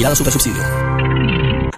[0.00, 0.62] Vigilado Super Subsidio.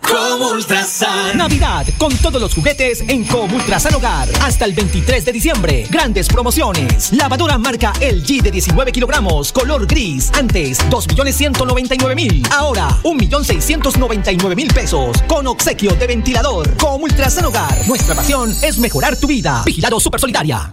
[0.00, 1.36] Como Ultrasan.
[1.36, 4.28] Navidad con todos los juguetes en Comultrasan Hogar.
[4.42, 5.88] Hasta el 23 de diciembre.
[5.90, 7.12] Grandes promociones.
[7.14, 10.30] Lavadora marca LG de 19 kilogramos, color gris.
[10.34, 12.52] Antes, 2.199.000.
[12.52, 15.20] Ahora, 1.699.000 pesos.
[15.26, 16.76] Con obsequio de ventilador.
[16.76, 17.76] Comultrasan Hogar.
[17.88, 19.64] Nuestra pasión es mejorar tu vida.
[19.66, 20.72] Vigilado Super Solidaria.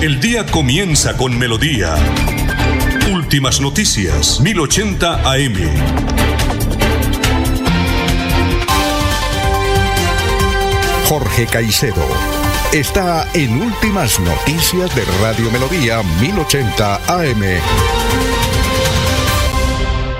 [0.00, 1.94] El día comienza con melodía.
[3.12, 5.54] Últimas noticias, 1080 AM.
[11.06, 12.06] Jorge Caicedo
[12.72, 17.42] está en Últimas Noticias de Radio Melodía 1080 AM.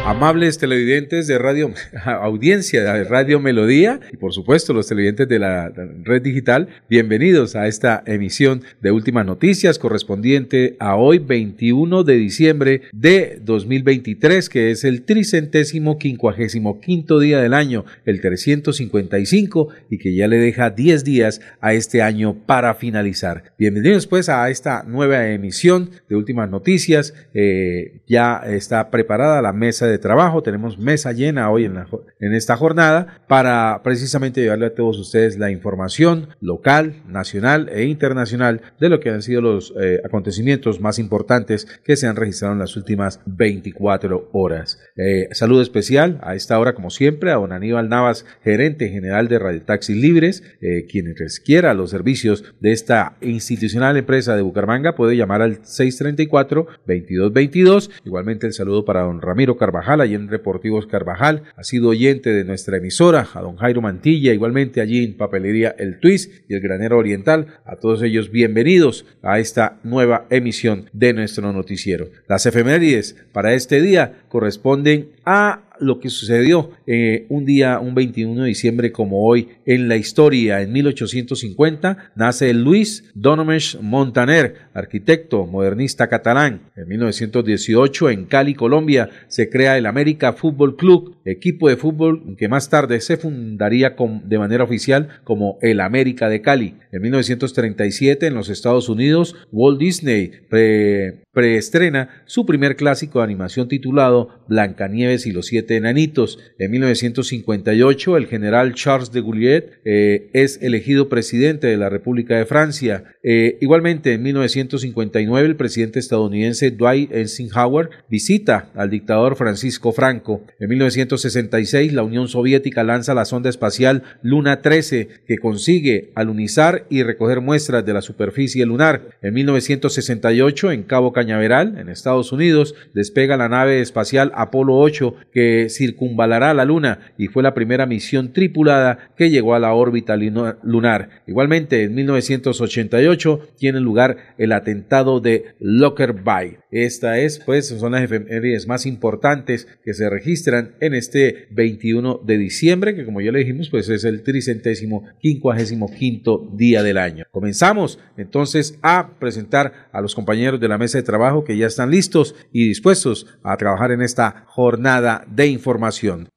[0.06, 1.72] Amables televidentes de radio,
[2.04, 5.72] audiencia de Radio Melodía y por supuesto los televidentes de la
[6.02, 12.82] red digital, bienvenidos a esta emisión de Últimas Noticias correspondiente a hoy 21 de diciembre
[12.92, 20.14] de 2023, que es el tricentésimo quincuagésimo quinto día del año, el 355 y que
[20.14, 23.54] ya le deja 10 días a este año para finalizar.
[23.58, 27.14] Bienvenidos pues a esta nueva emisión de Últimas Noticias.
[27.32, 30.42] Eh, ya está preparada la mesa de trabajo.
[30.42, 31.86] Tenemos mesa llena hoy en, la,
[32.20, 38.60] en esta jornada para precisamente llevarle a todos ustedes la información local, nacional e internacional
[38.80, 42.60] de lo que han sido los eh, acontecimientos más importantes que se han registrado en
[42.60, 44.80] las últimas 24 horas.
[44.96, 49.38] Eh, saludo especial a esta hora, como siempre, a don Aníbal Navas, gerente general de
[49.38, 55.16] Radio Taxis Libres, eh, quien requiera los servicios de esta institucional empresa de Bucaramanga puede
[55.16, 57.90] llamar al 634-2222.
[58.04, 62.44] Igualmente el saludo para don Ramiro Carvajal, allí en Reportivos Carvajal, ha sido oyente de
[62.44, 66.98] nuestra emisora, a don Jairo Mantilla, igualmente allí en Papelería El Twist y el Granero
[66.98, 72.08] Oriental, a todos ellos bienvenidos a esta nueva emisión de nuestro noticiero.
[72.28, 78.42] Las efemérides para este día corresponden a lo que sucedió eh, un día, un 21
[78.42, 80.60] de diciembre como hoy en la historia.
[80.60, 86.62] En 1850 nace Luis Donomes Montaner, arquitecto modernista catalán.
[86.76, 92.48] En 1918 en Cali, Colombia, se crea el América Fútbol Club, equipo de fútbol que
[92.48, 96.74] más tarde se fundaría con, de manera oficial como el América de Cali.
[96.92, 103.68] En 1937 en los Estados Unidos, Walt Disney pre, preestrena su primer clásico de animación
[103.68, 106.38] titulado Blancanieves y los siete enanitos.
[106.58, 112.46] En 1958 el general Charles de Gaulle eh, es elegido presidente de la República de
[112.46, 113.04] Francia.
[113.22, 120.42] Eh, igualmente en 1959 el presidente estadounidense Dwight Eisenhower visita al dictador Francisco Franco.
[120.58, 127.02] En 1966 la Unión Soviética lanza la sonda espacial Luna 13 que consigue alunizar y
[127.02, 129.18] recoger muestras de la superficie lunar.
[129.22, 135.68] En 1968 en Cabo Cañaveral, en Estados Unidos, despega la nave espacial Apolo 8 que
[135.68, 141.22] circunvalará la Luna y fue la primera misión tripulada que llegó a la órbita lunar.
[141.26, 146.58] Igualmente, en 1988 tiene lugar el atentado de Lockerbie.
[146.70, 152.38] Esta es, pues, son las efemérides más importantes que se registran en este 21 de
[152.38, 157.24] diciembre, que como ya le dijimos, pues es el tricentésimo quincuagésimo quinto día del año.
[157.30, 161.90] Comenzamos entonces a presentar a los compañeros de la mesa de trabajo que ya están
[161.90, 166.28] listos y dispuestos a trabajar en esta jornada de información.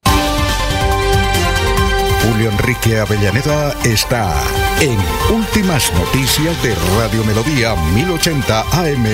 [2.24, 4.34] Julio Enrique Avellaneda está
[4.82, 4.98] en
[5.34, 9.06] Últimas Noticias de Radio Melodía 1080 AM.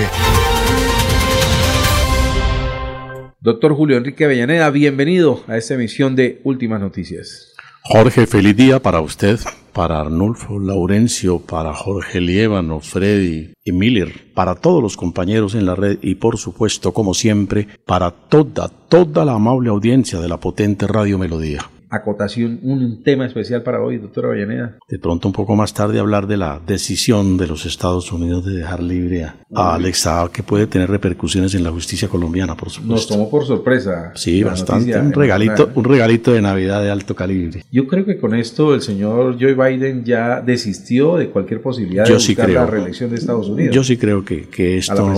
[3.39, 7.52] Doctor Julio Enrique Avellaneda, bienvenido a esta emisión de Últimas Noticias.
[7.85, 9.37] Jorge, feliz día para usted,
[9.73, 15.75] para Arnulfo, Laurencio, para Jorge Liévano, Freddy y Miller, para todos los compañeros en la
[15.75, 20.87] red y por supuesto, como siempre, para toda, toda la amable audiencia de la potente
[20.87, 24.77] Radio Melodía acotación, un tema especial para hoy, doctora Avellaneda.
[24.89, 28.55] De pronto, un poco más tarde, hablar de la decisión de los Estados Unidos de
[28.55, 32.93] dejar libre a, Alex Saab, que puede tener repercusiones en la justicia colombiana, por supuesto.
[32.93, 34.11] Nos tomó por sorpresa.
[34.15, 34.97] Sí, bastante.
[34.97, 37.63] Un regalito, un regalito de Navidad de alto calibre.
[37.71, 42.13] Yo creo que con esto el señor Joe Biden ya desistió de cualquier posibilidad de
[42.13, 43.75] buscar la reelección de Estados Unidos.
[43.75, 45.13] Yo sí creo que, que esto,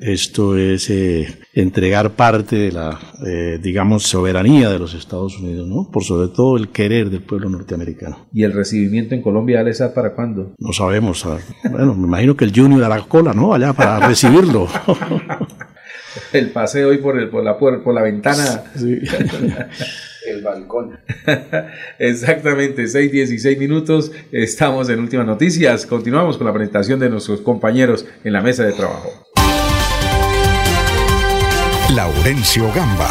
[0.00, 5.88] esto es eh, entregar parte de la, eh, digamos, soberanía de los Estados Unidos, ¿no?
[5.90, 8.26] Por sobre todo el querer del pueblo norteamericano.
[8.32, 10.54] ¿Y el recibimiento en Colombia, Alesa, para cuándo?
[10.58, 11.24] No sabemos.
[11.26, 11.38] Ah,
[11.70, 13.52] bueno, me imagino que el Junior hará cola, ¿no?
[13.52, 14.68] Allá para recibirlo.
[16.32, 18.64] el paseo hoy por, el, por, la, por, la ventana.
[18.74, 18.98] Sí.
[20.26, 20.98] el balcón.
[21.98, 24.10] Exactamente, 6.16 minutos.
[24.32, 25.84] Estamos en Últimas Noticias.
[25.84, 29.10] Continuamos con la presentación de nuestros compañeros en la mesa de trabajo.
[31.94, 33.08] Laurencio Gamba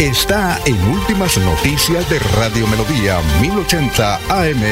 [0.00, 4.62] está en Últimas Noticias de Radio Melodía 1080 AM.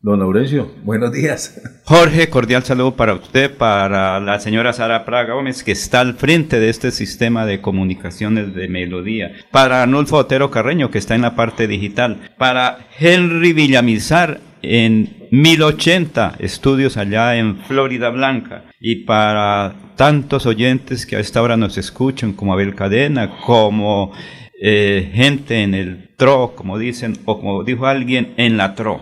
[0.00, 1.60] Don Laurencio, buenos días.
[1.84, 6.58] Jorge, cordial saludo para usted, para la señora Sara Praga Gómez, que está al frente
[6.58, 11.36] de este sistema de comunicaciones de Melodía, para Arnulfo Otero Carreño, que está en la
[11.36, 20.44] parte digital, para Henry Villamizar, en 1080 estudios allá en Florida Blanca y para tantos
[20.44, 24.12] oyentes que a esta hora nos escuchan como Abel Cadena, como
[24.60, 29.00] eh, gente en el TRO, como dicen, o como dijo alguien, en la TRO.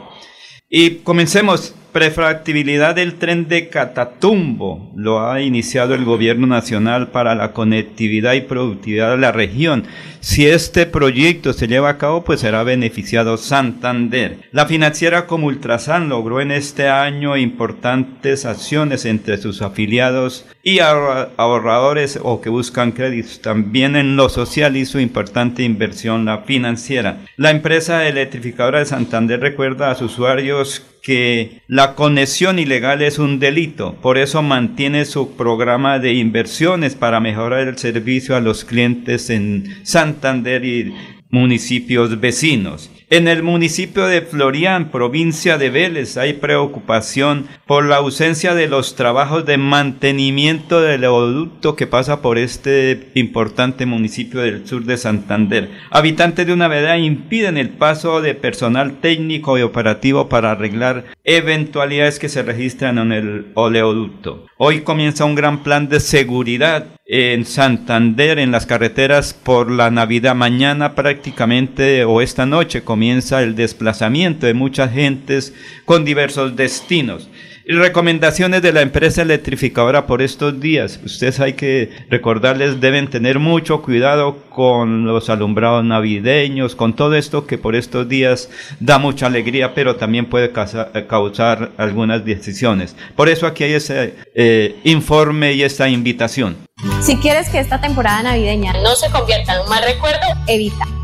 [0.69, 7.52] Y comencemos Prefractibilidad del tren de Catatumbo lo ha iniciado el gobierno nacional para la
[7.52, 9.84] conectividad y productividad de la región.
[10.20, 14.38] Si este proyecto se lleva a cabo, pues será beneficiado Santander.
[14.52, 22.20] La financiera como Ultrasan logró en este año importantes acciones entre sus afiliados y ahorradores
[22.22, 23.41] o que buscan créditos.
[23.41, 27.19] También en lo social hizo importante inversión la financiera.
[27.36, 33.38] La empresa electrificadora de Santander recuerda a sus usuarios que la conexión ilegal es un
[33.38, 39.30] delito, por eso mantiene su programa de inversiones para mejorar el servicio a los clientes
[39.30, 40.94] en Santander y
[41.30, 42.90] municipios vecinos.
[43.12, 48.94] En el municipio de Florian, provincia de Vélez, hay preocupación por la ausencia de los
[48.94, 55.72] trabajos de mantenimiento del oleoducto que pasa por este importante municipio del sur de Santander.
[55.90, 62.20] Habitantes de una vereda impiden el paso de personal técnico y operativo para arreglar eventualidades
[62.20, 64.46] que se registran en el oleoducto.
[64.56, 70.36] Hoy comienza un gran plan de seguridad en Santander, en las carreteras por la Navidad.
[70.36, 75.54] Mañana prácticamente o esta noche el desplazamiento de muchas gentes
[75.84, 77.28] con diversos destinos.
[77.64, 80.98] Y recomendaciones de la empresa electrificadora por estos días.
[81.04, 87.46] Ustedes hay que recordarles, deben tener mucho cuidado con los alumbrados navideños, con todo esto
[87.46, 92.96] que por estos días da mucha alegría, pero también puede causar algunas decisiones.
[93.14, 96.56] Por eso aquí hay ese eh, informe y esta invitación.
[97.02, 100.99] Si quieres que esta temporada navideña no se convierta en un mal recuerdo, evita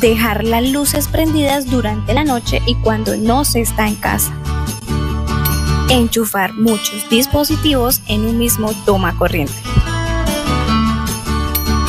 [0.00, 4.32] dejar las luces prendidas durante la noche y cuando no se está en casa.
[5.90, 9.54] Enchufar muchos dispositivos en un mismo toma corriente.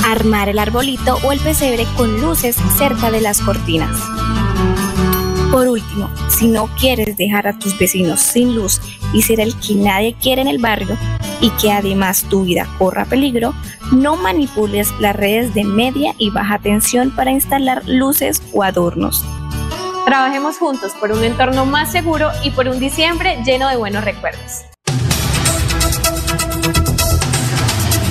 [0.05, 3.95] Armar el arbolito o el pesebre con luces cerca de las cortinas.
[5.51, 8.81] Por último, si no quieres dejar a tus vecinos sin luz
[9.13, 10.97] y ser el que nadie quiere en el barrio
[11.41, 13.53] y que además tu vida corra peligro,
[13.91, 19.23] no manipules las redes de media y baja tensión para instalar luces o adornos.
[20.05, 24.65] Trabajemos juntos por un entorno más seguro y por un diciembre lleno de buenos recuerdos.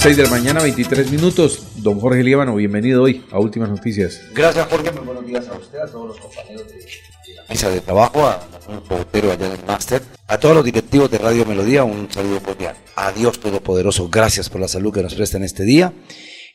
[0.00, 1.62] 6 de la mañana, 23 minutos.
[1.76, 4.22] Don Jorge Líbano, bienvenido hoy a Últimas Noticias.
[4.34, 4.92] Gracias, Jorge.
[4.92, 8.42] Muy buenos días a usted, a todos los compañeros de, la mesa de trabajo, a
[8.50, 12.42] Nación Botero allá en el máster, a todos los directivos de Radio Melodía, un saludo
[12.42, 12.76] cordial.
[12.96, 15.92] A Dios Todopoderoso, gracias por la salud que nos presta en este día.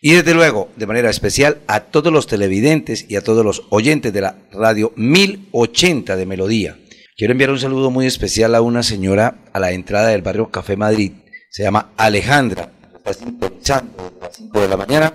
[0.01, 4.11] Y desde luego, de manera especial, a todos los televidentes y a todos los oyentes
[4.11, 6.77] de la radio 1080 de Melodía
[7.17, 10.75] Quiero enviar un saludo muy especial a una señora a la entrada del barrio Café
[10.75, 11.13] Madrid.
[11.49, 12.73] Se llama Alejandra.
[13.05, 15.13] Está sintonizando desde las 5 de la mañana.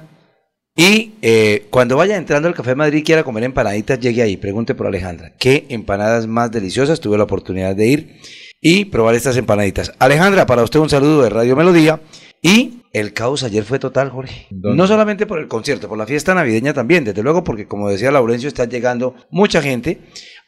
[0.76, 4.36] Y eh, cuando vaya entrando al Café Madrid y quiera comer empanaditas, llegue ahí.
[4.36, 5.32] Pregunte por Alejandra.
[5.38, 7.00] ¿Qué empanadas más deliciosas?
[7.00, 8.20] Tuve la oportunidad de ir
[8.60, 9.92] y probar estas empanaditas.
[9.98, 12.00] Alejandra, para usted un saludo de Radio Melodía.
[12.42, 14.46] Y el caos ayer fue total, Jorge.
[14.50, 18.12] No solamente por el concierto, por la fiesta navideña también, desde luego, porque como decía
[18.12, 19.98] Laurencio, está llegando mucha gente.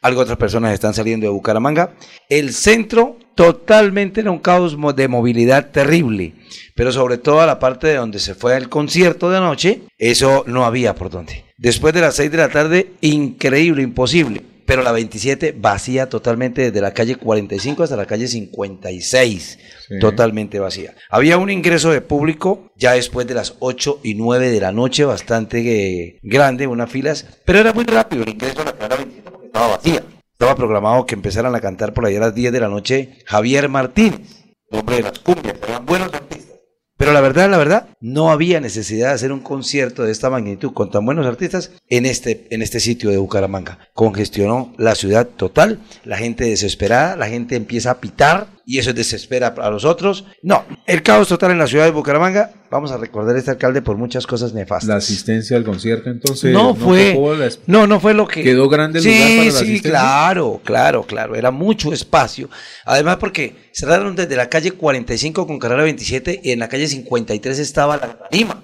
[0.03, 1.93] Algo otras personas están saliendo de Bucaramanga.
[2.29, 6.33] El centro totalmente era un caos de movilidad terrible.
[6.75, 10.43] Pero sobre todo a la parte de donde se fue el concierto de anoche, eso
[10.45, 11.45] no había por dónde.
[11.57, 14.41] Después de las 6 de la tarde, increíble, imposible.
[14.65, 19.59] Pero la 27 vacía totalmente desde la calle 45 hasta la calle 56.
[19.87, 19.99] Sí.
[19.99, 20.95] Totalmente vacía.
[21.09, 25.05] Había un ingreso de público ya después de las 8 y 9 de la noche,
[25.05, 29.31] bastante eh, grande, unas filas, pero era muy rápido el ingreso a la carrera 27
[29.31, 30.03] porque estaba vacía.
[30.31, 33.69] Estaba programado que empezaran a cantar por ahí a las 10 de la noche Javier
[33.69, 36.57] Martínez, hombre de las cumbias, eran buenos artistas.
[36.97, 40.73] Pero la verdad, la verdad, no había necesidad de hacer un concierto de esta magnitud
[40.73, 43.77] con tan buenos artistas en este, en este sitio de Bucaramanga.
[43.93, 49.47] Congestionó la ciudad total, la gente desesperada, la gente empieza a pitar y eso desespera
[49.57, 50.25] a los otros.
[50.41, 52.51] No, el caos total en la ciudad de Bucaramanga.
[52.71, 54.87] Vamos a recordar a este alcalde por muchas cosas nefastas.
[54.89, 56.51] La asistencia al concierto, entonces.
[56.53, 57.13] no, fue.
[57.37, 58.41] la- No, no fue lo que.
[58.43, 59.89] ¿Quedó grande el sí, lugar para la Sí, asistencia?
[59.91, 61.35] claro, claro, claro.
[61.35, 62.49] Era mucho espacio.
[62.85, 67.59] Además, porque cerraron desde la calle 45 con carrera 27 y en la calle 53
[67.59, 68.63] estaba la tarima.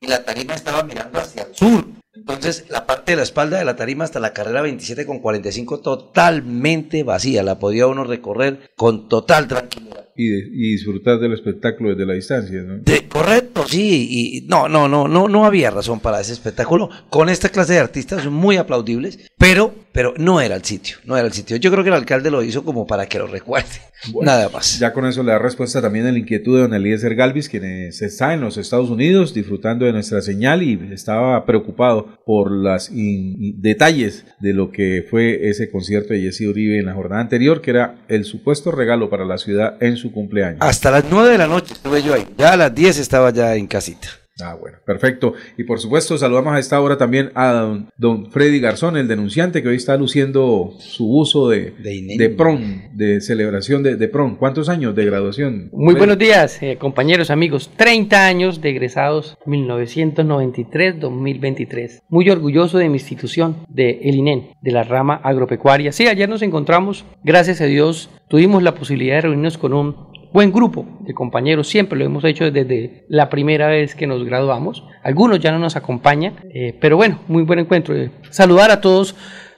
[0.00, 1.84] Y la tarima estaba mirando hacia el sur.
[2.20, 5.80] Entonces, la parte de la espalda de la tarima hasta la carrera 27 con 45
[5.80, 7.42] totalmente vacía.
[7.42, 10.08] La podía uno recorrer con total tranquilidad.
[10.16, 12.78] Y, de- y disfrutar del espectáculo desde la distancia, ¿no?
[12.78, 17.28] De- correcto, sí, y no, no, no, no, no había razón para ese espectáculo con
[17.28, 21.32] esta clase de artistas muy aplaudibles, pero, pero no era el sitio, no era el
[21.32, 21.56] sitio.
[21.56, 23.68] Yo creo que el alcalde lo hizo como para que lo recuerde,
[24.22, 24.78] nada más.
[24.78, 27.64] Ya con eso le da respuesta también a la inquietud de don Eliezer Galvis, quien
[27.64, 32.88] es- está en los Estados Unidos disfrutando de nuestra señal y estaba preocupado por los
[32.92, 37.70] detalles de lo que fue ese concierto de Jesse Uribe en la jornada anterior, que
[37.70, 40.58] era el supuesto regalo para la ciudad en su cumpleaños.
[40.60, 43.56] Hasta las 9 de la noche estuve yo ahí, ya a las 10 estaba ya
[43.56, 44.08] en casita.
[44.42, 45.34] Ah, bueno, perfecto.
[45.58, 49.62] Y por supuesto, saludamos a esta hora también a don, don Freddy Garzón, el denunciante
[49.62, 54.36] que hoy está luciendo su uso de, de, prom, de celebración de, de prom.
[54.36, 55.70] ¿Cuántos años de graduación?
[55.72, 55.98] Muy Freddy?
[55.98, 57.70] buenos días, eh, compañeros, amigos.
[57.76, 62.02] 30 años de egresados 1993-2023.
[62.08, 65.92] Muy orgulloso de mi institución, de el INEN, de la rama agropecuaria.
[65.92, 70.52] Sí, ayer nos encontramos, gracias a Dios, tuvimos la posibilidad de reunirnos con un buen
[70.52, 71.68] grupo de compañeros.
[71.68, 74.84] Siempre lo hemos hecho desde la primera vez que nos graduamos.
[75.02, 77.94] Algunos ya no nos acompañan, eh, pero bueno, muy buen encuentro.
[78.30, 79.14] Saludar a todos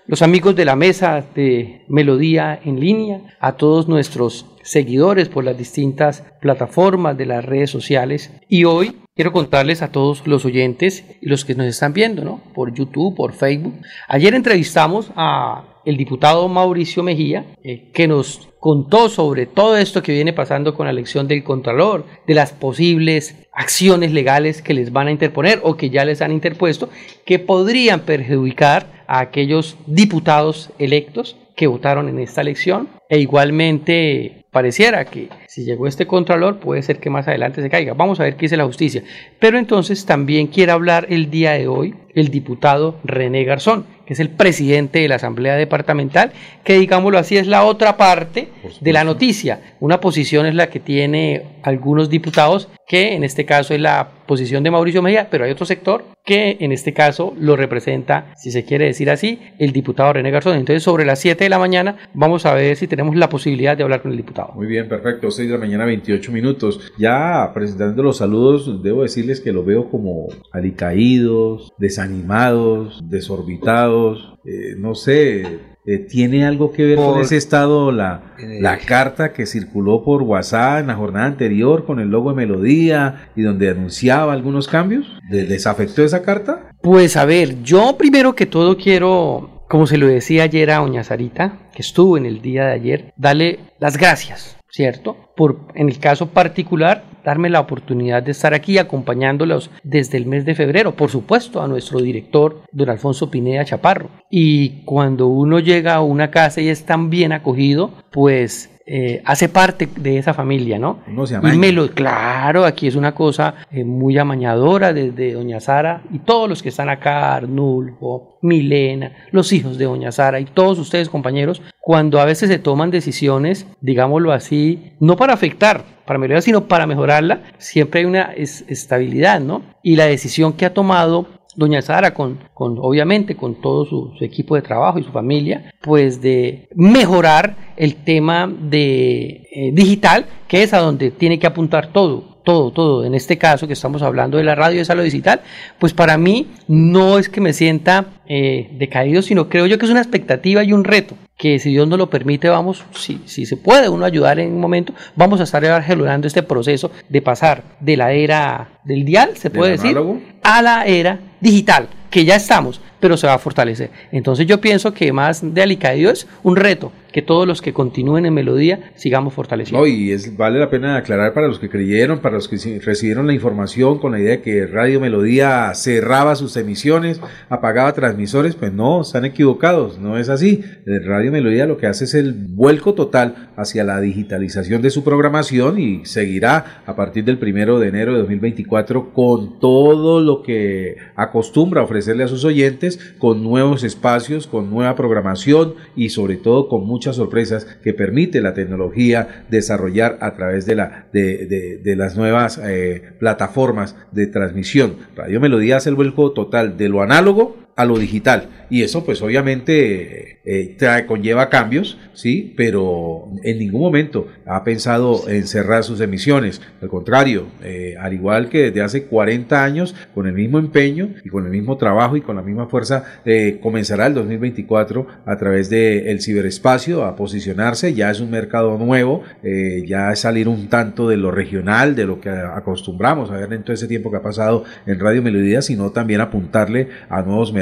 [0.06, 5.56] los amigos de la mesa de Melodía en línea, a todos nuestros seguidores por las
[5.56, 8.32] distintas plataformas de las redes sociales.
[8.48, 12.40] Y hoy quiero contarles a todos los oyentes y los que nos están viendo, ¿no?
[12.54, 13.74] Por YouTube, por Facebook.
[14.08, 20.12] Ayer entrevistamos a el diputado Mauricio Mejía, eh, que nos contó sobre todo esto que
[20.12, 25.08] viene pasando con la elección del Contralor, de las posibles acciones legales que les van
[25.08, 26.88] a interponer o que ya les han interpuesto,
[27.26, 35.04] que podrían perjudicar a aquellos diputados electos que votaron en esta elección e igualmente pareciera
[35.04, 37.94] que si llegó este contralor puede ser que más adelante se caiga.
[37.94, 39.02] Vamos a ver qué dice la justicia.
[39.38, 44.20] Pero entonces también quiere hablar el día de hoy el diputado René Garzón, que es
[44.20, 46.32] el presidente de la Asamblea Departamental,
[46.64, 48.48] que digámoslo así es la otra parte
[48.80, 49.60] de la noticia.
[49.80, 54.62] Una posición es la que tiene algunos diputados, que en este caso es la posición
[54.62, 58.66] de Mauricio Mejía, pero hay otro sector que en este caso lo representa, si se
[58.66, 60.58] quiere decir así, el diputado René Garzón.
[60.58, 63.82] Entonces sobre las 7 de la mañana vamos a ver si tenemos la posibilidad de
[63.82, 64.52] hablar con el diputado.
[64.52, 65.30] Muy bien, perfecto.
[65.30, 66.92] 6 de la mañana, 28 minutos.
[66.98, 74.34] Ya presentando los saludos, debo decirles que lo veo como alicaídos, desanimados, desorbitados.
[74.44, 78.58] eh, no sé, eh, ¿tiene algo que ver con ese estado la, Eh.
[78.60, 83.28] la carta que circuló por WhatsApp en la jornada anterior con el logo de Melodía
[83.34, 85.06] y donde anunciaba algunos cambios?
[85.30, 86.70] ¿Les les afectó esa carta?
[86.82, 91.02] Pues a ver, yo primero que todo quiero, como se lo decía ayer a Doña
[91.04, 95.16] Sarita, que estuvo en el día de ayer, darle las gracias, ¿cierto?
[95.36, 100.44] Por, en el caso particular, darme la oportunidad de estar aquí acompañándolos desde el mes
[100.44, 104.10] de febrero, por supuesto, a nuestro director, don Alfonso Pineda Chaparro.
[104.30, 109.48] Y cuando uno llega a una casa y es tan bien acogido, pues eh, hace
[109.48, 110.98] parte de esa familia, ¿no?
[111.06, 115.60] Uno se Y me lo, claro, aquí es una cosa eh, muy amañadora desde Doña
[115.60, 120.44] Sara y todos los que están acá, Arnulfo, Milena, los hijos de Doña Sara y
[120.46, 126.18] todos ustedes compañeros, cuando a veces se toman decisiones, digámoslo así, no para afectar, para
[126.18, 129.62] mejorar, sino para mejorarla, siempre hay una es- estabilidad, ¿no?
[129.82, 134.54] Y la decisión que ha tomado Doña Sara, con, con obviamente con todo su, equipo
[134.54, 140.72] de trabajo y su familia, pues de mejorar el tema de eh, digital, que es
[140.72, 143.04] a donde tiene que apuntar todo, todo, todo.
[143.04, 145.40] En este caso que estamos hablando de la radio de lo digital,
[145.78, 149.90] pues para mí no es que me sienta eh, decaído, sino creo yo que es
[149.90, 153.56] una expectativa y un reto que si Dios nos lo permite, vamos, si, si se
[153.56, 157.96] puede uno ayudar en un momento, vamos a estar acelerando este proceso de pasar de
[157.96, 160.20] la era del dial, se ¿Del puede decir, análogo?
[160.42, 163.90] a la era digital, que ya estamos, pero se va a fortalecer.
[164.12, 168.26] Entonces yo pienso que más de alicaído es un reto, que todos los que continúen
[168.26, 169.80] en melodía sigamos fortaleciendo.
[169.80, 173.26] No, y es, vale la pena aclarar para los que creyeron, para los que recibieron
[173.26, 178.72] la información con la idea de que Radio Melodía cerraba sus emisiones, apagaba transmisores, pues
[178.72, 180.62] no, están equivocados, no es así.
[180.86, 185.02] Eh, Radio Melodía lo que hace es el vuelco total hacia la digitalización de su
[185.02, 190.96] programación y seguirá a partir del primero de enero de 2024 con todo lo que
[191.16, 191.82] acostumbra
[192.24, 197.64] a sus oyentes, con nuevos espacios, con nueva programación y sobre todo con muchas sorpresas
[197.82, 203.96] que permite la tecnología desarrollar a través de, la, de, de- las nuevas eh, plataformas
[204.12, 204.96] de transmisión.
[205.16, 208.48] Radio Melodía el vuelco total de lo análogo a lo digital.
[208.70, 215.28] Y eso pues obviamente eh, trae, conlleva cambios, sí, pero en ningún momento ha pensado
[215.28, 220.26] en cerrar sus emisiones, al contrario, eh, al igual que desde hace 40 años, con
[220.26, 224.06] el mismo empeño y con el mismo trabajo y con la misma fuerza, eh, comenzará
[224.06, 230.12] el 2024 a través del ciberespacio a posicionarse, ya es un mercado nuevo, eh, ya
[230.12, 233.74] es salir un tanto de lo regional, de lo que acostumbramos a ver en todo
[233.74, 237.61] ese tiempo que ha pasado en Radio Melodía, sino también apuntarle a nuevos mercados,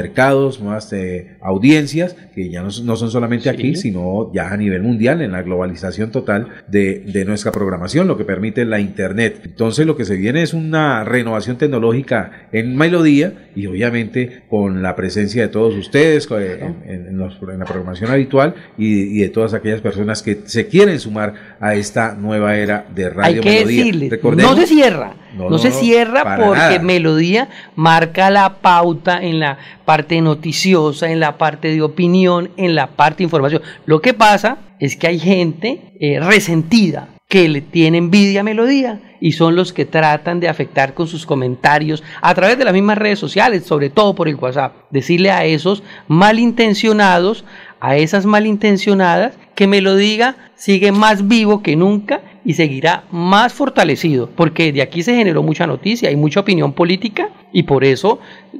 [0.59, 5.21] nuevas eh, audiencias, que ya no, no son solamente aquí, sino ya a nivel mundial,
[5.21, 9.41] en la globalización total de, de nuestra programación, lo que permite la Internet.
[9.45, 14.95] Entonces lo que se viene es una renovación tecnológica en Melodía y obviamente con la
[14.95, 19.29] presencia de todos ustedes eh, en, en los- en la programación habitual y, y de
[19.29, 23.49] todas aquellas personas que se quieren sumar a esta nueva era de Radio Hay que
[23.65, 23.83] Melodía.
[23.85, 26.79] decirle, no se cierra, no, No, se no, cierra porque nada.
[26.79, 32.87] Melodía marca la pauta en la parte noticiosa, en la parte de opinión, en la
[32.87, 33.61] parte de información.
[33.85, 38.99] Lo que pasa es que hay gente eh, resentida que le tiene envidia a Melodía
[39.21, 42.97] y son los que tratan de afectar con sus comentarios a través de las mismas
[42.97, 44.73] redes sociales, sobre todo por el WhatsApp.
[44.89, 47.45] Decirle a esos malintencionados,
[47.79, 53.53] a esas malintencionadas, que me lo diga, sigue más vivo que nunca y seguirá más
[53.53, 58.19] fortalecido, porque de aquí se generó mucha noticia y mucha opinión política y por eso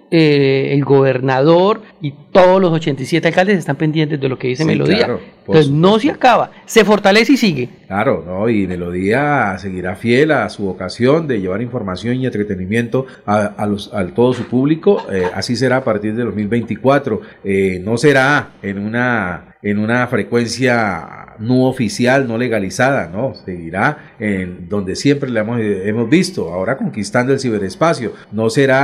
[0.09, 4.67] eh, el gobernador y todos los 87 alcaldes están pendientes de lo que dice Sí,
[4.67, 4.97] Melodía.
[4.97, 7.69] claro, por Entonces no se acaba, se fortalece y sigue.
[7.87, 8.47] Claro, ¿no?
[8.49, 13.93] Y Melodía seguirá fiel a su vocación de llevar información y entretenimiento a, a los,
[13.93, 15.05] a todo su público.
[15.11, 17.21] eh, así será a partir de 2024.
[17.43, 23.33] Eh, no será en una, en una frecuencia no oficial, no legalizada, ¿no?
[23.33, 28.13] Seguirá en donde siempre le hemos, hemos visto, ahora conquistando el ciberespacio.
[28.31, 28.80] No será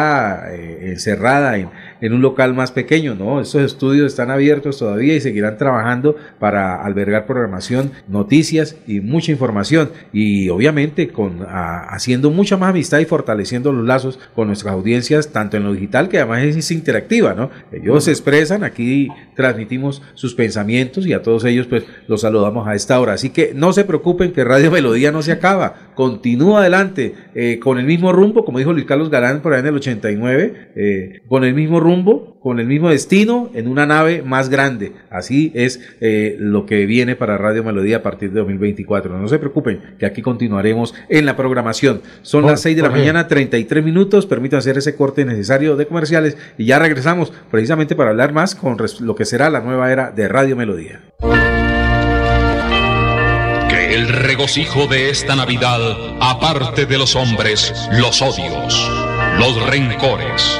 [0.51, 1.69] eh, encerrada en,
[2.01, 3.41] en un local más pequeño, ¿no?
[3.41, 9.89] Estos estudios están abiertos todavía y seguirán trabajando para albergar programación, noticias y mucha información.
[10.13, 15.31] Y obviamente con a- haciendo mucha más amistad y fortaleciendo los lazos con nuestras audiencias,
[15.31, 17.49] tanto en lo digital que además es interactiva, ¿no?
[17.71, 22.75] Ellos se expresan, aquí transmitimos sus pensamientos y a todos ellos pues los saludamos a
[22.75, 23.13] esta hora.
[23.13, 27.77] Así que no se preocupen que Radio Melodía no se acaba, continúa adelante eh, con
[27.77, 31.43] el mismo rumbo, como dijo Luis Carlos Galán por ahí en el 89, eh, con
[31.43, 31.86] el mismo rumbo,
[32.41, 34.93] con el mismo destino, en una nave más grande.
[35.09, 39.17] Así es eh, lo que viene para Radio Melodía a partir de 2024.
[39.17, 42.01] No se preocupen, que aquí continuaremos en la programación.
[42.21, 44.25] Son las 6 de la mañana, 33 minutos.
[44.25, 48.77] Permítanme hacer ese corte necesario de comerciales y ya regresamos precisamente para hablar más con
[48.99, 51.01] lo que será la nueva era de Radio Melodía.
[53.69, 55.79] Que el regocijo de esta Navidad
[56.19, 58.91] aparte de los hombres los odios,
[59.39, 60.59] los rencores,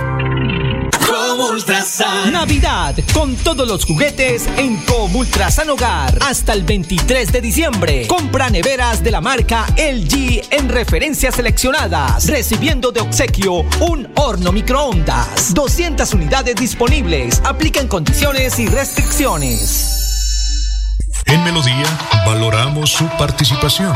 [1.61, 2.31] Comultrasan.
[2.31, 8.07] Navidad con todos los juguetes en Comultrasan Hogar hasta el 23 de diciembre.
[8.07, 15.53] Compra neveras de la marca LG en referencias seleccionadas, recibiendo de obsequio un horno microondas.
[15.53, 17.39] 200 unidades disponibles.
[17.45, 21.13] Aplican condiciones y restricciones.
[21.27, 21.85] En Melodía
[22.25, 23.95] valoramos su participación.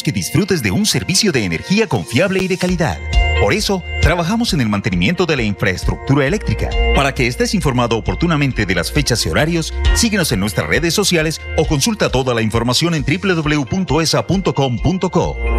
[0.00, 2.98] Que disfrutes de un servicio de energía confiable y de calidad.
[3.42, 6.68] Por eso, trabajamos en el mantenimiento de la infraestructura eléctrica.
[6.94, 11.40] Para que estés informado oportunamente de las fechas y horarios, síguenos en nuestras redes sociales
[11.56, 14.02] o consulta toda la información en www.esa.com.co.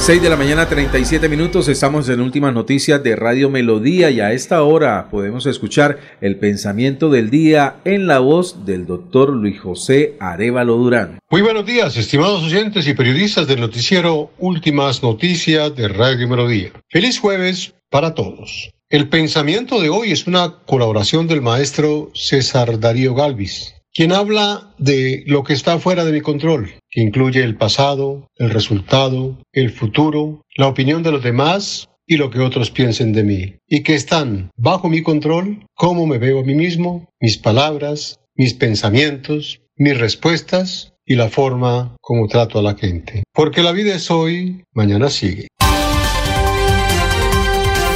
[0.00, 1.68] 6 de la mañana, 37 minutos.
[1.68, 7.10] Estamos en últimas noticias de Radio Melodía y a esta hora podemos escuchar el pensamiento
[7.10, 11.18] del día en la voz del doctor Luis José Arevalo Durán.
[11.28, 16.72] Muy buenos días, estimados oyentes y periodistas del noticiero Últimas Noticias de Radio Melodía.
[16.88, 18.70] Feliz jueves para todos.
[18.88, 25.24] El pensamiento de hoy es una colaboración del maestro César Darío Galvis, quien habla de
[25.26, 30.40] lo que está fuera de mi control, que incluye el pasado, el resultado, el futuro,
[30.56, 34.52] la opinión de los demás y lo que otros piensen de mí, y que están
[34.56, 40.94] bajo mi control, cómo me veo a mí mismo, mis palabras, mis pensamientos, mis respuestas
[41.04, 43.24] y la forma como trato a la gente.
[43.34, 45.48] Porque la vida es hoy, mañana sigue.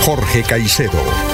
[0.02, 1.33] Jorge Caicedo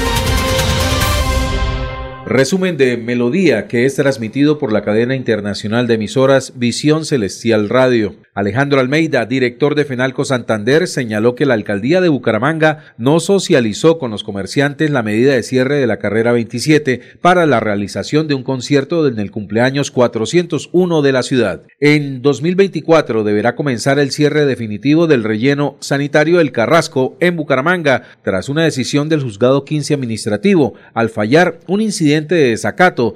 [2.33, 8.15] Resumen de Melodía que es transmitido por la cadena internacional de emisoras Visión Celestial Radio.
[8.33, 14.11] Alejandro Almeida, director de Fenalco Santander, señaló que la alcaldía de Bucaramanga no socializó con
[14.11, 18.43] los comerciantes la medida de cierre de la carrera 27 para la realización de un
[18.43, 21.63] concierto en el cumpleaños 401 de la ciudad.
[21.81, 28.47] En 2024 deberá comenzar el cierre definitivo del relleno sanitario del Carrasco en Bucaramanga tras
[28.47, 33.15] una decisión del juzgado 15 administrativo al fallar un incidente de desacato.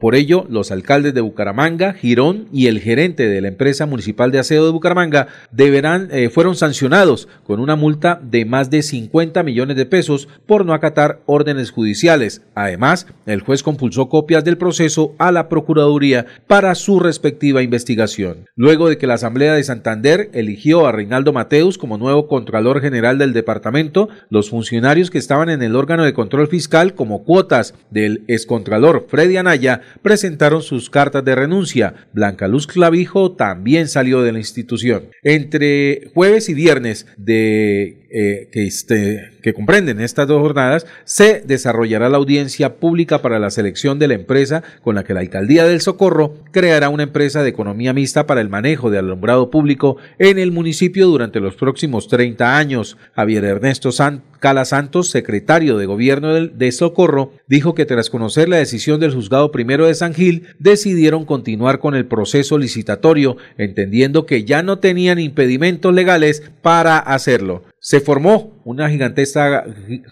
[0.00, 4.38] Por ello, los alcaldes de Bucaramanga, Girón y el gerente de la empresa municipal de
[4.38, 9.76] aseo de Bucaramanga deberán, eh, fueron sancionados con una multa de más de 50 millones
[9.76, 12.42] de pesos por no acatar órdenes judiciales.
[12.54, 18.46] Además, el juez compulsó copias del proceso a la Procuraduría para su respectiva investigación.
[18.56, 23.18] Luego de que la Asamblea de Santander eligió a Reinaldo Mateus como nuevo Contralor General
[23.18, 28.24] del departamento, los funcionarios que estaban en el órgano de control fiscal como cuotas del
[28.34, 31.94] excontralor Freddy Anaya presentaron sus cartas de renuncia.
[32.12, 35.10] Blanca Luz Clavijo también salió de la institución.
[35.22, 42.08] Entre jueves y viernes de eh, que, este, que comprenden estas dos jornadas, se desarrollará
[42.08, 45.80] la audiencia pública para la selección de la empresa con la que la Alcaldía del
[45.80, 50.52] Socorro creará una empresa de economía mixta para el manejo de alumbrado público en el
[50.52, 52.96] municipio durante los próximos 30 años.
[53.16, 58.58] Javier Ernesto San Cala Santos, secretario de Gobierno de Socorro, dijo que tras conocer la
[58.58, 64.44] decisión del juzgado primero de San Gil, decidieron continuar con el proceso licitatorio, entendiendo que
[64.44, 67.64] ya no tenían impedimentos legales para hacerlo.
[67.84, 69.64] Se formó una gigantesca,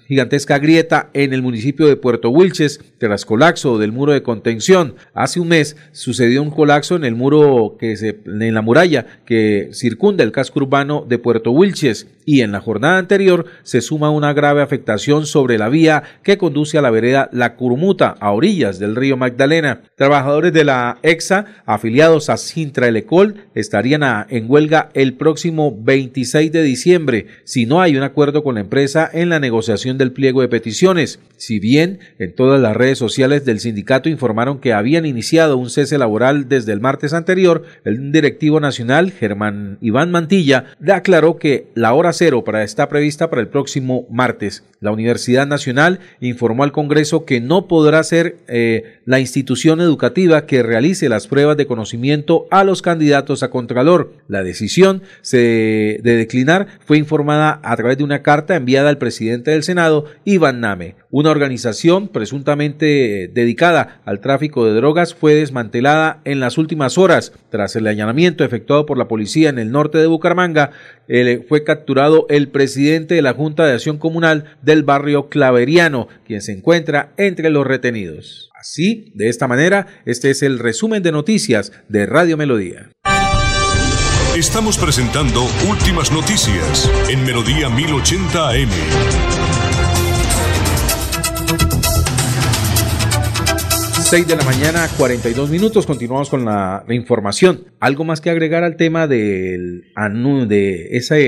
[0.07, 4.95] gigantesca grieta en el municipio de Puerto Wilches tras colapso del muro de contención.
[5.15, 9.71] Hace un mes sucedió un colapso en el muro que se, en la muralla que
[9.73, 14.33] circunda el casco urbano de Puerto Wilches y en la jornada anterior se suma una
[14.33, 18.97] grave afectación sobre la vía que conduce a la vereda La Curumuta a orillas del
[18.97, 19.83] río Magdalena.
[19.97, 26.63] Trabajadores de la EXA afiliados a Sintra Elecol estarían en huelga el próximo 26 de
[26.63, 30.49] diciembre si no hay un acuerdo con la empresa en la negociación del pliego de
[30.49, 31.21] peticiones.
[31.37, 35.99] Si bien en todas las redes sociales del sindicato informaron que habían iniciado un cese
[35.99, 42.13] laboral desde el martes anterior, el directivo nacional, Germán Iván Mantilla, aclaró que la hora
[42.13, 44.65] cero para está prevista para el próximo martes.
[44.83, 50.65] La Universidad Nacional informó al Congreso que no podrá ser eh, la institución educativa que
[50.65, 54.13] realice las pruebas de conocimiento a los candidatos a Contralor.
[54.27, 59.63] La decisión de declinar fue informada a través de una carta enviada al presidente del
[59.63, 60.97] Senado, Iván Name.
[61.11, 67.33] Una organización presuntamente dedicada al tráfico de drogas fue desmantelada en las últimas horas.
[67.51, 70.71] Tras el allanamiento efectuado por la policía en el norte de Bucaramanga,
[71.49, 76.53] fue capturado el presidente de la Junta de Acción Comunal del barrio Claveriano, quien se
[76.53, 78.51] encuentra entre los retenidos.
[78.59, 82.89] Así, de esta manera, este es el resumen de noticias de Radio Melodía.
[84.35, 88.71] Estamos presentando Últimas Noticias en Melodía 1080 AM.
[94.13, 95.87] 6 de la mañana, 42 minutos.
[95.87, 97.65] Continuamos con la, información.
[97.81, 99.85] ¿Algo más que agregar al tema del
[100.47, 101.19] de esa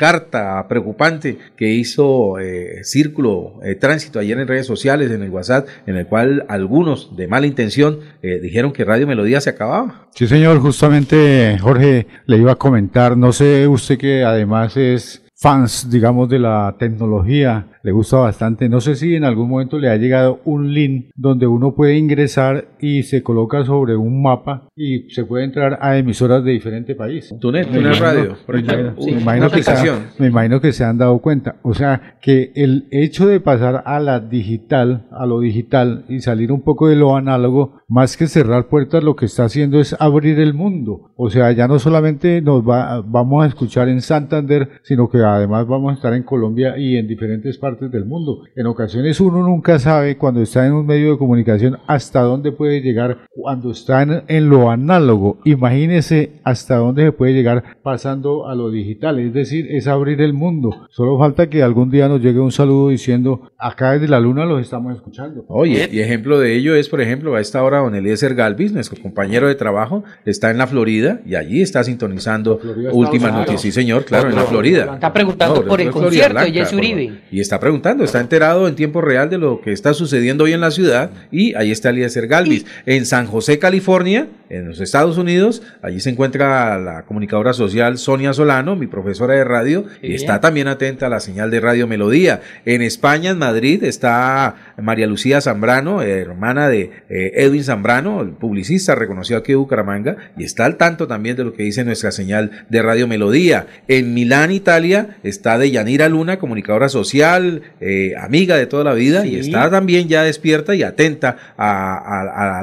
[0.00, 5.68] carta preocupante que hizo eh, Círculo eh, Tránsito ayer en redes sociales, en el WhatsApp,
[5.86, 10.08] en el cual algunos de mala intención eh, dijeron que Radio Melodía se acababa?
[10.14, 10.58] Sí, señor.
[10.60, 13.14] Justamente, Jorge, le iba a comentar.
[13.14, 18.68] No sé usted que además es fans, digamos, de la tecnología, le gusta bastante.
[18.68, 22.68] No sé si en algún momento le ha llegado un link donde uno puede ingresar
[22.80, 27.34] y se coloca sobre un mapa y se puede entrar a emisoras de diferente país.
[27.40, 28.94] Tunet, una radio, por ejemplo.
[29.04, 29.72] Me, imagino que se,
[30.18, 31.56] me imagino que se han dado cuenta.
[31.62, 36.52] O sea, que el hecho de pasar a la digital, a lo digital y salir
[36.52, 40.38] un poco de lo análogo, más que cerrar puertas, lo que está haciendo es abrir
[40.38, 41.12] el mundo.
[41.16, 45.66] O sea, ya no solamente nos va, vamos a escuchar en Santander, sino que además
[45.66, 48.42] vamos a estar en Colombia y en diferentes partes del mundo.
[48.56, 52.80] En ocasiones uno nunca sabe cuando está en un medio de comunicación hasta dónde puede
[52.80, 55.38] llegar cuando está en, lo análogo.
[55.44, 59.18] Imagínese hasta dónde se puede llegar pasando a lo digital.
[59.20, 60.88] Es decir, es abrir el mundo.
[60.90, 64.60] Solo falta que algún día nos llegue un saludo diciendo acá desde la luna los
[64.60, 65.44] estamos escuchando.
[65.48, 69.00] Oye, y ejemplo de ello es, por ejemplo, a esta hora don Eliezer Galvis, nuestro
[69.00, 72.58] compañero de trabajo, está en la Florida y allí está sintonizando
[72.92, 73.60] últimas noticias.
[73.60, 77.20] Sí, señor, claro, en la Florida preguntando por el concierto de Jesse Uribe.
[77.30, 80.60] Y está preguntando, está enterado en tiempo real de lo que está sucediendo hoy en
[80.60, 82.66] la ciudad y ahí está Eliezer Galvis.
[82.86, 88.32] En San José, California, en los Estados Unidos, allí se encuentra la comunicadora social Sonia
[88.32, 92.40] Solano, mi profesora de radio, y está también atenta a la señal de Radio Melodía.
[92.64, 98.94] En España, en Madrid, está María Lucía Zambrano, hermana de eh, Edwin Zambrano, el publicista
[98.94, 102.66] reconocido aquí de Bucaramanga, y está al tanto también de lo que dice nuestra señal
[102.68, 103.66] de Radio Melodía.
[103.88, 109.26] En Milán, Italia, está de Yanira Luna, comunicadora social, eh, amiga de toda la vida,
[109.26, 112.62] y está también ya despierta y atenta a,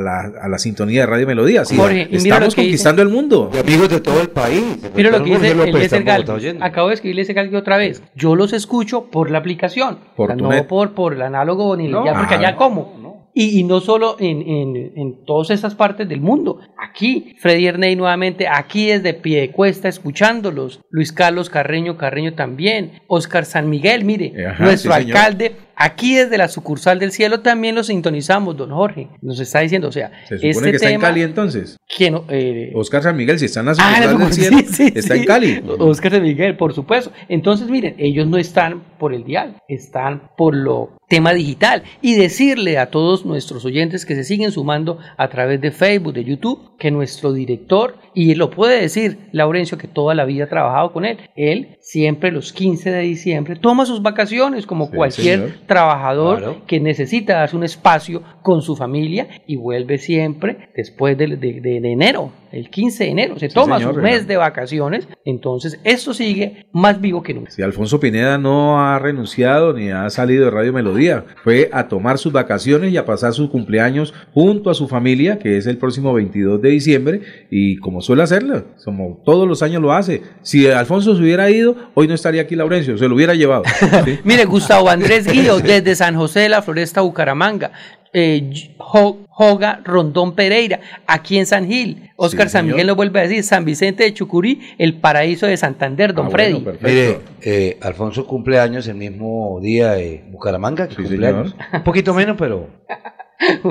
[0.49, 1.61] la, sintonía de Radio Melodía.
[1.61, 3.51] estamos conquistando el mundo.
[3.59, 4.63] amigos de todo el país.
[4.95, 5.31] Mira lo que
[5.79, 8.01] dice el Acabo de escribirle ese Galvi otra vez.
[8.15, 12.55] Yo los escucho por la aplicación, no por, por el análogo ni ya, porque allá
[12.55, 13.07] como.
[13.39, 16.59] Y, no solo en, en, en, todas esas partes del mundo.
[16.75, 20.81] Aquí, Freddy Erney nuevamente, aquí desde Piedecuesta, escuchándolos.
[20.89, 22.93] Luis Carlos Carreño, Carreño también.
[23.05, 28.57] Oscar San Miguel, mire, nuestro alcalde Aquí desde la sucursal del cielo también lo sintonizamos,
[28.57, 29.09] don Jorge.
[29.21, 31.77] Nos está diciendo, o sea, Se supone este que está en Cali entonces.
[31.87, 34.57] que no, eh, Oscar San Miguel, si está en la Ah, sucursal no, del cielo,
[34.71, 35.19] sí, está sí.
[35.21, 35.63] en Cali.
[35.79, 37.11] Oscar de Miguel, por supuesto.
[37.29, 41.83] Entonces, miren, ellos no están por el dial, están por lo tema digital.
[42.01, 46.23] Y decirle a todos nuestros oyentes que se siguen sumando a través de Facebook, de
[46.25, 50.91] YouTube, que nuestro director, y lo puede decir Laurencio, que toda la vida ha trabajado
[50.91, 55.55] con él, él siempre los 15 de diciembre toma sus vacaciones como cualquier señor.
[55.67, 56.61] Trabajador Claro.
[56.65, 61.79] que necesita darse un espacio con su familia y vuelve siempre después de, de- de-
[61.81, 64.11] de enero, el 15 de enero, se Sí, toma señor, su ¿verdad?
[64.17, 67.51] mes de vacaciones, entonces esto sigue más vivo que nunca.
[67.51, 72.17] Si Alfonso Pineda no ha renunciado ni ha salido de Radio Melodía, fue a tomar
[72.17, 76.13] sus vacaciones y a pasar sus cumpleaños junto a su familia, que es el próximo
[76.13, 80.21] 22 de diciembre, y como suele hacerlo, como todos los años lo hace.
[80.41, 83.63] Si Alfonso se hubiera ido, hoy no estaría aquí Laurencio, se lo hubiera llevado.
[84.05, 84.19] ¿sí?
[84.23, 85.27] Mire, Gustavo Andrés
[85.63, 87.71] Desde San José de la Floresta, Bucaramanga.
[88.13, 92.09] Eh, Jo- Joga Rondón Pereira, aquí en San Gil.
[92.15, 92.65] Oscar Sí, San.
[92.67, 96.29] Miguel nos vuelve a decir, San Vicente de Chucurí, el paraíso de Santander, don Ah,
[96.31, 96.53] Freddy.
[96.53, 101.35] bueno, Mire, eh, Alfonso cumple años el mismo día de Bucaramanga, que cumple señor.
[101.41, 101.55] años.
[101.73, 102.67] Un poquito menos, pero,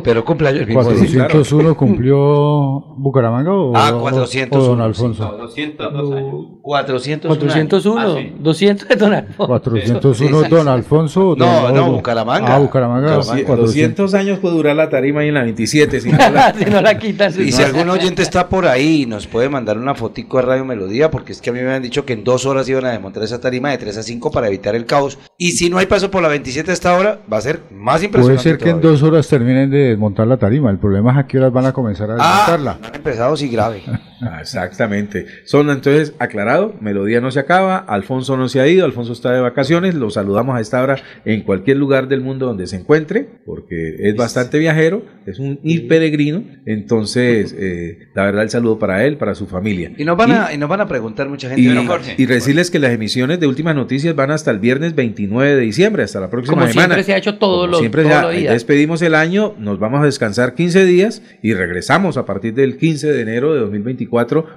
[0.04, 0.98] pero cumple años el mismo día.
[1.28, 4.80] 401 cumplió Bucaramanga o, Ah, o- 401, o don.
[4.80, 5.24] Alfonso.
[5.38, 6.46] 202 años.
[6.62, 7.30] 401.
[7.36, 8.32] 401, Ah, sí.
[8.38, 9.46] 200 de Don Alfonso.
[9.46, 11.34] 401 Sí, don Alfonso.
[11.36, 12.54] No, no, Bucaramanga.
[12.54, 13.16] Ah, Bucaramanga.
[13.16, 13.46] Bucaramanga.
[13.46, 13.66] 400.
[13.66, 16.00] 200 años puede durar la tarima ahí en la 27.
[16.00, 17.32] Si no la- si no la quitan.
[17.38, 21.10] Y si algún oyente está por ahí, nos puede mandar una fotico a Radio Melodía,
[21.10, 23.22] porque es que a mí me han dicho que en dos horas iban a desmontar
[23.22, 25.18] esa tarima de 3 a 5 para evitar el caos.
[25.38, 27.96] Y si no hay paso por la 27 a esta hora, va a ser más
[27.96, 28.42] Puede impresionante.
[28.42, 28.90] ser que en todavía.
[28.90, 29.26] dos horas
[29.56, 30.70] terminen de desmontar la tarima.
[30.70, 32.78] El problema es a qué horas van a comenzar a desmontarla.
[32.82, 33.82] Ah, han empezado sí grave.
[34.20, 35.26] Ah, Exactamente.
[35.44, 39.40] Son entonces aclarado, Melodía no se acaba, Alfonso no se ha ido, Alfonso está de
[39.40, 43.96] vacaciones, lo saludamos a esta hora en cualquier lugar del mundo donde se encuentre, porque
[43.98, 49.16] es bastante viajero, es un ir peregrino, entonces eh, la verdad el saludo para él,
[49.16, 49.92] para su familia.
[49.96, 51.62] Y nos van, a, y nos van a preguntar mucha gente.
[51.62, 54.94] Y, Pero, Jorge, y decirles que las emisiones de últimas noticias van hasta el viernes
[54.94, 56.94] 29 de diciembre, hasta la próxima Como semana.
[56.94, 58.52] siempre se ha hecho todos Como los siempre todos ya los días.
[58.54, 63.12] despedimos el año, nos vamos a descansar 15 días y regresamos a partir del 15
[63.12, 64.05] de enero de 2024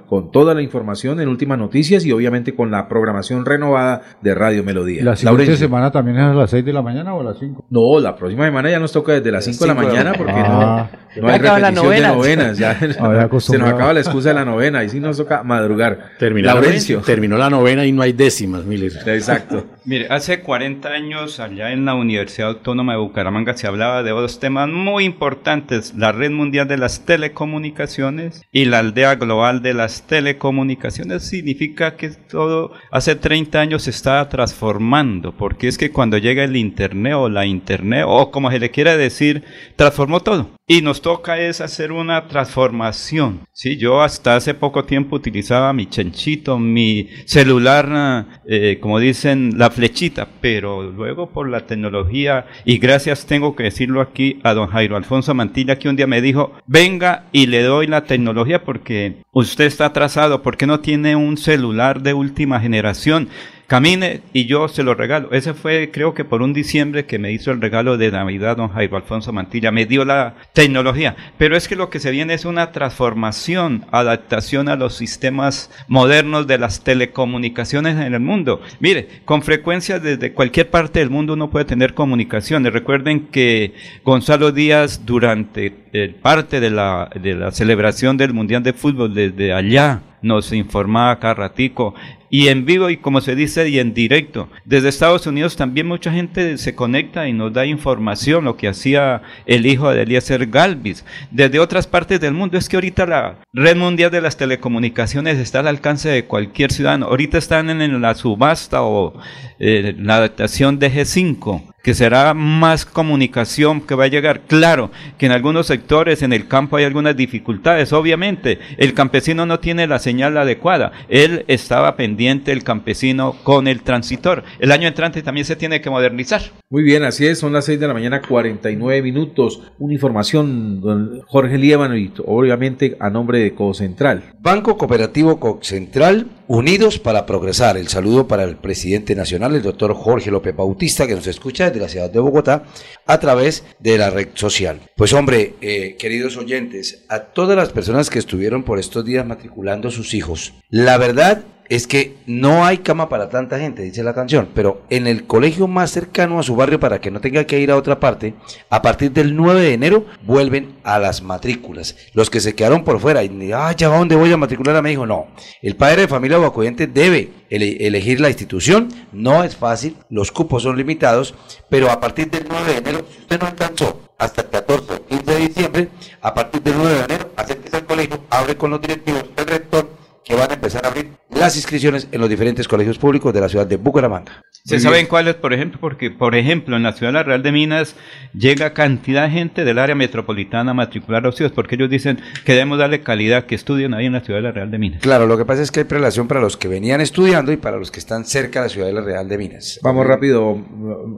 [0.06, 4.64] con toda la información en últimas noticias y obviamente con la programación renovada de Radio
[4.64, 5.04] Melodía.
[5.04, 5.66] ¿La siguiente Laurencio.
[5.66, 7.66] semana también es a las 6 de la mañana o a las 5?
[7.70, 10.02] No, la próxima semana ya nos toca desde las 5 de la cinco de la
[10.02, 12.58] mañana porque no, no Ya hay repetición de novenas.
[12.58, 12.78] Ya,
[13.40, 16.12] se nos acaba la excusa de la novena y sí nos toca madrugar.
[16.18, 17.00] Terminó, la Laurencio.
[17.00, 18.92] terminó la novena y no hay décimas, Miller.
[19.06, 19.66] Exacto.
[19.84, 24.38] Mire, hace 40 años allá en la Universidad Autónoma de Bucaramanga se hablaba de dos
[24.38, 30.06] temas muy importantes, la red mundial de las telecomunicaciones y la aldea global de las
[30.06, 31.24] telecomunicaciones.
[31.24, 36.56] Significa que todo hace 30 años se está transformando, porque es que cuando llega el
[36.56, 39.42] Internet o la Internet, o como se le quiera decir,
[39.76, 40.50] transformó todo.
[40.66, 43.40] Y nos toca es hacer una transformación.
[43.52, 49.70] Sí, yo hasta hace poco tiempo utilizaba mi chanchito, mi celular, eh, como dicen, la
[49.70, 54.96] flechita, pero luego por la tecnología, y gracias tengo que decirlo aquí a don Jairo
[54.96, 59.64] Alfonso Mantilla, que un día me dijo, venga y le doy la tecnología porque usted
[59.64, 63.28] está atrasado, porque no tiene un celular de última generación.
[63.70, 65.30] Camine y yo se lo regalo.
[65.30, 68.70] Ese fue, creo que por un diciembre que me hizo el regalo de Navidad don
[68.70, 69.70] Jairo Alfonso Mantilla.
[69.70, 71.14] Me dio la tecnología.
[71.38, 76.48] Pero es que lo que se viene es una transformación, adaptación a los sistemas modernos
[76.48, 78.60] de las telecomunicaciones en el mundo.
[78.80, 82.72] Mire, con frecuencia desde cualquier parte del mundo uno puede tener comunicaciones.
[82.72, 88.72] Recuerden que Gonzalo Díaz durante eh, parte de la, de la celebración del Mundial de
[88.72, 91.94] Fútbol desde allá nos informaba cada ratico
[92.30, 94.48] y en vivo y como se dice y en directo.
[94.64, 99.22] Desde Estados Unidos también mucha gente se conecta y nos da información, lo que hacía
[99.46, 101.04] el hijo de Eliezer Galvis.
[101.30, 105.60] Desde otras partes del mundo, es que ahorita la red mundial de las telecomunicaciones está
[105.60, 107.06] al alcance de cualquier ciudadano.
[107.06, 109.20] Ahorita están en la subasta o
[109.58, 114.42] eh, la adaptación de G5 que será más comunicación que va a llegar.
[114.42, 118.58] Claro que en algunos sectores, en el campo hay algunas dificultades, obviamente.
[118.76, 120.92] El campesino no tiene la señal adecuada.
[121.08, 124.44] Él estaba pendiente, el campesino, con el transitor.
[124.58, 126.59] El año entrante también se tiene que modernizar.
[126.72, 129.60] Muy bien, así es, son las 6 de la mañana, 49 minutos.
[129.80, 134.34] Una información, don Jorge Líbano, y obviamente a nombre de Cocentral.
[134.38, 137.76] Banco Cooperativo Central, unidos para progresar.
[137.76, 141.80] El saludo para el presidente nacional, el doctor Jorge López Bautista, que nos escucha desde
[141.80, 142.62] la ciudad de Bogotá
[143.04, 144.78] a través de la red social.
[144.94, 149.90] Pues hombre, eh, queridos oyentes, a todas las personas que estuvieron por estos días matriculando
[149.90, 154.48] sus hijos, la verdad es que no hay cama para tanta gente, dice la canción,
[154.54, 157.70] pero en el colegio más cercano a su barrio para que no tenga que ir
[157.70, 158.34] a otra parte,
[158.68, 161.96] a partir del 9 de enero vuelven a las matrículas.
[162.12, 164.82] Los que se quedaron por fuera y, ah, ya, ¿a dónde voy a matricular a
[164.82, 165.06] mi hijo?
[165.06, 165.28] No,
[165.62, 170.32] el padre de familia o acudiente debe ele- elegir la institución, no es fácil, los
[170.32, 171.34] cupos son limitados,
[171.70, 175.06] pero a partir del 9 de enero, si usted no alcanzó hasta el 14 o
[175.06, 175.88] 15 de diciembre,
[176.20, 179.99] a partir del 9 de enero, acérquese al colegio, hable con los directivos, el rector,
[180.24, 183.48] que van a empezar a abrir las inscripciones en los diferentes colegios públicos de la
[183.48, 184.42] ciudad de Bucaramanga.
[184.64, 185.80] ¿Se saben cuáles, por ejemplo?
[185.80, 187.96] Porque, por ejemplo, en la ciudad de la Real de Minas
[188.34, 192.18] llega cantidad de gente del área metropolitana a matricular a los hijos, porque ellos dicen
[192.44, 195.00] que debemos darle calidad, que estudien ahí en la ciudad de la Real de Minas.
[195.00, 197.78] Claro, lo que pasa es que hay prelación para los que venían estudiando y para
[197.78, 199.80] los que están cerca de la ciudad de la Real de Minas.
[199.82, 200.62] Vamos rápido,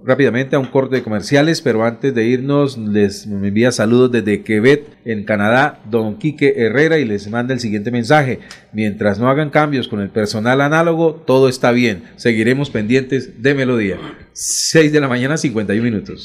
[0.04, 4.84] rápidamente a un corte de comerciales, pero antes de irnos les envía saludos desde Quebec,
[5.04, 8.38] en Canadá, don Quique Herrera y les manda el siguiente mensaje.
[8.72, 12.04] Mientras no hagan cambios con el personal análogo, todo está bien.
[12.16, 13.98] Seguiremos pendientes de Melodía.
[14.32, 16.24] 6 de la mañana, 51 minutos.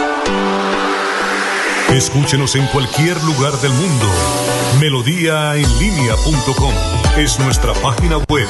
[1.89, 4.05] Escúchenos en cualquier lugar del mundo.
[4.79, 6.73] Melodíaenlínea.com
[7.17, 8.47] es nuestra página web.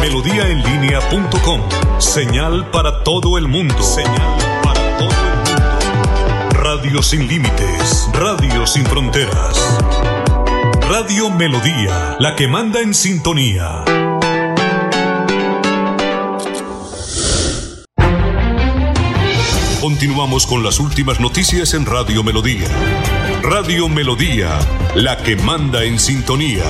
[0.00, 1.60] Melodíaenlínea.com,
[2.00, 3.80] señal para todo el mundo.
[3.80, 4.53] Señal
[6.76, 9.78] Radio sin límites, radio sin fronteras.
[10.90, 13.84] Radio Melodía, la que manda en sintonía.
[19.80, 22.66] Continuamos con las últimas noticias en Radio Melodía.
[23.44, 24.58] Radio Melodía,
[24.96, 26.64] la que manda en sintonía.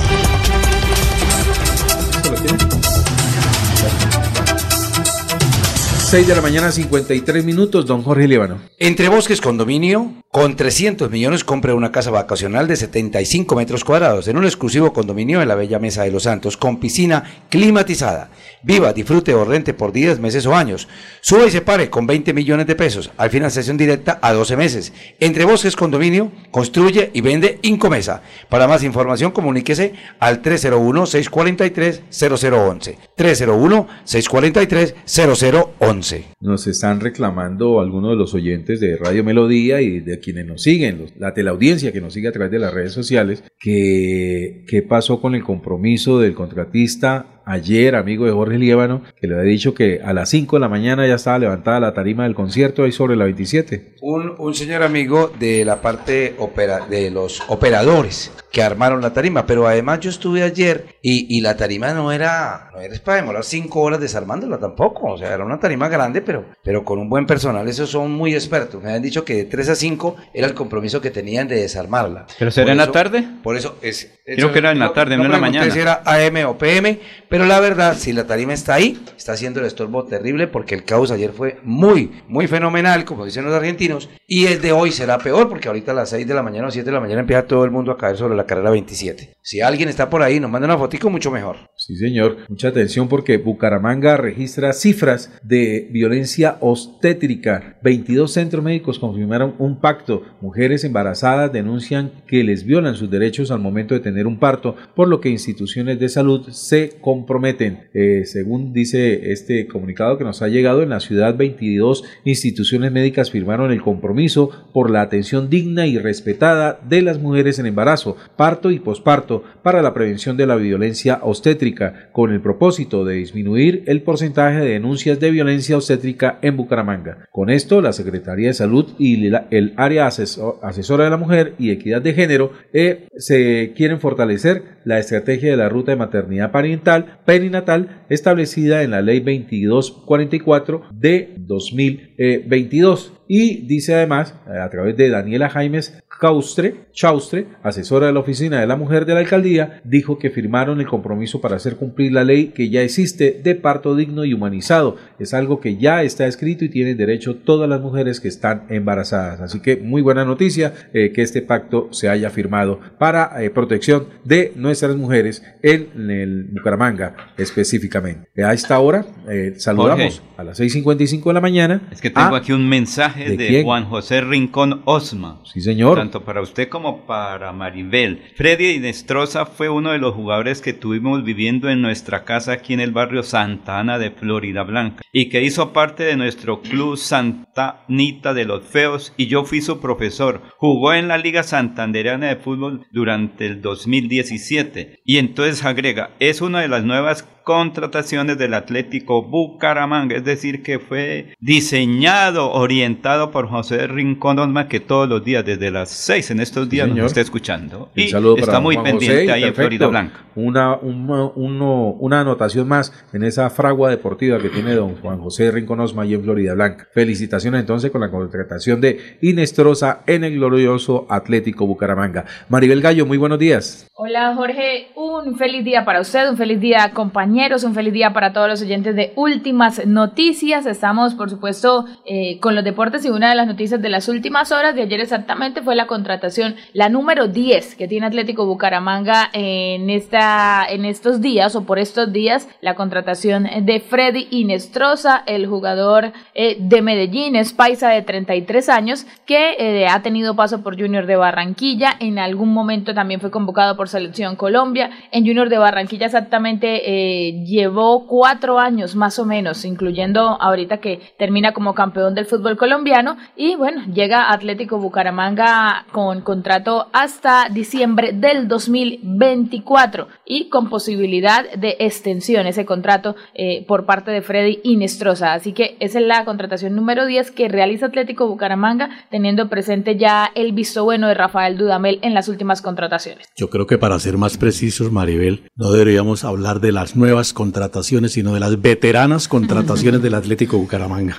[6.15, 8.61] 6 de la mañana, 53 minutos, don Jorge Líbano.
[8.79, 14.37] Entre Bosques Condominio, con 300 millones compra una casa vacacional de 75 metros cuadrados en
[14.37, 18.31] un exclusivo condominio en la Bella Mesa de los Santos con piscina climatizada.
[18.63, 20.87] Viva, disfrute o rente por 10 meses o años.
[21.21, 23.11] Suba y se pare con 20 millones de pesos.
[23.17, 24.93] Al financiación directa a 12 meses.
[25.19, 28.23] Entre Bosques Condominio, construye y vende Incomesa.
[28.49, 32.99] Para más información, comuníquese al 301-643-0011.
[33.17, 36.04] 301-643-0011.
[36.41, 40.99] Nos están reclamando algunos de los oyentes de Radio Melodía y de quienes nos siguen,
[40.99, 45.21] los- la teleaudiencia que nos sigue a través de las redes sociales, que qué pasó
[45.21, 50.01] con el compromiso del contratista ayer, amigo de Jorge Líbano, que le había dicho que
[50.05, 53.17] a las 5 de la mañana ya estaba levantada la tarima del concierto ahí sobre
[53.17, 53.97] la 27.
[54.01, 59.47] Un, un señor amigo de la parte opera, de los operadores que armaron la tarima,
[59.47, 63.43] pero además yo estuve ayer y, y la tarima no era, no era para demorar
[63.43, 67.27] cinco horas desarmándola tampoco, o sea, era una tarima grande, pero, pero con un buen
[67.27, 70.55] personal, esos son muy expertos, me habían dicho que de 3 a 5 era el
[70.55, 72.27] compromiso que tenían de desarmarla.
[72.39, 73.27] ¿Pero será en la tarde?
[73.43, 74.21] Por eso es...
[74.25, 75.71] Creo que era en la tarde, no en la mañana.
[75.71, 77.01] si era AM o PM,
[77.35, 80.85] pero la verdad, si la tarima está ahí, está haciendo el estorbo terrible porque el
[80.85, 85.19] caos ayer fue muy, muy fenomenal, como dicen los argentinos, y el de hoy será
[85.19, 87.49] peor porque ahorita a las 6 de la mañana o 7 de la mañana empieza
[87.49, 89.35] todo el mundo a caer sobre la carrera 27.
[89.43, 91.57] Si alguien está por ahí, nos manda una fotico, mucho mejor.
[91.77, 92.37] Sí, señor.
[92.49, 97.79] Mucha atención porque Bucaramanga registra cifras de violencia obstétrica.
[97.83, 100.23] 22 centros médicos confirmaron un pacto.
[100.41, 105.09] Mujeres embarazadas denuncian que les violan sus derechos al momento de tener un parto, por
[105.09, 107.89] lo que instituciones de salud se comprometen.
[107.95, 113.31] Eh, según dice este comunicado que nos ha llegado, en la ciudad 22 instituciones médicas
[113.31, 118.71] firmaron el compromiso por la atención digna y respetada de las mujeres en embarazo, parto
[118.71, 124.03] y posparto para la prevención de la violencia obstétrica con el propósito de disminuir el
[124.03, 127.27] porcentaje de denuncias de violencia obstétrica en Bucaramanga.
[127.31, 132.03] Con esto, la Secretaría de Salud y el área asesora de la mujer y equidad
[132.03, 138.05] de género eh, se quieren fortalecer la estrategia de la ruta de maternidad parental perinatal
[138.09, 143.13] establecida en la Ley 2244 de 2022.
[143.29, 148.67] Y dice además, a través de Daniela Jaimes Caustre, Chaustre, asesora de la Oficina de
[148.67, 152.47] la Mujer de la Alcaldía, dijo que firmaron el compromiso para hacer cumplir la ley
[152.47, 154.97] que ya existe de parto digno y humanizado.
[155.19, 159.43] Es algo que ya está escrito y tienen derecho todas las mujeres que están embarazadas.
[159.43, 164.07] Así que muy buena noticia eh, que este pacto se haya firmado para eh, protección
[164.25, 168.43] de nuestras mujeres en el Bucaramanga específicamente.
[168.43, 171.83] A esta hora eh, saludamos a las 6.55 de la mañana.
[171.91, 175.43] Es que tengo aquí un mensaje de, Juan José Rincón Osma.
[175.45, 178.23] Sí, señor tanto para usted como para Maribel.
[178.37, 182.81] Freddy Inestrosa fue uno de los jugadores que tuvimos viviendo en nuestra casa aquí en
[182.81, 187.85] el barrio Santa Ana de Florida Blanca y que hizo parte de nuestro club Santa
[187.89, 190.43] Anita de los Feos y yo fui su profesor.
[190.57, 196.61] Jugó en la Liga Santandereana de Fútbol durante el 2017 y entonces agrega, es una
[196.61, 203.87] de las nuevas contrataciones del Atlético Bucaramanga, es decir, que fue diseñado, orientado por José
[203.87, 207.91] Rincón Osma, que todos los días, desde las seis en estos días, nos está escuchando.
[207.95, 208.05] y
[208.39, 210.25] está muy pendiente ahí en Florida Blanca.
[210.35, 216.03] Una, una anotación más en esa fragua deportiva que tiene don Juan José Rincón Osma
[216.03, 216.89] ahí en Florida Blanca.
[216.93, 222.25] Felicitaciones entonces con la contratación de Inestrosa en el glorioso Atlético Bucaramanga.
[222.49, 223.87] Maribel Gallo, muy buenos días.
[223.95, 226.91] Hola Jorge, un feliz día para usted, un feliz día
[227.35, 230.67] un feliz día para todos los oyentes de Últimas Noticias.
[230.67, 234.53] Estamos por supuesto eh, con los deportes y una de las noticias de las últimas
[234.53, 239.91] horas de ayer exactamente fue la contratación, la número 10 que tiene Atlético Bucaramanga en,
[239.91, 246.13] esta, en estos días o por estos días, la contratación de Freddy Inestrosa, el jugador
[246.35, 251.07] eh, de Medellín, es paisa de 33 años que eh, ha tenido paso por Junior
[251.07, 254.91] de Barranquilla, en algún momento también fue convocado por Selección Colombia.
[255.11, 261.53] En Junior de Barranquilla exactamente llevó cuatro años más o menos, incluyendo ahorita que termina
[261.53, 263.17] como campeón del fútbol colombiano.
[263.37, 271.77] Y bueno, llega Atlético Bucaramanga con contrato hasta diciembre del 2024 y con posibilidad de
[271.81, 275.33] extensión ese contrato eh, por parte de Freddy Inestrosa.
[275.33, 280.31] Así que esa es la contratación número 10 que realiza Atlético Bucaramanga, teniendo presente ya
[280.35, 283.29] el visto bueno de Rafael Dudamel en las últimas contrataciones.
[283.37, 288.13] Yo creo que para ser más precisos, Maribel, no deberíamos hablar de las nuevas contrataciones,
[288.13, 291.19] sino de las veteranas contrataciones del Atlético Bucaramanga.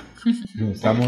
[0.72, 1.06] Estamos...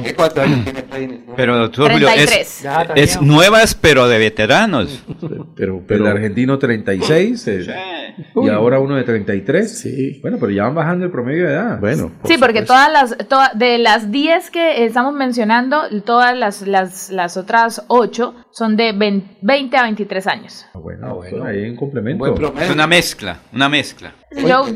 [1.36, 2.64] Pero Julio, es,
[2.94, 5.02] es, nuevas pero de veteranos.
[5.56, 7.66] Pero, pero el argentino 36 eh,
[8.36, 9.78] y ahora uno de 33.
[9.78, 10.18] Sí.
[10.22, 11.80] Bueno, pero ya van bajando el promedio de edad.
[11.80, 12.12] Bueno.
[12.24, 13.16] sí, porque todas las
[13.54, 18.92] de las 10 que estamos mencionando, todas las, las, las otras 8 son de
[19.40, 20.66] 20 a 23 años.
[20.74, 21.44] Ah, bueno, ah, bueno.
[21.44, 22.26] ahí en complemento.
[22.60, 24.12] Es una mezcla, una mezcla.
[24.30, 24.66] Yo,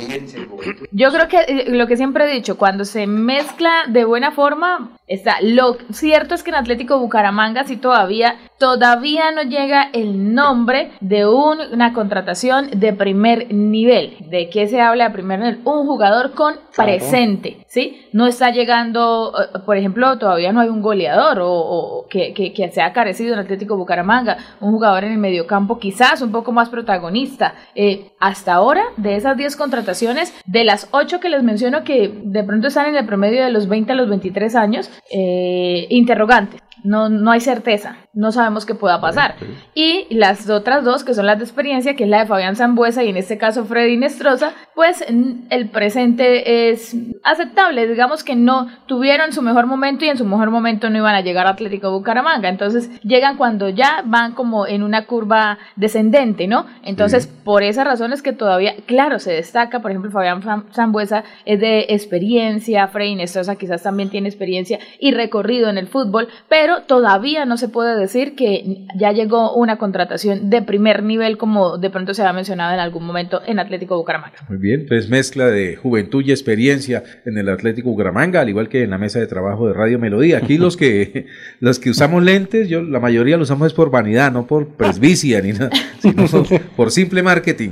[0.93, 4.93] yo, creo que eh, lo que siempre he dicho, cuando se mezcla de buena forma,
[5.07, 5.37] está.
[5.43, 11.27] Lo cierto es que en Atlético Bucaramanga sí todavía, todavía no llega el nombre de
[11.27, 14.17] una contratación de primer nivel.
[14.31, 15.61] ¿De qué se habla de primer nivel?
[15.65, 18.07] Un jugador con presente, ¿sí?
[18.13, 22.71] No está llegando, eh, por ejemplo, todavía no hay un goleador o, que, que, que
[22.71, 27.55] sea carecido en Atlético Bucaramanga, un jugador en el mediocampo quizás un poco más protagonista.
[27.75, 32.45] Eh, hasta ahora, de esas 10 contrataciones, de las 8 que les menciono que de
[32.45, 36.61] pronto están en el promedio de los 20 a los 23 años, eh, interrogantes.
[36.85, 39.37] No, no hay certeza, no sabemos qué pueda pasar.
[39.75, 43.05] Y las otras dos, que son las de experiencia, que es la de Fabián Zambuesa
[43.05, 45.05] y en este caso Freddy Nestroza, pues
[45.51, 47.87] el presente es aceptable.
[47.87, 51.21] Digamos que no tuvieron su mejor momento y en su mejor momento no iban a
[51.21, 52.49] llegar a Atlético Bucaramanga.
[52.49, 56.67] Entonces llegan cuando ya van como en una curva descendente, ¿no?
[56.83, 60.43] Entonces, por esas razones que todavía, claro, se destaca, por ejemplo, Fabián
[60.73, 66.29] Zambuesa es de experiencia, Freddy Nestroza quizás también tiene experiencia y recorrido en el fútbol,
[66.49, 71.37] pero pero todavía no se puede decir que ya llegó una contratación de primer nivel
[71.37, 74.37] como de pronto se ha mencionado en algún momento en Atlético Bucaramanga.
[74.49, 78.85] Muy bien, pues mezcla de juventud y experiencia en el Atlético Bucaramanga, al igual que
[78.85, 80.39] en la mesa de trabajo de Radio Melodía.
[80.39, 81.27] Aquí los que
[81.59, 85.41] los que usamos lentes, yo la mayoría lo usamos es por vanidad, no por presbicia
[85.41, 86.27] ni nada, sino
[86.77, 87.71] por simple marketing.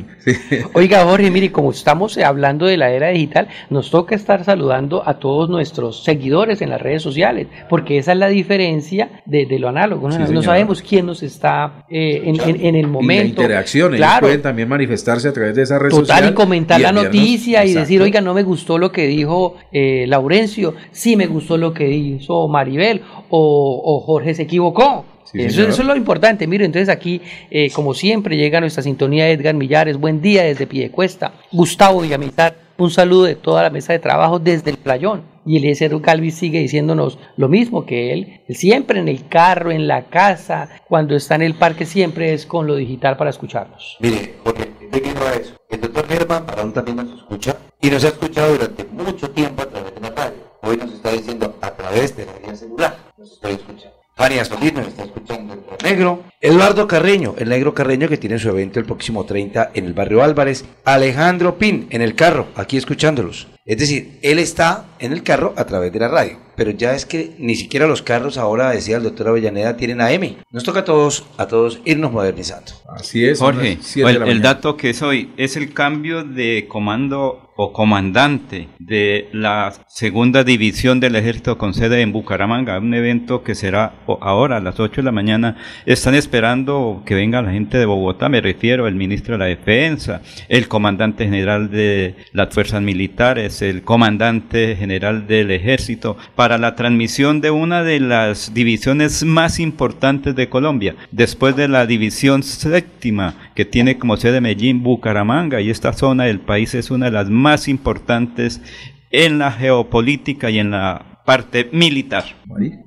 [0.72, 5.20] Oiga, Jorge, mire, como estamos hablando de la era digital, nos toca estar saludando a
[5.20, 8.79] todos nuestros seguidores en las redes sociales, porque esa es la diferencia
[9.24, 10.08] de, de lo análogo.
[10.08, 10.44] No, Sí, no señor.
[10.44, 13.42] sabemos quién nos está eh, en, en- en el Y la momento.
[13.42, 16.30] interacción, ellos pueden también manifestarse a través de esa red Total, social.
[16.30, 20.74] y comentar la noticia y decir, oiga, no me gustó lo que dijo eh, Laurencio,
[20.92, 25.04] sí me gustó lo que hizo Maribel, o, o Jorge se equivocó.
[25.24, 25.70] Sí, eso, señor.
[25.70, 26.46] eso es lo importante.
[26.48, 27.20] Mire, entonces aquí,
[27.52, 29.96] eh, como siempre, llega nuestra sintonía Edgar Millares.
[29.96, 31.34] Buen día desde Piedecuesta.
[31.52, 35.22] Gustavo Villamizar, un saludo de toda la mesa de trabajo desde el playón.
[35.46, 38.40] Y Eliezer Calvi sigue diciéndonos lo mismo que él.
[38.50, 42.66] Siempre en el carro, en la casa, cuando está en el parque, siempre es con
[42.66, 43.96] lo digital para escucharnos.
[44.00, 45.54] Mire, Jorge, ¿de qué va eso?
[45.68, 49.66] El doctor Germán Barón también nos escucha y nos ha escuchado durante mucho tiempo a
[49.66, 50.38] través de la radio.
[50.62, 52.96] Hoy nos está diciendo a través de la línea celular.
[53.16, 53.99] Nos estoy escuchando.
[54.20, 56.24] Fania Solís nos está escuchando el negro.
[56.42, 60.22] Eduardo Carreño, el negro Carreño que tiene su evento el próximo 30 en el barrio
[60.22, 60.66] Álvarez.
[60.84, 63.48] Alejandro Pin en el carro, aquí escuchándolos.
[63.64, 66.36] Es decir, él está en el carro a través de la radio.
[66.54, 70.36] Pero ya es que ni siquiera los carros ahora, decía el doctor Avellaneda, tienen AM.
[70.50, 72.72] Nos toca a todos, a todos irnos modernizando.
[72.94, 73.38] Así es.
[73.38, 79.28] Jorge, el, el dato que es hoy es el cambio de comando o comandante de
[79.32, 84.60] la segunda división del ejército con sede en Bucaramanga, un evento que será ahora a
[84.60, 85.58] las 8 de la mañana.
[85.84, 90.22] Están esperando que venga la gente de Bogotá, me refiero el ministro de la Defensa,
[90.48, 97.42] el comandante general de las fuerzas militares, el comandante general del ejército, para la transmisión
[97.42, 103.66] de una de las divisiones más importantes de Colombia, después de la división séptima que
[103.66, 107.68] tiene como sede Medellín, Bucaramanga, y esta zona del país es una de las más
[107.68, 108.62] importantes
[109.10, 112.24] en la geopolítica y en la parte militar.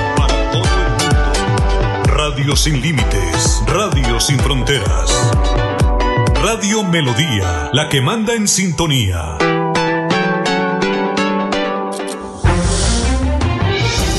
[2.37, 5.11] Radio sin límites, Radio sin fronteras.
[6.43, 9.39] Radio Melodía, la que manda en sintonía.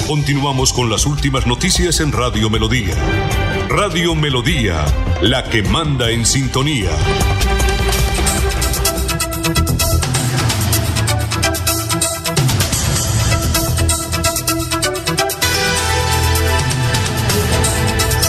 [0.07, 2.95] Continuamos con las últimas noticias en Radio Melodía.
[3.69, 4.83] Radio Melodía,
[5.21, 6.89] la que manda en sintonía.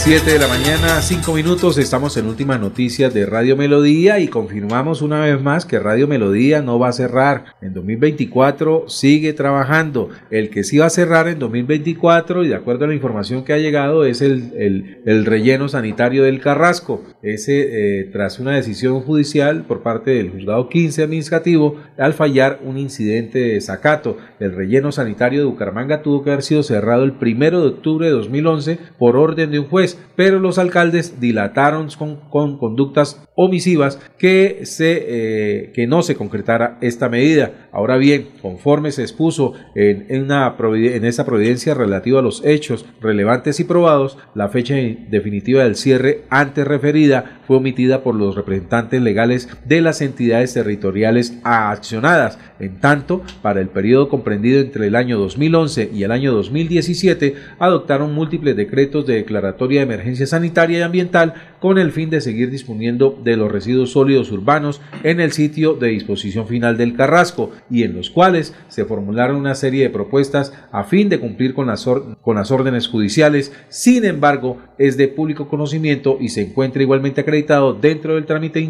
[0.09, 5.02] Siete de la mañana, cinco minutos, estamos en últimas noticias de Radio Melodía y confirmamos
[5.02, 7.44] una vez más que Radio Melodía no va a cerrar.
[7.61, 10.09] En 2024 sigue trabajando.
[10.30, 13.52] El que sí va a cerrar en 2024 y de acuerdo a la información que
[13.52, 17.04] ha llegado es el, el- el relleno sanitario del Carrasco.
[17.22, 22.78] Ese eh, tras una decisión judicial por parte del juzgado 15 administrativo al fallar un
[22.78, 24.16] incidente de desacato.
[24.41, 28.12] El relleno sanitario de Bucaramanga tuvo que haber sido cerrado el primero de octubre de
[28.12, 34.61] 2011 por orden de un juez, pero los alcaldes dilataron con, con conductas omisivas que,
[34.64, 37.68] se, eh, que no se concretara esta medida.
[37.72, 44.18] Ahora bien, conforme se expuso en, en providencia relativa a los hechos relevantes y probados,
[44.34, 50.01] la fecha definitiva del cierre antes referida fue omitida por los representantes legales de las
[50.03, 52.39] entidades territoriales accionadas.
[52.59, 58.56] En tanto, para el periodo entre el año 2011 y el año 2017, adoptaron múltiples
[58.56, 63.36] decretos de declaratoria de emergencia sanitaria y ambiental con el fin de seguir disponiendo de
[63.36, 68.11] los residuos sólidos urbanos en el sitio de disposición final del Carrasco y en los
[68.11, 72.50] cuales se formularon una serie de propuestas a fin de cumplir con las, con las
[72.50, 73.52] órdenes judiciales.
[73.68, 78.61] Sin embargo, es de público conocimiento y se encuentra igualmente acreditado dentro del trámite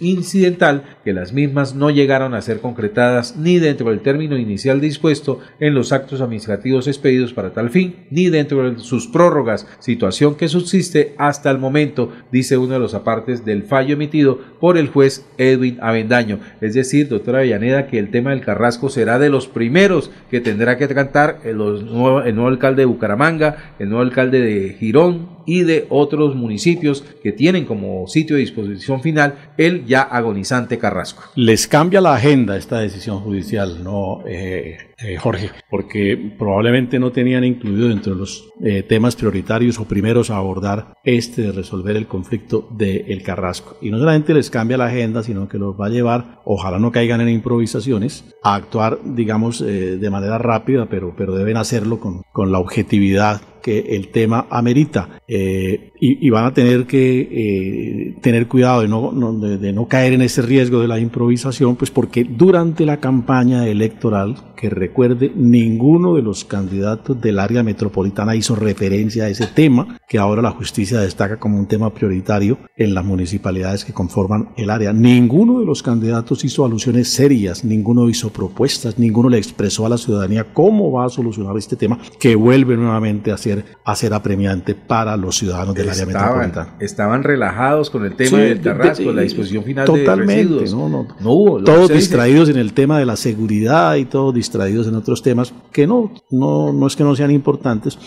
[0.00, 5.40] incidental que las mismas no llegaron a ser concretadas ni dentro del término inicial dispuesto
[5.60, 10.48] en los actos administrativos expedidos para tal fin, ni dentro de sus prórrogas, situación que
[10.48, 15.24] subsiste hasta el momento, dice uno de los apartes del fallo emitido por el juez
[15.38, 16.38] Edwin Avendaño.
[16.60, 20.76] Es decir, doctora Villaneda, que el tema del Carrasco será de los primeros que tendrá
[20.76, 25.62] que cantar el, nuevo, el nuevo alcalde de Bucaramanga, el nuevo alcalde de Girón y
[25.62, 31.22] de otros municipios que tienen como sitio de disposición final el ya agonizante Carrasco.
[31.36, 35.50] Les cambia la agenda esta decisión judicial, ¿no, eh, eh, Jorge?
[35.70, 40.94] Porque probablemente no tenían incluido dentro de los eh, temas prioritarios o primeros a abordar
[41.04, 43.76] este de resolver el conflicto del Carrasco.
[43.80, 46.90] Y no solamente les cambia la agenda, sino que los va a llevar, ojalá no
[46.90, 52.50] caigan en improvisaciones, a actuar, digamos, de manera rápida, pero, pero deben hacerlo con, con
[52.50, 58.46] la objetividad que el tema amerita eh, y, y van a tener que eh, tener
[58.46, 61.90] cuidado de no, no- de, de no caer en ese riesgo de la improvisación, pues
[61.90, 68.56] porque durante la campaña electoral, que recuerde, ninguno de los candidatos del área metropolitana hizo
[68.56, 73.04] referencia a ese tema, que ahora la justicia destaca como un tema prioritario en las
[73.04, 74.92] municipalidades que conforman el área.
[74.92, 79.98] Ninguno de los candidatos hizo alusiones serias, ninguno hizo propuestas, ninguno le expresó a la
[79.98, 84.74] ciudadanía cómo va a solucionar este tema, que vuelve nuevamente a ser, a ser apremiante
[84.74, 86.76] para los ciudadanos del área metropolitana.
[86.80, 90.60] Estaban, relajados con el tema Sí, del de- Carrasco, de- la disposición final Totalmente, de
[90.60, 90.74] residuos.
[90.74, 91.06] no, no.
[91.20, 91.62] No hubo.
[91.64, 95.86] todos distraídos en el tema de la seguridad y todos distraídos en otros temas que
[95.86, 97.98] no, no, no es que no sean importantes,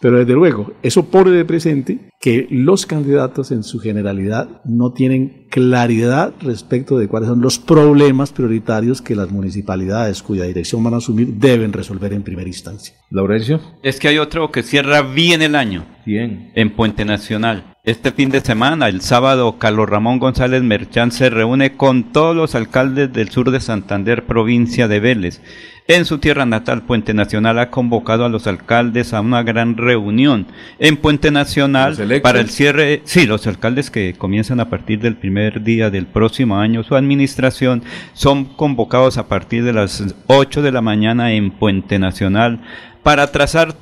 [0.00, 5.46] pero desde luego, eso pone de presente que los candidatos en su generalidad no tienen
[5.50, 10.98] claridad respecto de cuáles son los problemas prioritarios que las municipalidades cuya dirección van a
[10.98, 12.94] asumir deben resolver en primera instancia.
[13.10, 13.60] Laurencio.
[13.82, 15.86] Es que hay otro que cierra bien el año.
[16.04, 16.52] Bien.
[16.54, 17.74] En Puente Nacional.
[17.82, 22.54] Este fin de semana, el sábado, Carlos Ramón González Merchán se reúne con todos los
[22.54, 25.40] alcaldes del sur de Santander, provincia de Vélez.
[25.88, 30.48] En su tierra natal, Puente Nacional ha convocado a los alcaldes a una gran reunión
[30.80, 33.02] en Puente Nacional para el cierre.
[33.04, 37.84] Sí, los alcaldes que comienzan a partir del primer día del próximo año su administración
[38.14, 42.62] son convocados a partir de las 8 de la mañana en Puente Nacional
[43.04, 43.76] para trazar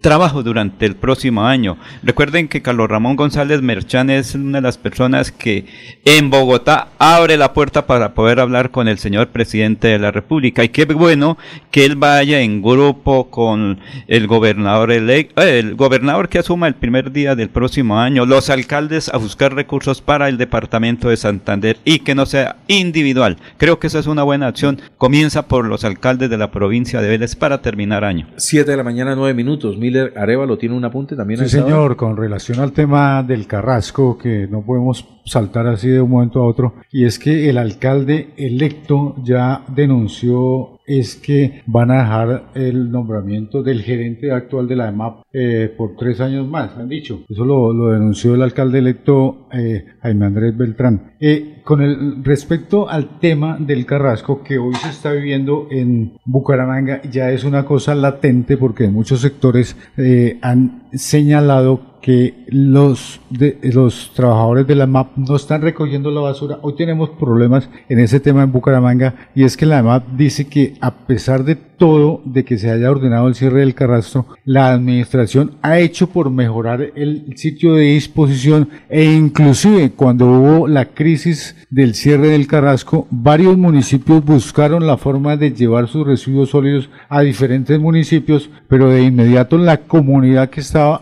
[0.00, 1.76] trabajo durante el próximo año.
[2.02, 5.66] Recuerden que Carlos Ramón González Merchán es una de las personas que
[6.04, 10.64] en Bogotá abre la puerta para poder hablar con el señor presidente de la República.
[10.64, 11.38] Y qué bueno
[11.70, 17.12] que él vaya en grupo con el gobernador electo, el gobernador que asuma el primer
[17.12, 22.00] día del próximo año, los alcaldes a buscar recursos para el departamento de Santander y
[22.00, 23.36] que no sea individual.
[23.56, 24.80] Creo que esa es una buena acción.
[24.98, 28.28] Comienza por los alcaldes de la provincia de Vélez para terminar año.
[28.36, 29.71] 7 de la mañana, 9 minutos.
[29.76, 31.40] Miller Arevalo tiene un apunte también.
[31.40, 36.10] Sí, señor, con relación al tema del Carrasco, que no podemos saltar así de un
[36.10, 42.00] momento a otro, y es que el alcalde electo ya denunció es que van a
[42.00, 46.88] dejar el nombramiento del gerente actual de la EMAP eh, por tres años más, han
[46.88, 47.22] dicho.
[47.28, 51.12] Eso lo, lo denunció el alcalde electo eh, Jaime Andrés Beltrán.
[51.20, 57.30] Eh, con respecto al tema del Carrasco que hoy se está viviendo en Bucaramanga, ya
[57.30, 59.76] es una cosa latente porque muchos sectores
[60.42, 66.58] han señalado que los, de, los trabajadores de la MAP no están recogiendo la basura.
[66.62, 70.74] Hoy tenemos problemas en ese tema en Bucaramanga y es que la MAP dice que
[70.80, 75.52] a pesar de todo, de que se haya ordenado el cierre del carrastro, la administración
[75.62, 81.94] ha hecho por mejorar el sitio de disposición e inclusive cuando hubo la crisis del
[81.94, 87.78] cierre del carrasco, varios municipios buscaron la forma de llevar sus residuos sólidos a diferentes
[87.78, 91.00] municipios, pero de inmediato la comunidad que estaba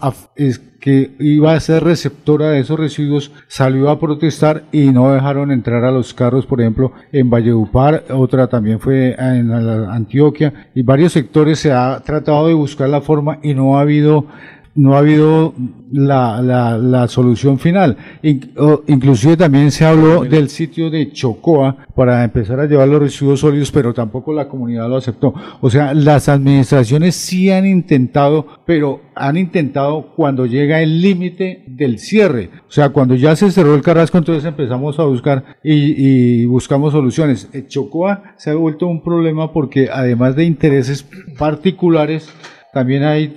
[0.80, 5.84] que iba a ser receptora de esos residuos salió a protestar y no dejaron entrar
[5.84, 11.58] a los carros, por ejemplo, en Valledupar, otra también fue en Antioquia y varios sectores
[11.58, 14.26] se ha tratado de buscar la forma y no ha habido
[14.74, 15.54] no ha habido
[15.92, 17.96] la, la, la solución final.
[18.22, 23.72] inclusive también se habló del sitio de Chocoa para empezar a llevar los residuos sólidos,
[23.72, 25.34] pero tampoco la comunidad lo aceptó.
[25.60, 31.98] O sea, las administraciones sí han intentado, pero han intentado cuando llega el límite del
[31.98, 32.50] cierre.
[32.68, 36.92] O sea, cuando ya se cerró el carrasco, entonces empezamos a buscar y, y buscamos
[36.92, 37.48] soluciones.
[37.68, 41.06] Chocoa se ha vuelto un problema porque además de intereses
[41.38, 42.32] particulares,
[42.72, 43.36] también hay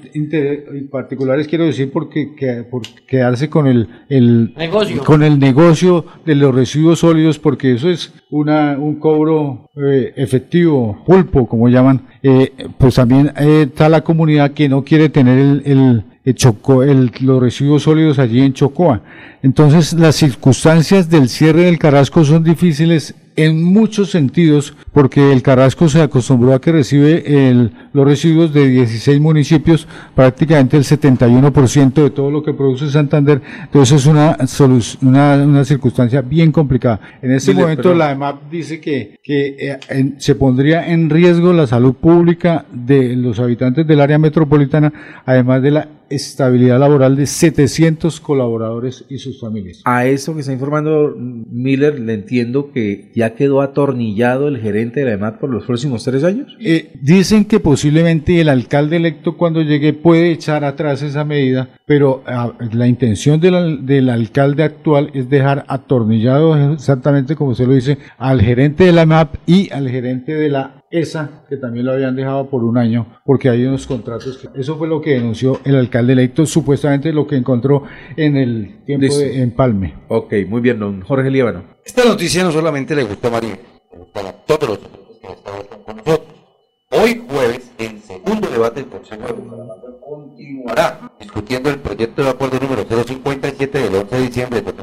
[0.91, 5.03] particulares, quiero decir, porque que, por quedarse con el, el negocio.
[5.03, 11.03] con el negocio de los residuos sólidos, porque eso es una, un cobro eh, efectivo,
[11.05, 12.07] pulpo, como llaman.
[12.21, 17.11] Eh, pues también eh, está la comunidad que no quiere tener el, el Chocó, el,
[17.19, 19.01] los residuos sólidos allí en Chocoa.
[19.41, 25.89] Entonces, las circunstancias del cierre del Carrasco son difíciles en muchos sentidos, porque el Carrasco
[25.89, 32.09] se acostumbró a que recibe el, los residuos de 16 municipios, prácticamente el 71% de
[32.09, 33.41] todo lo que produce Santander.
[33.63, 34.38] Entonces es una,
[35.01, 36.99] una, una circunstancia bien complicada.
[37.21, 41.93] En este momento la EMAP dice que, que eh, se pondría en riesgo la salud
[41.93, 44.93] pública de los habitantes del área metropolitana,
[45.26, 49.82] además de la estabilidad laboral de 700 colaboradores y sus familias.
[49.86, 55.05] A eso que está informando Miller, le entiendo que ya quedó atornillado el gerente de
[55.07, 56.55] la EMAT por los próximos tres años.
[56.59, 62.24] Eh, dicen que posiblemente el alcalde electo cuando llegue puede echar atrás esa medida, pero
[62.26, 67.97] ah, la intención del, del alcalde actual es dejar atornillado exactamente como se lo dice
[68.18, 72.16] al gerente de la EMAP y al gerente de la esa que también lo habían
[72.16, 75.76] dejado por un año porque hay unos contratos que eso fue lo que denunció el
[75.76, 77.84] alcalde electo supuestamente lo que encontró
[78.16, 81.64] en el tiempo de empalme ok muy bien don Jorge Líbano.
[81.84, 83.58] Esta noticia no solamente le gustó a María
[83.91, 86.34] le gustó a todos los que estaban con nosotros
[86.91, 92.60] hoy jueves el segundo debate del Consejo de Bucaramanga continuará discutiendo el proyecto de acuerdo
[92.60, 94.82] número 057 del 11 de diciembre de 2023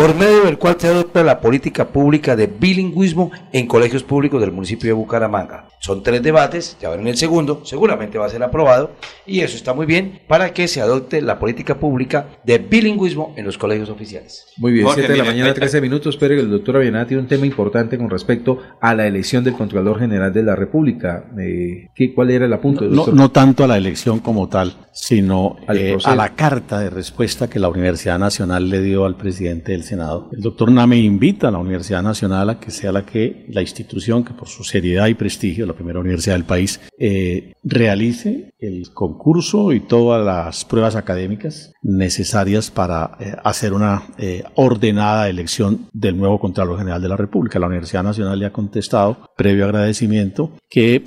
[0.00, 4.50] por medio del cual se adopta la política pública de bilingüismo en colegios públicos del
[4.50, 5.68] municipio de Bucaramanga.
[5.78, 8.92] Son tres debates, ya ven el segundo, seguramente va a ser aprobado,
[9.26, 13.44] y eso está muy bien para que se adopte la política pública de bilingüismo en
[13.44, 14.46] los colegios oficiales.
[14.56, 17.44] Muy bien, 7 de la mañana, 13 minutos, pero el doctor Avianada tiene un tema
[17.44, 21.24] importante con respecto a la elección del Contralor General de la República.
[21.38, 22.86] Eh, ¿qué, ¿Cuál era el apunte?
[22.86, 27.50] No, no, tanto a la elección como tal, sino eh, a la carta de respuesta
[27.50, 30.28] que la Universidad Nacional le dio al presidente del Senado.
[30.32, 34.24] El doctor Name invita a la Universidad Nacional a que sea la que la institución
[34.24, 39.72] que por su seriedad y prestigio, la primera universidad del país, eh, realice el concurso
[39.72, 46.38] y todas las pruebas académicas necesarias para eh, hacer una eh, ordenada elección del nuevo
[46.38, 47.58] Contralor General de la República.
[47.58, 51.02] La Universidad Nacional le ha contestado, previo agradecimiento, que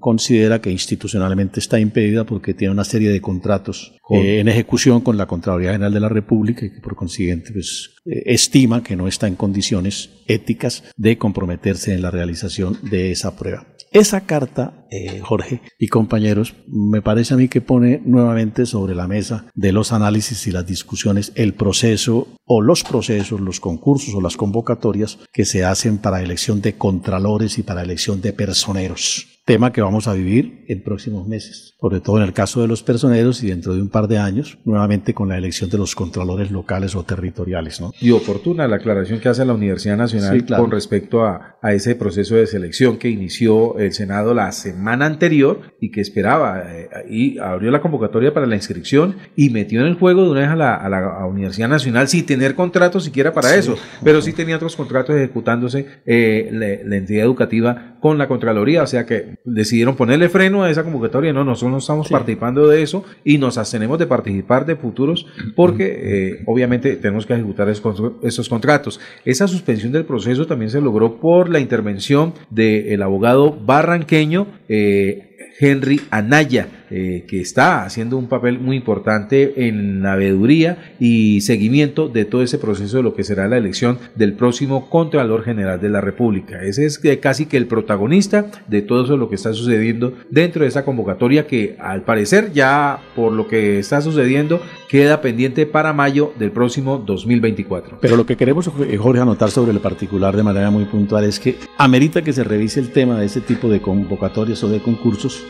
[0.00, 5.16] considera que institucionalmente está impedida porque tiene una serie de contratos eh, en ejecución con
[5.16, 9.08] la Contraloría General de la República y que por consiguiente pues, eh, estima que no
[9.08, 13.66] está en condiciones éticas de comprometerse en la realización de esa prueba.
[13.92, 19.08] Esa carta, eh, Jorge y compañeros, me parece a mí que pone nuevamente sobre la
[19.08, 24.20] mesa de los análisis y las discusiones el proceso o los procesos, los concursos o
[24.20, 29.72] las convocatorias que se hacen para elección de contralores y para elección de personeros tema
[29.72, 33.44] que vamos a vivir en próximos meses, sobre todo en el caso de los personeros
[33.44, 36.96] y dentro de un par de años, nuevamente con la elección de los controladores locales
[36.96, 37.80] o territoriales.
[37.80, 37.92] ¿no?
[38.00, 42.34] Y oportuna la aclaración que hace la Universidad Nacional con respecto a, a ese proceso
[42.34, 47.70] de selección que inició el Senado la semana anterior y que esperaba eh, y abrió
[47.70, 50.74] la convocatoria para la inscripción y metió en el juego de una vez a la,
[50.74, 53.60] a la Universidad Nacional sin tener contrato siquiera para Sí.
[53.60, 58.82] eso, pero sí tenía otros contratos ejecutándose eh, la, la entidad educativa con la Contraloría,
[58.82, 62.82] o sea que decidieron ponerle freno a esa convocatoria, no, nosotros no estamos participando de
[62.82, 67.82] eso y nos abstenemos de participar de futuros porque eh, obviamente tenemos que ejecutar esos,
[67.84, 69.00] contr- esos contratos.
[69.24, 75.22] Esa suspensión del proceso también se logró por la intervención del abogado barranqueño eh,
[75.58, 82.08] Henry Anaya, eh, que está haciendo un papel muy importante en la veeduría y seguimiento
[82.08, 85.88] de todo ese proceso de lo que será la elección del próximo Contralor General de
[85.88, 86.62] la República.
[86.62, 90.62] Ese es que casi que el protagonista de todo eso lo que está sucediendo dentro
[90.62, 95.92] de esa convocatoria que al parecer ya por lo que está sucediendo queda pendiente para
[95.92, 97.98] mayo del próximo 2024.
[98.00, 101.40] Pero lo que queremos, eh, Jorge, anotar sobre el particular de manera muy puntual es
[101.40, 105.44] que amerita que se revise el tema de ese tipo de convocatorias o de concursos.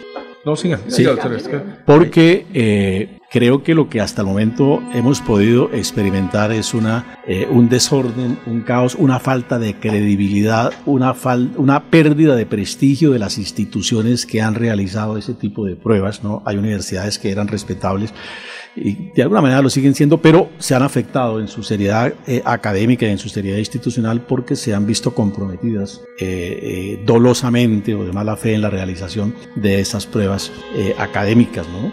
[0.47, 0.79] No, siga.
[0.87, 1.03] Sí,
[1.85, 7.49] porque eh, creo que lo que hasta el momento hemos podido experimentar es una, eh,
[7.51, 13.19] un desorden, un caos, una falta de credibilidad, una, fal- una pérdida de prestigio de
[13.19, 16.23] las instituciones que han realizado ese tipo de pruebas.
[16.23, 16.43] ¿no?
[16.47, 18.15] Hay universidades que eran respetables
[18.77, 22.43] y de alguna manera lo siguen siendo, pero se han afectado en su seriedad eh,
[22.45, 28.05] académica y en su seriedad institucional porque se han visto comprometidas eh, eh, dolosamente o
[28.05, 30.53] de mala fe en la realización de esas pruebas
[30.99, 31.67] académicas.
[31.69, 31.91] ¿no?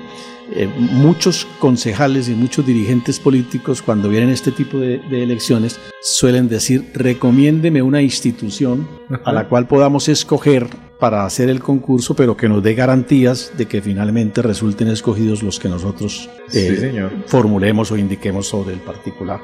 [0.56, 6.48] Eh, muchos concejales y muchos dirigentes políticos cuando vienen este tipo de, de elecciones suelen
[6.48, 8.88] decir recomiéndeme una institución
[9.24, 10.68] a la cual podamos escoger
[11.00, 15.60] para hacer el concurso, pero que nos dé garantías de que finalmente resulten escogidos los
[15.60, 17.12] que nosotros eh, Sí, señor.
[17.26, 19.40] formulemos o indiquemos sobre el particular.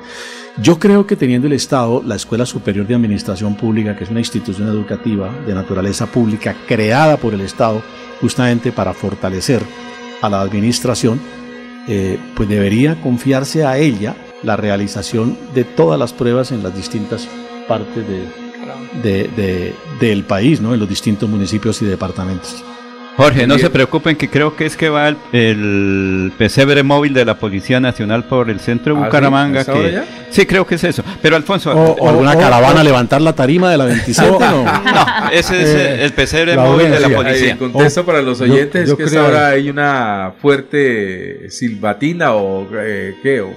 [0.61, 4.19] Yo creo que teniendo el Estado, la Escuela Superior de Administración Pública, que es una
[4.19, 7.81] institución educativa de naturaleza pública creada por el Estado
[8.21, 9.61] justamente para fortalecer
[10.21, 11.19] a la administración,
[11.87, 17.27] eh, pues debería confiarse a ella la realización de todas las pruebas en las distintas
[17.67, 18.25] partes de,
[19.03, 20.73] de- de- del país, ¿no?
[20.73, 22.63] en los distintos municipios y departamentos.
[23.23, 27.25] Jorge, no se preocupen que creo que es que va el, el pesebre móvil de
[27.25, 29.07] la Policía Nacional por el centro de ¿Ah, sí?
[29.07, 29.59] Bucaramanga.
[29.59, 31.03] ¿A esa hora que, sí, creo que es eso.
[31.21, 31.71] Pero Alfonso...
[31.71, 34.63] O, o alguna caravana a levantar la tarima de la 27, ¿no?
[34.63, 37.51] No, ese es Eh, el pesebre móvil de la policía.
[37.53, 42.33] Ahí, contexto para los Yo- oyentes yo es que creo- ahora hay una fuerte silbatina
[42.33, 43.49] o eh, qué o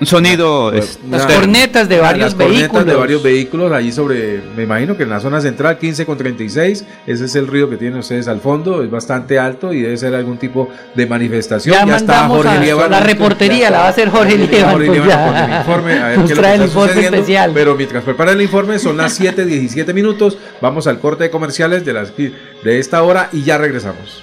[0.00, 2.86] Un sonido, Pues, es- Las una- cornetas de varios las cornetas vehículos.
[2.86, 6.84] de varios vehículos ahí sobre, me imagino que en la zona central 15 con 36,
[7.06, 10.14] ese es el río que tienen ustedes al fondo, es bastante alto y debe ser
[10.14, 11.74] algún tipo de manifestación.
[11.74, 12.88] Ya está mandamos Jorge a- Líbano.
[12.90, 15.26] la reportería la va a hacer Jorge Líbano, Jorge ya.
[15.26, 17.50] con el informe, a ver qué trae el está informe especial.
[17.54, 21.84] Pero mientras prepara el informe, son las 7, 17 minutos, vamos al corte de comerciales
[21.84, 24.22] de, las, de esta hora y ya regresamos.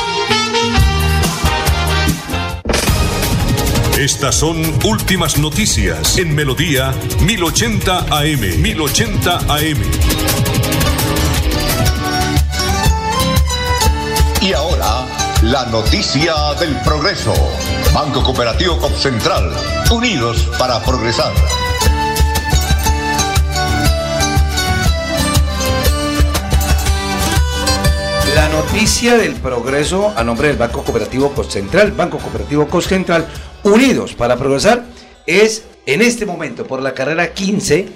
[4.01, 8.59] Estas son últimas noticias en Melodía 1080 AM.
[8.59, 9.77] 1080 AM.
[14.41, 15.05] Y ahora,
[15.43, 17.31] la noticia del progreso.
[17.93, 19.53] Banco Cooperativo Cop Central,
[19.91, 21.33] unidos para progresar.
[28.35, 33.27] La noticia del progreso a nombre del Banco Cooperativo Central, Banco Cooperativo Central,
[33.63, 34.85] unidos para progresar,
[35.27, 37.89] es en este momento por la carrera 15,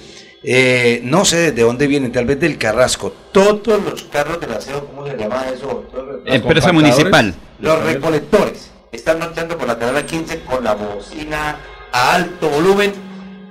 [0.44, 4.86] eh, no sé de dónde vienen, tal vez del Carrasco, todos los carros del aseo,
[4.88, 5.86] ¿cómo se llama eso?
[6.26, 7.34] Empresa municipal.
[7.60, 11.58] Los recolectores están norteando por la carrera 15 con la bocina
[11.94, 12.94] a alto volumen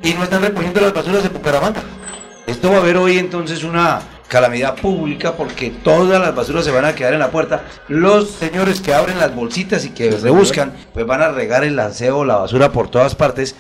[0.02, 1.82] y no están recogiendo las basuras de Bucaramanga.
[2.46, 6.84] Esto va a haber hoy entonces una calamidad pública porque todas las basuras se van
[6.84, 7.64] a quedar en la puerta.
[7.88, 12.24] Los señores que abren las bolsitas y que rebuscan, pues van a regar el aseo,
[12.24, 13.54] la basura por todas partes.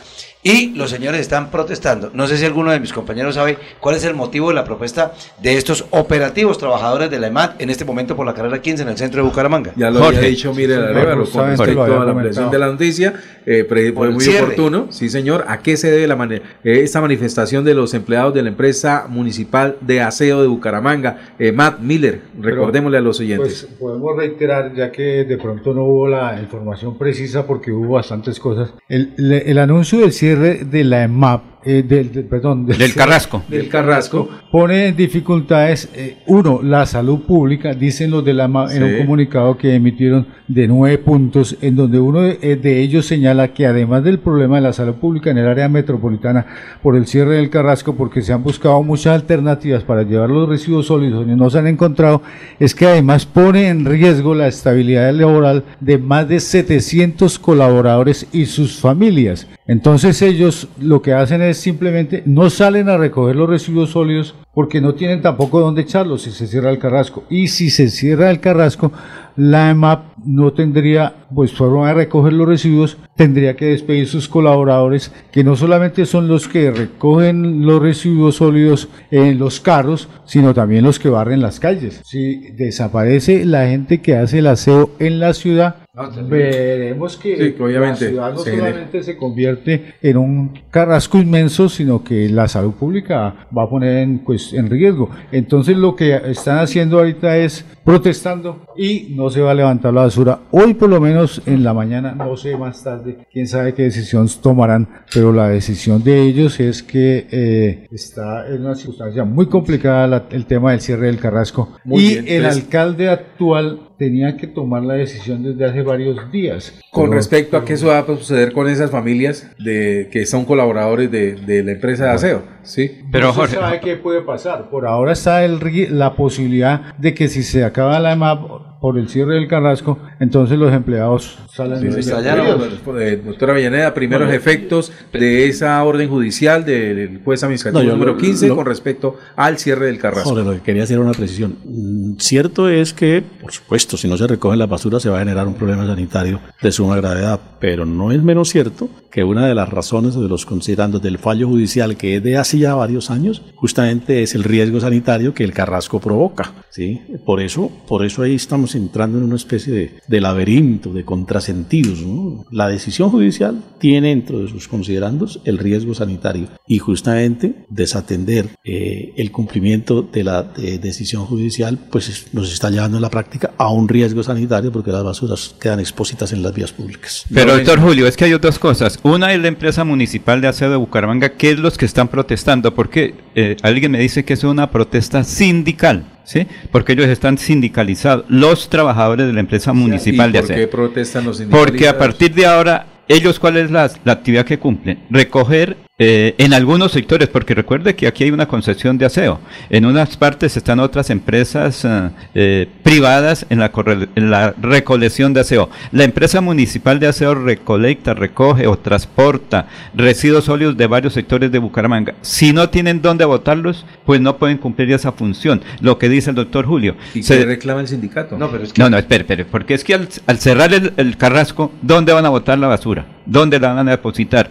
[0.46, 2.10] Y los señores están protestando.
[2.12, 5.14] No sé si alguno de mis compañeros sabe cuál es el motivo de la propuesta
[5.40, 8.88] de estos operativos trabajadores de la EMAT en este momento por la carrera 15 en
[8.90, 9.72] el centro de Bucaramanga.
[9.74, 13.14] Ya lo había dicho Mire Arevalo con respecto a la ampliación de la noticia,
[13.46, 14.42] eh, pre- fue el muy cierre.
[14.44, 15.46] oportuno, sí señor.
[15.48, 19.78] ¿A qué se debe la eh, esta manifestación de los empleados de la empresa municipal
[19.80, 21.32] de aseo de Bucaramanga?
[21.38, 23.66] Eh, Matt Miller, recordémosle a los oyentes.
[23.66, 28.38] Pues podemos reiterar, ya que de pronto no hubo la información precisa porque hubo bastantes
[28.38, 28.74] cosas.
[28.90, 32.94] El, le- el anuncio del cierre de la EMAP, eh, del, del- perdón, Del cierre
[32.96, 33.42] Carrasco.
[33.48, 38.70] Del Carrasco pone en dificultades, eh, uno, la salud pública, dicen los de la EMAP
[38.70, 38.82] en Sí.
[38.82, 43.48] un comunicado que emitieron de nueve puntos, en donde uno de, eh, de ellos señala
[43.54, 46.46] que además del problema de la salud pública en el área metropolitana
[46.82, 50.86] por el cierre del Carrasco, porque se han buscado muchas alternativas para llevar los residuos
[50.86, 52.22] sólidos y no se han encontrado,
[52.60, 58.46] es que además pone en riesgo la estabilidad laboral de más de 700 colaboradores y
[58.46, 59.46] sus familias.
[59.66, 64.80] Entonces ellos lo que hacen es simplemente no salen a recoger los residuos sólidos porque
[64.80, 67.24] no tienen tampoco dónde echarlos si se cierra el carrasco.
[67.28, 68.92] Y si se cierra el carrasco,
[69.36, 75.12] la EMAP no tendría pues forma de recoger los residuos, tendría que despedir sus colaboradores,
[75.32, 80.84] que no solamente son los que recogen los residuos sólidos en los carros, sino también
[80.84, 82.00] los que barren las calles.
[82.04, 85.83] Si desaparece la gente que hace el aseo en la ciudad,
[86.28, 91.18] veremos que, Sí, que obviamente la ciudad no se solamente se convierte en un carrasco
[91.18, 95.10] inmenso, sino que la salud pública va a poner en, pues, en riesgo.
[95.30, 100.02] Entonces lo que están haciendo ahorita es protestando y no se va a levantar la
[100.02, 100.38] basura.
[100.50, 104.26] Hoy por lo menos en la mañana, no sé más tarde, quién sabe qué decisión
[104.42, 110.06] tomarán, pero la decisión de ellos es que eh, está en una circunstancia muy complicada
[110.06, 111.76] la- el tema del cierre del carrasco.
[111.84, 116.80] Muy y bien, el alcalde actual tenía que tomar la decisión desde hace varios días.
[116.90, 120.44] Con Pero- respecto a qué eso va a suceder con esas familias de que son
[120.44, 123.02] colaboradores de, de la empresa de aseo, ¿sí?
[123.12, 124.68] Pero, no se sabe qué puede pasar.
[124.70, 125.60] Por ahora está el,
[125.96, 128.38] la posibilidad de que si se acaba la EMAP
[128.84, 133.00] por el cierre del Carrasco, entonces los empleados salen Sí, de sí, despedidos.
[133.00, 138.12] Eh, doctora Avellaneda, primeros Bueno, efectos de esa orden judicial del juez administrativo No, número
[138.12, 140.28] lo- 15 lo- con respecto al cierre del Carrasco.
[140.28, 141.56] Jorge, lo que quería hacer era una precisión.
[141.64, 145.20] Mm, Cierto es que, por supuesto, si no se recogen las basuras se va a
[145.20, 149.54] generar un problema sanitario de suma gravedad, pero no es menos cierto que una de
[149.54, 153.10] las razones o de los considerandos del fallo judicial que es de hace ya varios
[153.10, 156.52] años, justamente es el riesgo sanitario que el carrasco provoca.
[156.68, 157.00] ¿sí?
[157.24, 162.00] Por, eso, por eso ahí estamos entrando en una especie de, de laberinto, de contrasentidos.
[162.02, 162.44] ¿no?
[162.50, 169.12] La decisión judicial tiene dentro de sus considerandos el riesgo sanitario y justamente desatender eh,
[169.16, 173.52] el cumplimiento de la eh, decisión judicial pues es- nos está llevando en la práctica
[173.58, 177.24] a un riesgo sanitario porque las basuras quedan expositas en las vías públicas.
[177.32, 178.98] Pero doctor Julio, es que hay otras cosas.
[179.02, 182.74] Una es la empresa municipal de aseo de Bucaramanga, que es los que están protestando,
[182.74, 186.46] porque eh, alguien me dice que es una protesta sindical, ¿sí?
[186.72, 190.56] Porque ellos están sindicalizados, los trabajadores de la empresa municipal ¿Y de por aseo.
[190.56, 191.98] qué protestan los Porque a sindicalizados?
[191.98, 195.00] partir de ahora, ellos cuál es la, la actividad que cumplen?
[195.10, 199.38] Recoger eh, en algunos sectores, porque recuerde que aquí hay una concesión de aseo.
[199.70, 205.32] En unas partes están otras empresas eh, eh, privadas en la, corre- en la recolección
[205.34, 205.70] de aseo.
[205.92, 211.58] La empresa municipal de aseo recolecta, recoge o transporta residuos sólidos de varios sectores de
[211.60, 212.14] Bucaramanga.
[212.22, 215.62] Si no tienen dónde botarlos, pues no pueden cumplir esa función.
[215.80, 216.96] Lo que dice el doctor Julio.
[217.14, 218.36] ¿Y Se- qué reclama el sindicato?
[218.36, 221.16] No, pero es no, no, espere, espere, porque es que al, al cerrar el, el
[221.16, 223.06] carrasco, ¿dónde van a botar la basura?
[223.26, 224.50] ¿Dónde la van a depositar?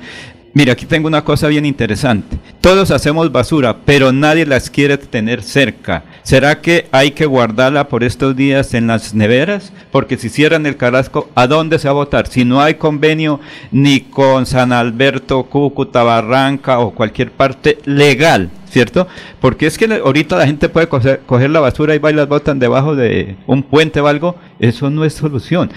[0.55, 2.37] Mira, aquí tengo una cosa bien interesante.
[2.61, 6.03] Todos hacemos basura, pero nadie las quiere tener cerca.
[6.21, 9.73] ¿Será que hay que guardarla por estos días en las neveras?
[9.91, 12.27] Porque si cierran el carrasco, ¿a dónde se va a botar?
[12.27, 13.39] Si no hay convenio
[13.71, 19.07] ni con San Alberto, Cúcuta, Barranca o cualquier parte legal, ¿cierto?
[19.41, 22.27] Porque es que ahorita la gente puede coger, coger la basura y va y las
[22.27, 24.35] botan debajo de un puente o algo.
[24.59, 25.71] Eso no es solución.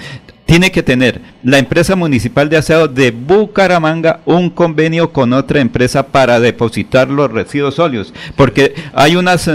[0.46, 6.06] Tiene que tener la empresa municipal de aseo de Bucaramanga un convenio con otra empresa
[6.06, 9.50] para depositar los residuos sólidos, porque hay unos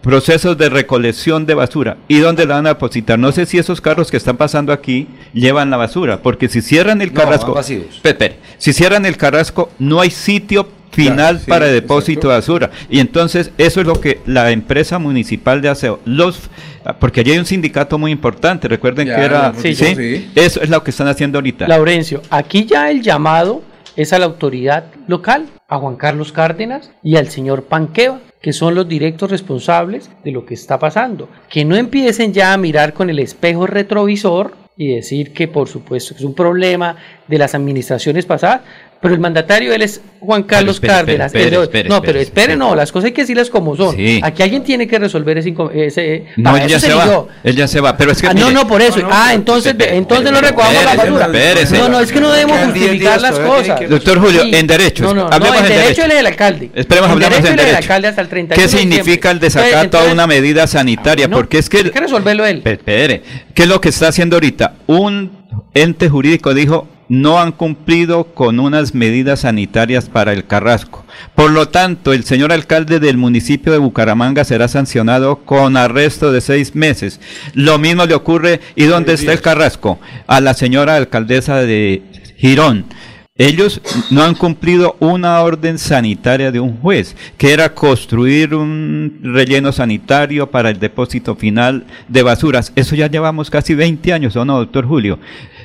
[0.00, 1.98] procesos de recolección de basura.
[2.08, 3.18] ¿Y dónde la van a depositar?
[3.18, 7.02] No sé si esos carros que están pasando aquí llevan la basura, porque si cierran
[7.02, 7.58] el No, carrasco.
[7.60, 8.36] Espere, espere.
[8.58, 12.70] si cierran el carrasco, no hay sitio final para depósito de basura.
[12.88, 16.50] Y entonces eso es lo que la empresa municipal de aseo, los
[16.98, 19.94] porque allí hay un sindicato muy importante, recuerden Ya, que era, sí, ¿sí?
[19.94, 20.30] sí.
[20.34, 21.68] Eso es lo que están haciendo ahorita.
[21.68, 23.62] Laurencio, aquí ya el llamado
[23.96, 28.74] es a la autoridad local, a Juan Carlos Cárdenas y al señor Panqueva, que son
[28.74, 31.28] los directos responsables de lo que está pasando.
[31.48, 36.14] Que no empiecen ya a mirar con el espejo retrovisor y decir que por supuesto
[36.14, 36.96] es un problema
[37.28, 38.62] de las administraciones pasadas,
[39.02, 41.26] pero el mandatario él es Juan Carlos espere, espere, Cárdenas.
[41.28, 43.96] espere, pero- espere, no, pero espere, no, las cosas hay que decirlas como son.
[43.96, 44.20] Sí.
[44.22, 45.54] Aquí alguien tiene que resolver ese...
[45.74, 47.24] ese No, para él ya se va.
[47.42, 47.96] Él ya se va.
[47.96, 48.26] Pero es que.
[48.28, 49.00] Ah, no, mire, no, por eso.
[49.10, 51.28] ah, entonces, entonces no recogamos la basura.
[51.78, 53.88] No, no, es que no debemos justificar días, las cosas.
[53.88, 54.50] Doctor Julio, Sí.
[54.54, 55.06] en derechos.
[55.06, 56.04] No, no, no, Hablemos en en derecho derecho.
[56.04, 56.70] él es el alcalde.
[56.74, 57.78] Esperemos, hablemos derecho en es el derecho.
[57.78, 58.96] alcalde hasta el 31 ¿Qué de diciembre.
[58.98, 61.28] significa el desacato a una medida sanitaria?
[61.30, 61.78] Porque es que.
[61.78, 62.60] Hay que resolverlo él.
[62.64, 63.22] Espere,
[63.54, 64.74] ¿qué es lo que está haciendo ahorita?
[64.86, 65.30] Un
[65.72, 71.04] ente jurídico dijo no han cumplido con unas medidas sanitarias para el Carrasco.
[71.34, 76.40] Por lo tanto, el señor alcalde del municipio de Bucaramanga será sancionado con arresto de
[76.40, 77.20] seis meses.
[77.52, 79.98] Lo mismo le ocurre, ¿y dónde está el Carrasco?
[80.28, 82.04] A la señora alcaldesa de
[82.36, 82.86] Girón.
[83.34, 83.80] Ellos
[84.10, 90.50] no han cumplido una orden sanitaria de un juez, que era construir un relleno sanitario
[90.50, 92.70] para el depósito final de basuras.
[92.76, 95.18] Eso ya llevamos casi 20 años, ¿o no, doctor Julio?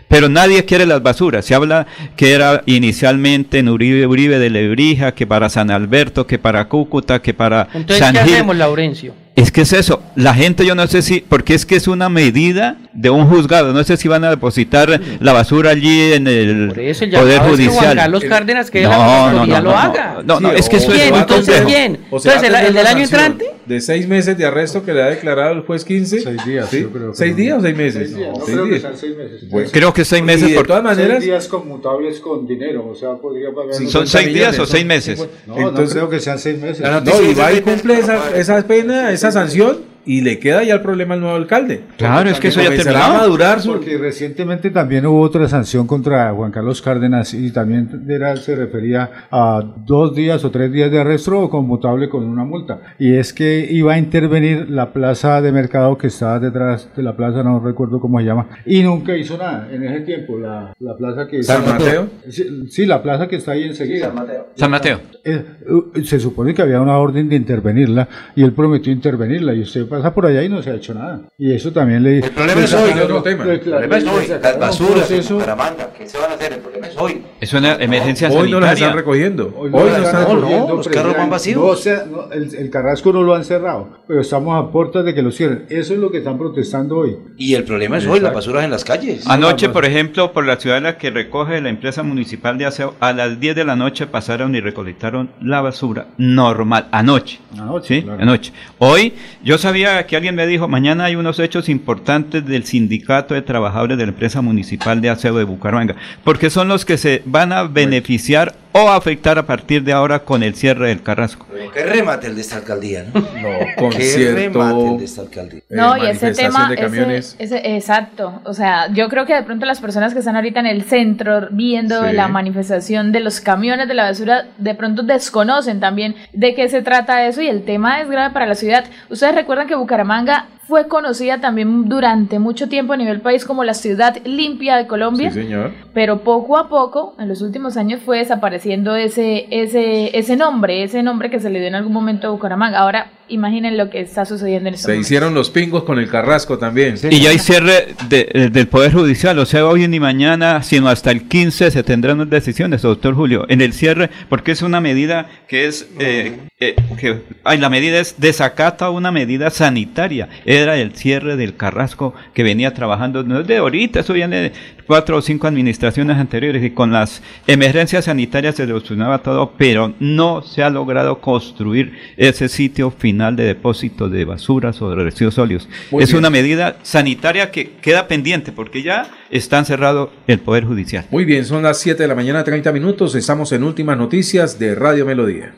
[0.07, 1.45] Pero nadie quiere las basuras.
[1.45, 6.37] Se habla que era inicialmente en Uribe, Uribe de Lebrija, que para San Alberto, que
[6.37, 9.24] para Cúcuta, que para Entonces, San ¿qué hacemos, Laurencio?
[9.35, 12.07] Es que es eso, la gente yo no sé si, porque es que es una
[12.07, 16.67] medida de un juzgado, no sé si van a depositar la basura allí en el
[16.69, 17.83] Por eso el Poder llamado es que Judicial.
[17.85, 18.97] Juan Carlos Cárdenas que No, la
[19.33, 20.21] no, no, lo no, haga.
[20.25, 21.09] no, no, es que eso es ¿Quién?
[21.11, 21.61] muy Entonces.
[21.65, 21.99] ¿quién?
[22.11, 23.45] O sea, Entonces, ¿el, el del año entrante?
[23.65, 26.21] De seis meses de arresto que le ha declarado el juez 15.
[26.21, 26.87] Seis días, ¿sí?
[27.13, 28.03] ¿Seis días o seis meses?
[28.11, 29.71] Seis días, no Seis creo que sean seis meses.
[29.73, 31.17] Creo que seis meses Y de por- todas maneras.
[31.17, 33.73] Seis días conmutables con dinero, o sea, podría pagar.
[33.73, 35.19] Sí, ¿Son 50 seis días millones, o seis meses?
[35.19, 35.43] 50.
[35.47, 36.79] No, Entonces- no creo que sean seis meses.
[37.03, 40.81] No, y va y cumple esa, esa pena, esa sanción, y le queda ya el
[40.81, 41.83] problema al nuevo alcalde.
[41.97, 43.03] Claro, es que eso ya terminó.
[43.03, 43.73] a madurar su...
[43.73, 49.27] Porque recientemente también hubo otra sanción contra Juan Carlos Cárdenas y también era, se refería
[49.31, 52.79] a dos días o tres días de arresto o conmutable con una multa.
[52.99, 57.15] Y es que iba a intervenir la plaza de mercado que estaba detrás de la
[57.15, 60.37] plaza, no recuerdo cómo se llama, y nunca hizo nada en ese tiempo.
[60.37, 62.09] La, la plaza que ¿San Mateo?
[62.29, 64.13] Sí, sí, la plaza que está ahí enseguida.
[64.55, 64.99] San Mateo.
[65.23, 69.61] Eh, uh, se supone que había una orden de intervenirla y él prometió intervenirla y
[69.61, 71.21] usted pasa por allá y no se ha hecho nada.
[71.37, 72.19] Y eso también le...
[72.19, 73.43] El problema es hoy, otro tema.
[73.45, 74.27] El problema es hoy.
[74.27, 76.53] Las basuras en Bucaramanga, ¿qué se van a hacer?
[76.53, 77.21] El problema es hoy.
[77.39, 79.53] Es una emergencia Hoy no las están recogiendo.
[79.57, 80.67] Hoy no no, las están recogiendo.
[80.67, 81.57] no, los carros van vacíos.
[81.57, 85.05] No, o sea, no, el, el Carrasco no lo han cerrado, pero estamos a puertas
[85.05, 85.65] de que lo cierren.
[85.69, 87.17] Eso es lo que están protestando hoy.
[87.37, 89.27] Y el problema es hoy, las basuras en las calles.
[89.27, 93.39] Anoche, por ejemplo, por la ciudadela que recoge la empresa municipal de aseo, a las
[93.39, 97.39] 10 de la noche pasaron y recolectaron la basura normal, anoche.
[97.57, 98.03] Anoche, ¿sí?
[98.03, 98.21] claro.
[98.21, 98.53] Anoche.
[98.79, 99.13] Hoy,
[99.43, 103.97] yo sabía que alguien me dijo, mañana hay unos hechos importantes del sindicato de trabajadores
[103.97, 107.63] de la empresa municipal de aseo de Bucaramanga, porque son los que se van a
[107.63, 111.45] beneficiar o afectar a partir de ahora con el cierre del Carrasco.
[111.73, 113.21] Qué remate el de esta alcaldía, ¿no?
[113.45, 114.35] No, concierto.
[114.35, 115.61] Qué remate el de esta alcaldía.
[115.69, 117.35] No, eh, y ese tema, de camiones.
[117.39, 120.59] ese, ese- exacto, o sea, yo creo que de pronto las personas que están ahorita
[120.59, 122.13] en el centro viendo Sí.
[122.13, 126.81] la manifestación de los camiones de la basura, de pronto desconocen también de qué se
[126.81, 128.85] trata eso y el tema es grave para la ciudad.
[129.09, 133.73] Ustedes recuerdan que Bucaramanga fue conocida también durante mucho tiempo a nivel país como la
[133.73, 135.31] ciudad limpia de Colombia.
[135.31, 135.71] Sí, señor.
[135.93, 141.03] Pero poco a poco, en los últimos años, fue desapareciendo ese, ese, ese nombre, ese
[141.03, 142.79] nombre que se le dio en algún momento a Bucaramanga.
[142.79, 145.05] Ahora, imaginen lo que está sucediendo en este Se momento.
[145.07, 146.95] hicieron los pingos con el Carrasco también.
[147.09, 150.87] Y ya hay cierre de- eh, del Poder Judicial, o sea, hoy ni mañana, sino
[150.89, 155.27] hasta el 15 se tendrán decisiones, doctor Julio, en el cierre, porque es una medida
[155.47, 160.93] que es, eh, eh, que, ay, la medida es desacata una medida sanitaria, era el
[160.95, 164.51] cierre del Carrasco que venía trabajando, no es de ahorita, eso viene de
[164.87, 170.41] cuatro o cinco administraciones anteriores y con las emergencias sanitarias se solucionaba todo, pero no
[170.41, 175.67] se ha logrado construir ese sitio final de depósito de basuras o de residuos sólidos.
[175.91, 176.19] Muy es bien.
[176.19, 181.05] una medida sanitaria que queda pendiente porque ya está encerrado el Poder Judicial.
[181.11, 183.15] Muy bien, son las 7 de la mañana, 30 minutos.
[183.15, 185.53] Estamos en últimas noticias de Radio Melodía.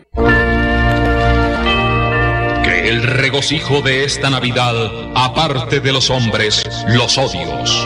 [2.63, 4.75] Que el regocijo de esta Navidad
[5.15, 7.85] aparte de los hombres los odios,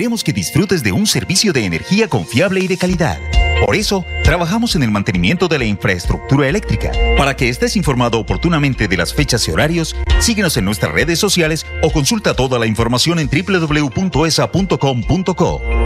[0.00, 3.18] Queremos que disfrutes de un servicio de energía confiable y de calidad.
[3.66, 6.90] Por eso, trabajamos en el mantenimiento de la infraestructura eléctrica.
[7.18, 11.66] Para que estés informado oportunamente de las fechas y horarios, síguenos en nuestras redes sociales
[11.82, 13.92] o consulta toda la información en www.esa.com.co.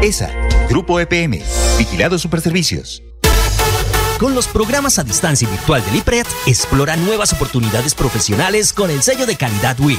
[0.01, 0.31] ESA,
[0.69, 1.43] Grupo EPM,
[1.77, 3.03] Vigilado Superservicios.
[4.21, 9.27] Con los programas a distancia virtual del IPRED, explora nuevas oportunidades profesionales con el sello
[9.27, 9.99] de calidad WIS.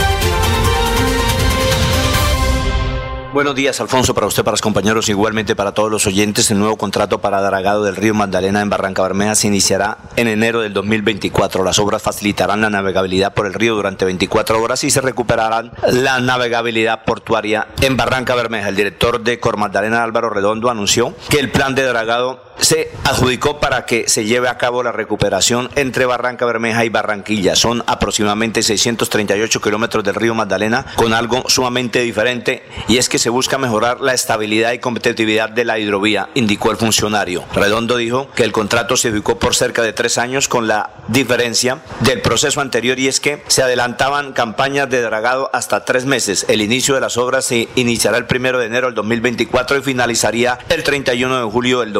[3.32, 6.50] Buenos días, Alfonso, para usted, para los compañeros, igualmente para todos los oyentes.
[6.50, 10.60] El nuevo contrato para Dragado del Río Magdalena en Barranca Bermeja se iniciará en enero
[10.60, 11.64] del 2024.
[11.64, 16.20] Las obras facilitarán la navegabilidad por el río durante 24 horas y se recuperarán la
[16.20, 18.68] navegabilidad portuaria en Barranca Bermeja.
[18.68, 23.60] El director de Cor Magdalena, Álvaro Redondo, anunció que el plan de dragado se adjudicó
[23.60, 27.56] para que se lleve a cabo la recuperación entre Barranca Bermeja y Barranquilla.
[27.56, 33.30] Son aproximadamente 638 kilómetros del río Magdalena con algo sumamente diferente y es que se
[33.30, 37.44] busca mejorar la estabilidad y competitividad de la hidrovía, indicó el funcionario.
[37.54, 41.78] Redondo dijo que el contrato se ubicó por cerca de tres años con la diferencia
[42.00, 46.46] del proceso anterior y es que se adelantaban campañas de dragado hasta tres meses.
[46.48, 50.58] El inicio de las obras se iniciará el primero de enero del 2024 y finalizaría
[50.68, 51.92] el 31 de julio del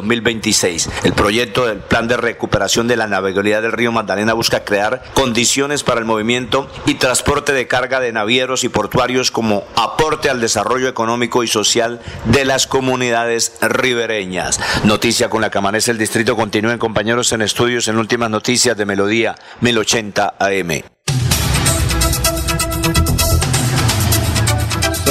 [0.42, 0.90] 2026.
[1.04, 5.82] El proyecto del plan de recuperación de la navegabilidad del río Magdalena busca crear condiciones
[5.82, 10.88] para el movimiento y transporte de carga de navieros y portuarios como aporte al desarrollo
[10.88, 14.60] económico y social de las comunidades ribereñas.
[14.84, 16.36] Noticia con la que amanece el distrito.
[16.36, 20.82] Continúen compañeros en estudios en últimas noticias de Melodía 1080 AM.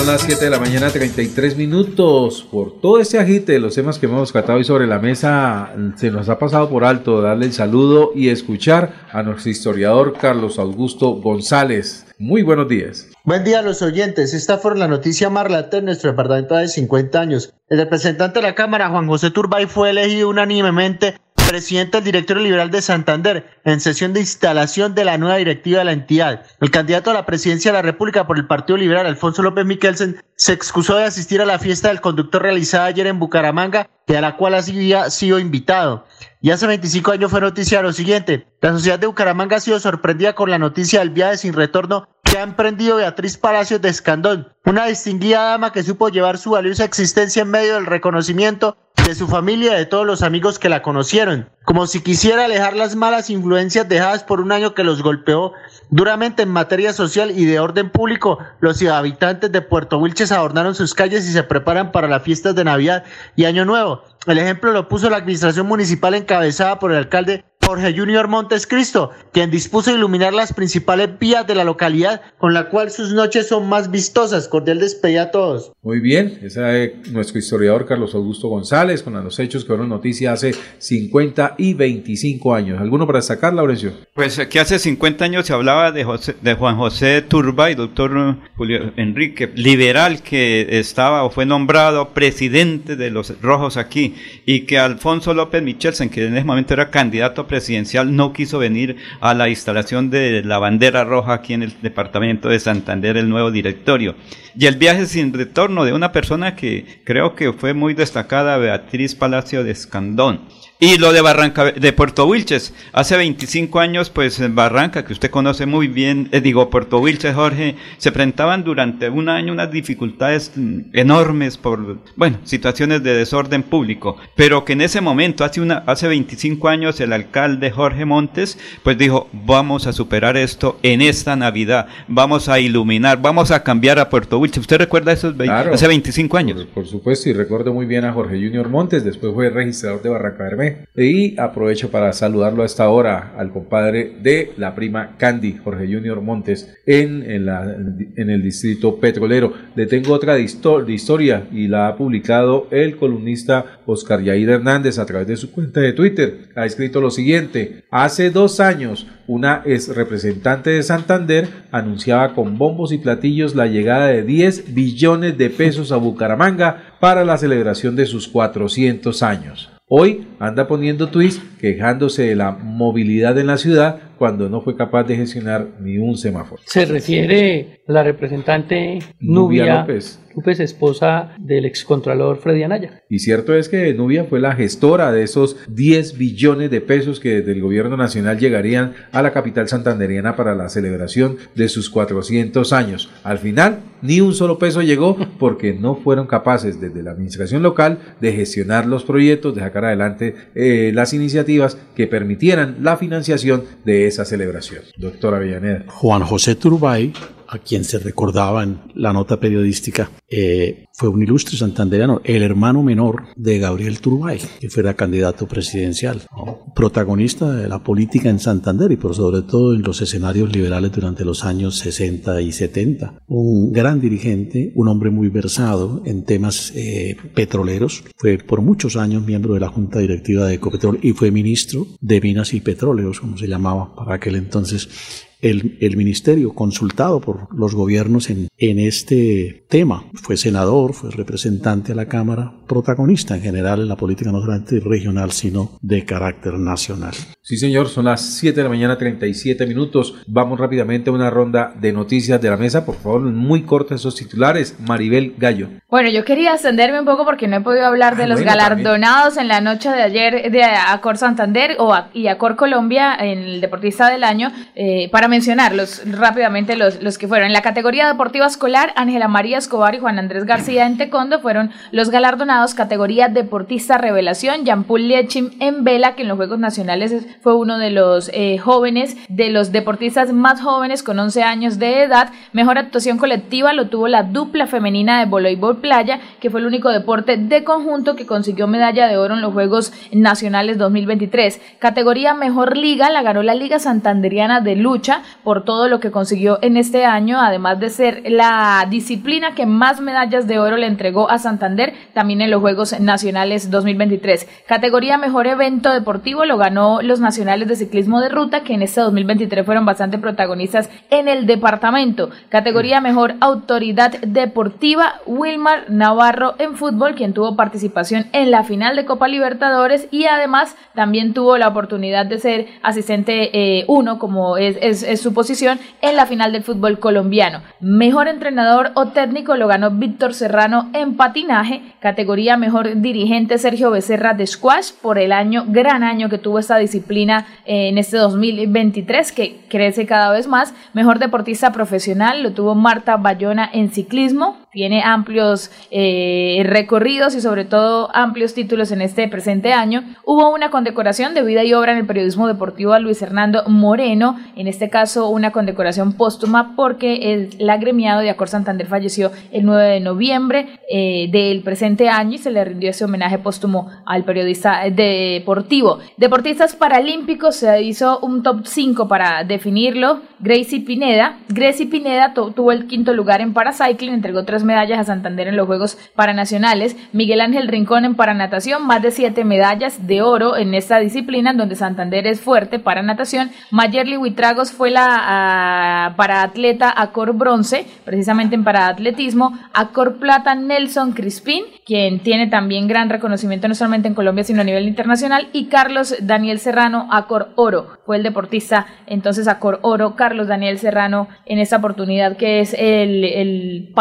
[0.01, 2.41] Son las 7 de la mañana, 33 minutos.
[2.51, 6.09] Por todo este agite de los temas que hemos tratado hoy sobre la mesa, se
[6.09, 11.11] nos ha pasado por alto darle el saludo y escuchar a nuestro historiador Carlos Augusto
[11.11, 12.07] González.
[12.17, 13.09] Muy buenos días.
[13.25, 14.33] Buen día a los oyentes.
[14.33, 17.53] Esta fue la noticia más relata en nuestro departamento de 50 años.
[17.69, 21.19] El representante de la Cámara, Juan José Turbay, fue elegido unánimemente
[21.51, 25.85] presidente del directorio liberal de Santander en sesión de instalación de la nueva directiva de
[25.85, 26.45] la entidad.
[26.61, 30.23] El candidato a la presidencia de la República por el Partido Liberal, Alfonso López Miquelsen,
[30.37, 34.21] se excusó de asistir a la fiesta del conductor realizada ayer en Bucaramanga, y a
[34.21, 36.05] la cual había sido invitado.
[36.41, 38.47] Y hace 25 años fue noticia lo siguiente.
[38.61, 42.37] La sociedad de Bucaramanga ha sido sorprendida con la noticia del viaje sin retorno que
[42.37, 47.41] ha emprendido Beatriz Palacios de Escandón, una distinguida dama que supo llevar su valiosa existencia
[47.41, 51.49] en medio del reconocimiento de su familia y de todos los amigos que la conocieron,
[51.65, 55.51] como si quisiera alejar las malas influencias dejadas por un año que los golpeó
[55.89, 58.37] duramente en materia social y de orden público.
[58.61, 62.63] Los habitantes de Puerto Wilches adornaron sus calles y se preparan para las fiestas de
[62.63, 63.03] Navidad
[63.35, 64.05] y Año Nuevo.
[64.25, 69.11] El ejemplo lo puso la administración municipal encabezada por el alcalde Jorge Junior Montes Cristo,
[69.31, 73.69] quien dispuso iluminar las principales vías de la localidad, con la cual sus noches son
[73.69, 74.47] más vistosas.
[74.47, 75.71] Cordial despedida a todos.
[75.81, 80.33] Muy bien, ese es nuestro historiador Carlos Augusto González con los hechos que fueron noticia
[80.33, 82.79] hace 50 y 25 años.
[82.81, 83.93] ¿Alguno para destacar, Laurencio?
[84.13, 88.91] Pues que hace 50 años se hablaba de, José- de Juan José Turbay, doctor Julio
[88.97, 94.15] Enrique, liberal que estaba o fue nombrado presidente de los rojos aquí
[94.45, 98.95] y que Alfonso López Michelsen, que en ese momento era candidato presidencial, no quiso venir
[99.19, 103.51] a la instalación de la bandera roja aquí en el departamento de Santander, el nuevo
[103.51, 104.15] directorio.
[104.57, 109.15] Y el viaje sin retorno de una persona que creo que fue muy destacada, Beatriz
[109.15, 110.39] Palacio de Escandón.
[110.83, 115.29] Y lo de Barranca, de Puerto Wilches, hace 25 años, pues en Barranca, que usted
[115.29, 120.51] conoce muy bien, eh, digo, Puerto Wilches, Jorge, se presentaban durante un año unas dificultades
[120.93, 126.07] enormes por, bueno, situaciones de desorden público, pero que en ese momento, hace, una, hace
[126.07, 131.89] 25 años, el alcalde Jorge Montes, pues dijo, vamos a superar esto en esta Navidad,
[132.07, 134.61] vamos a iluminar, vamos a cambiar a Puerto Wilches.
[134.61, 135.75] ¿Usted recuerda esos Claro.
[135.75, 136.65] hace 25 años?
[136.65, 140.09] Por, por supuesto, y recuerdo muy bien a Jorge Junior Montes, después fue registrador de
[140.09, 140.70] Barranca Bermeja.
[140.95, 146.21] Y aprovecho para saludarlo a esta hora al compadre de la prima Candy, Jorge Junior
[146.21, 149.53] Montes, en, el distrito petrolero.
[149.75, 155.27] Le tengo otra historia y la ha publicado el columnista Oscar Yair Hernández a través
[155.27, 156.49] de su cuenta de Twitter.
[156.55, 162.91] Ha escrito lo siguiente: Hace dos años, una ex representante de Santander anunciaba con bombos
[162.91, 168.05] y platillos la llegada de 10 billones de pesos a Bucaramanga para la celebración de
[168.05, 169.70] sus 400 años.
[169.93, 175.05] Hoy anda poniendo tweets quejándose de la movilidad en la ciudad cuando no fue capaz
[175.05, 176.61] de gestionar ni un semáforo.
[176.67, 180.19] Se refiere la representante Nubia Nubia López.
[180.35, 183.03] López, esposa del excontralor Freddy Anaya.
[183.09, 187.37] Y cierto es que Nubia fue la gestora de esos 10 billones de pesos que
[187.37, 192.71] desde el gobierno nacional llegarían a la capital santanderiana para la celebración de sus 400
[192.71, 193.09] años.
[193.23, 197.99] Al final, ni un solo peso llegó porque no fueron capaces desde la administración local
[198.19, 204.07] de gestionar los proyectos, de sacar adelante eh, las iniciativas que permitieran la financiación de
[204.11, 204.83] esa celebración.
[204.97, 205.85] Doctora Avellaneda.
[205.87, 207.13] Juan José Turbay,
[207.51, 212.81] a quien se recordaba en la nota periodística, eh, fue un ilustre santandereano, el hermano
[212.81, 216.71] menor de Gabriel Turbay, que fuera candidato presidencial, ¿no?
[216.73, 221.25] protagonista de la política en Santander y por sobre todo en los escenarios liberales durante
[221.25, 223.21] los años 60 y 70.
[223.27, 229.25] Un gran dirigente, un hombre muy versado en temas eh, petroleros, fue por muchos años
[229.25, 233.37] miembro de la Junta Directiva de Ecopetrol y fue ministro de Minas y Petróleos, como
[233.37, 239.65] se llamaba para aquel entonces el, el ministerio consultado por los gobiernos en, en este
[239.69, 240.05] tema.
[240.13, 244.79] Fue senador, fue representante a la Cámara, protagonista en general en la política no solamente
[244.79, 247.13] regional, sino de carácter nacional.
[247.51, 250.15] Sí, señor, son las 7 de la mañana, 37 minutos.
[250.25, 252.85] Vamos rápidamente a una ronda de noticias de la mesa.
[252.85, 254.77] Por favor, muy cortos esos titulares.
[254.79, 255.67] Maribel Gallo.
[255.89, 258.51] Bueno, yo quería extenderme un poco porque no he podido hablar de Ah, los bueno,
[258.53, 263.39] galardonados en la noche de ayer de Acor Santander o a- y Acor Colombia en
[263.39, 267.47] el Deportista del Año, eh, para mencionarlos rápidamente los, los que fueron.
[267.47, 271.71] En la categoría deportiva escolar, Ángela María Escobar y Juan Andrés García en Tecondo fueron
[271.91, 274.63] los galardonados categoría deportista revelación.
[274.63, 278.57] Jean-Paul Liechim en vela, que en los Juegos Nacionales es- fue uno de los eh,
[278.59, 282.31] jóvenes, de los deportistas más jóvenes con 11 años de edad.
[282.53, 286.89] Mejor actuación colectiva lo tuvo la dupla femenina de voleibol playa, que fue el único
[286.89, 291.59] deporte de conjunto que consiguió medalla de oro en los Juegos Nacionales 2023.
[291.79, 296.59] Categoría Mejor Liga la ganó la Liga Santanderiana de Lucha por todo lo que consiguió
[296.61, 301.29] en este año, además de ser la disciplina que más medallas de oro le entregó
[301.31, 304.47] a Santander también en los Juegos Nacionales 2023.
[304.67, 309.01] Categoría Mejor Evento Deportivo lo ganó los Nacionales de Ciclismo de Ruta, que en este
[309.01, 312.29] 2023 fueron bastante protagonistas en el departamento.
[312.49, 319.05] Categoría Mejor Autoridad Deportiva, Wilmar Navarro en fútbol, quien tuvo participación en la final de
[319.05, 325.03] Copa Libertadores y además también tuvo la oportunidad de ser asistente 1, como es, es-
[325.03, 327.61] es su posición, en la final del fútbol colombiano.
[327.79, 334.33] Mejor entrenador o técnico lo ganó Víctor Serrano en patinaje, categoría Mejor dirigente Sergio Becerra
[334.33, 339.31] de squash por el año, gran año que tuvo esta disciplina eh, en este 2023
[339.31, 340.73] que crece cada vez más.
[340.93, 347.65] Mejor deportista profesional lo tuvo Marta Bayona en ciclismo, tiene amplios eh, recorridos y sobre
[347.65, 350.03] todo amplios títulos en este presente año.
[350.25, 354.37] Hubo una condecoración de vida y obra en el periodismo deportivo a Luis Hernando Moreno,
[354.55, 359.89] en este caso una condecoración póstuma porque el agremiado de Acor Santander falleció el 9
[359.89, 364.83] de noviembre eh, del presente año y se le rindió ese homenaje póstumo al periodista
[364.89, 365.99] deportivo.
[366.17, 370.21] Deportistas paralímpicos se hizo un top 5 para definirlo.
[370.39, 371.37] Gracie Pineda.
[371.49, 375.67] Gracie Pineda tuvo el quinto lugar en paracycling, entregó tres medallas a Santander en los
[375.67, 376.95] Juegos Paranacionales.
[377.13, 381.57] Miguel Ángel Rincón en paranatación, más de siete medallas de oro en esta disciplina, en
[381.57, 383.51] donde Santander es fuerte para natación.
[383.71, 389.57] Mayerly Huitragos fue la para atleta Acor Bronce, precisamente en paraatletismo.
[389.73, 394.65] Acor Plata Nelson Crispín, quien tiene también gran reconocimiento no solamente en Colombia, sino a
[394.65, 395.49] nivel internacional.
[395.53, 401.27] Y Carlos Daniel Serrano, Acor Oro, fue el deportista entonces Acor Oro, Carlos Daniel Serrano,
[401.45, 403.91] en esta oportunidad que es el, el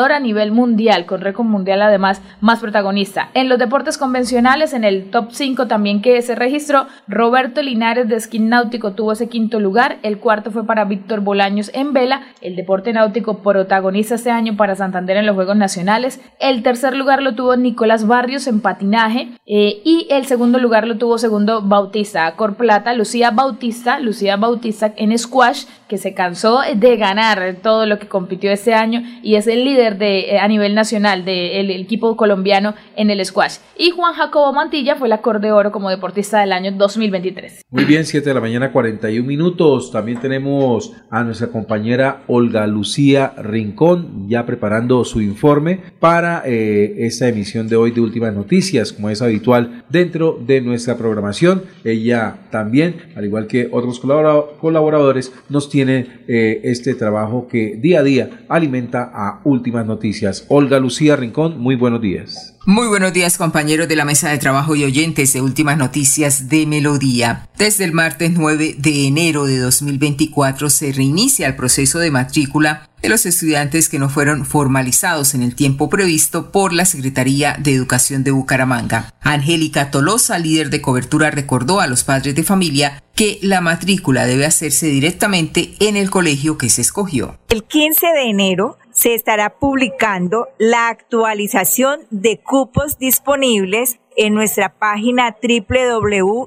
[0.00, 3.28] a nivel mundial, con récord mundial además más protagonista.
[3.34, 8.16] En los deportes convencionales, en el top 5 también que se registró, Roberto Linares de
[8.16, 12.56] esquí náutico tuvo ese quinto lugar, el cuarto fue para Víctor Bolaños en vela, el
[12.56, 17.34] deporte náutico protagonista este año para Santander en los Juegos Nacionales, el tercer lugar lo
[17.34, 22.54] tuvo Nicolás Barrios en patinaje eh, y el segundo lugar lo tuvo segundo Bautista, Acor
[22.54, 28.08] Plata, Lucía Bautista, Lucía Bautista en squash, que se cansó de ganar todo lo que
[28.08, 33.10] compitió este año y es el líder eh, a nivel nacional del equipo colombiano en
[33.10, 33.56] el squash.
[33.76, 37.62] Y Juan Jacobo Mantilla fue la Cor de Oro como deportista del año 2023.
[37.70, 39.90] Muy bien, 7 de la mañana, 41 minutos.
[39.90, 47.28] También tenemos a nuestra compañera Olga Lucía Rincón ya preparando su informe para eh, esta
[47.28, 51.62] emisión de hoy de Últimas Noticias, como es habitual dentro de nuestra programación.
[51.84, 58.02] Ella también, al igual que otros colaboradores, nos tiene eh, este trabajo que día a
[58.02, 60.44] día alimenta a Últimas Noticias.
[60.48, 62.54] Olga Lucía Rincón, muy buenos días.
[62.66, 66.66] Muy buenos días compañeros de la mesa de trabajo y oyentes de Últimas Noticias de
[66.66, 67.48] Melodía.
[67.56, 73.08] Desde el martes 9 de enero de 2024 se reinicia el proceso de matrícula de
[73.08, 78.22] los estudiantes que no fueron formalizados en el tiempo previsto por la Secretaría de Educación
[78.22, 79.12] de Bucaramanga.
[79.20, 84.46] Angélica Tolosa, líder de cobertura, recordó a los padres de familia que la matrícula debe
[84.46, 87.38] hacerse directamente en el colegio que se escogió.
[87.48, 95.36] El 15 de enero se estará publicando la actualización de cupos disponibles en nuestra página
[95.42, 96.46] www.c.gov.co.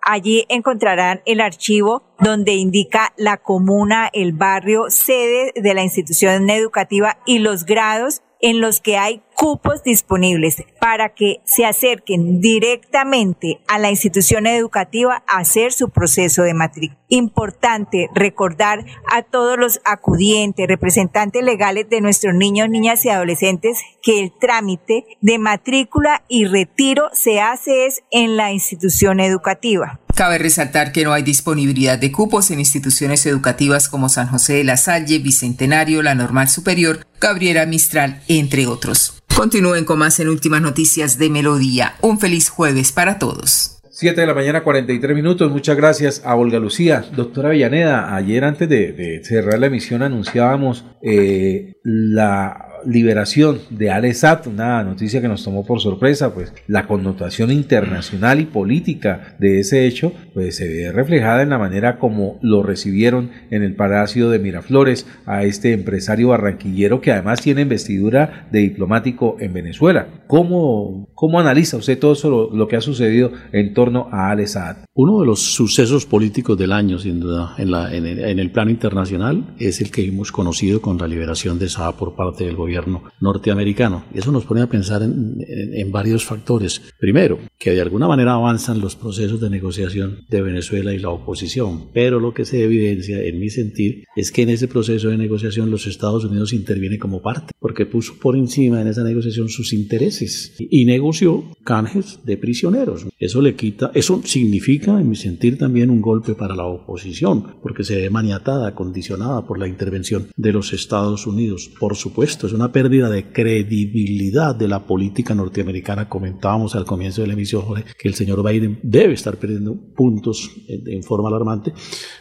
[0.00, 7.18] Allí encontrarán el archivo donde indica la comuna, el barrio, sede de la institución educativa
[7.26, 13.80] y los grados en los que hay cupos disponibles para que se acerquen directamente a
[13.80, 17.03] la institución educativa a hacer su proceso de matrícula.
[17.14, 24.20] Importante recordar a todos los acudientes, representantes legales de nuestros niños, niñas y adolescentes que
[24.20, 30.00] el trámite de matrícula y retiro se hace es en la institución educativa.
[30.16, 34.64] Cabe resaltar que no hay disponibilidad de cupos en instituciones educativas como San José de
[34.64, 39.22] la Salle, Bicentenario, la Normal Superior, Gabriela Mistral, entre otros.
[39.36, 41.94] Continúen con más en Últimas Noticias de Melodía.
[42.00, 43.73] Un feliz jueves para todos.
[43.94, 45.52] 7 de la mañana, 43 minutos.
[45.52, 47.04] Muchas gracias a Olga Lucía.
[47.14, 54.82] Doctora Villaneda, ayer antes de, cerrar la emisión anunciábamos eh, la liberación de Alesat, una
[54.82, 60.12] noticia que nos tomó por sorpresa, pues la connotación internacional y política de ese hecho,
[60.32, 65.06] pues se ve reflejada en la manera como lo recibieron en el Palacio de Miraflores
[65.26, 70.06] a este empresario barranquillero que además tiene investidura de diplomático en Venezuela.
[70.26, 74.78] ¿Cómo, cómo analiza usted todo eso, lo, que ha sucedido en torno a Alesat?
[74.94, 79.54] Uno de los sucesos políticos del año, sin duda, en, la, en, el, plano internacional,
[79.58, 82.73] es el que hemos conocido con la liberación de Saab por parte del gobierno
[83.20, 84.04] norteamericano.
[84.14, 86.82] Y eso nos pone a pensar en, en, varios factores.
[86.98, 91.90] Primero, que de alguna manera avanzan los procesos de negociación de Venezuela y la oposición,
[91.92, 95.70] pero lo que se evidencia, en mi sentir, es que en ese proceso de negociación
[95.70, 100.54] los Estados Unidos interviene como parte, porque puso por encima en esa negociación sus intereses
[100.58, 103.06] y negoció canjes de prisioneros.
[103.18, 107.84] Eso le quita, eso significa, en mi sentir, también un golpe para la oposición, porque
[107.84, 111.70] se ve maniatada, condicionada por la intervención de los Estados Unidos.
[111.78, 116.08] Por supuesto, es una pérdida de credibilidad de la política norteamericana.
[116.08, 120.50] Comentábamos al comienzo de la emisión, Jorge, que el señor Biden debe estar perdiendo puntos
[120.66, 121.74] en, forma alarmante,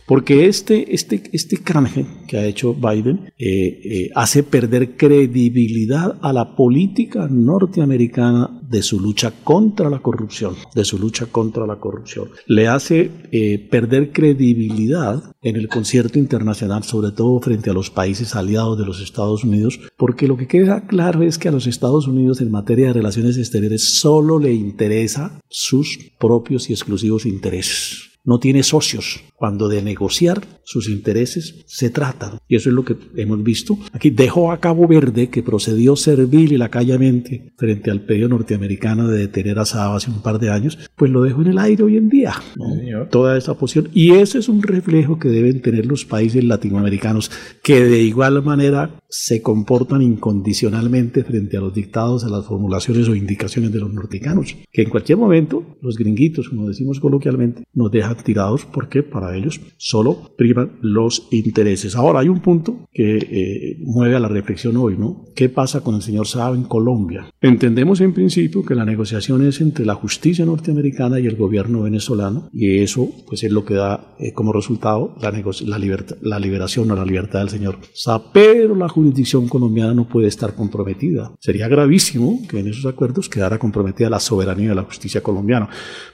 [0.06, 6.34] porque este, este, este canje que ha hecho Biden eh, eh, hace perder credibilidad a
[6.34, 12.30] la política norteamericana de su lucha contra la corrupción, de su lucha contra la corrupción.
[12.48, 18.36] Le hace eh, perder credibilidad en el concierto internacional, sobre todo frente a los países
[18.36, 22.07] aliados de los Estados Unidos, porque lo que queda claro es que a los Estados
[22.07, 28.39] Unidos en materia de relaciones exteriores solo le interesa sus propios y exclusivos intereses no
[28.39, 32.37] tiene socios cuando de negociar sus intereses se tratan.
[32.47, 33.77] Y eso es lo que hemos visto.
[33.91, 39.19] Aquí dejó a Cabo Verde, que procedió servil y lacayamente frente al pedido norteamericano de
[39.19, 41.97] detener a Saab hace un par de años, pues lo dejó en el aire hoy
[41.97, 42.33] en día.
[42.55, 43.07] ¿no?
[43.07, 43.89] Toda esa posición.
[43.93, 47.29] Y ese es un reflejo que deben tener los países latinoamericanos,
[47.61, 53.15] que de igual manera se comportan incondicionalmente frente a los dictados, a las formulaciones o
[53.15, 58.12] indicaciones de los norteamericanos, que en cualquier momento los gringuitos, como decimos coloquialmente, nos dejan
[58.18, 61.95] tirados porque para ellos solo priman los intereses.
[61.95, 65.26] Ahora hay un punto que eh, mueve a la reflexión hoy, ¿no?
[65.35, 67.27] ¿Qué pasa con el señor Saab en Colombia?
[67.41, 72.49] Entendemos en principio que la negociación es entre la justicia norteamericana y el gobierno venezolano
[72.53, 76.95] y eso pues es lo que da eh, como resultado la, la, la liberación o
[76.95, 81.31] la libertad del señor Saab, pero la jurisdicción colombiana no puede estar comprometida.
[81.40, 85.69] Sería gravísimo que en esos acuerdos quedara comprometida la soberanía de la justicia colombiana.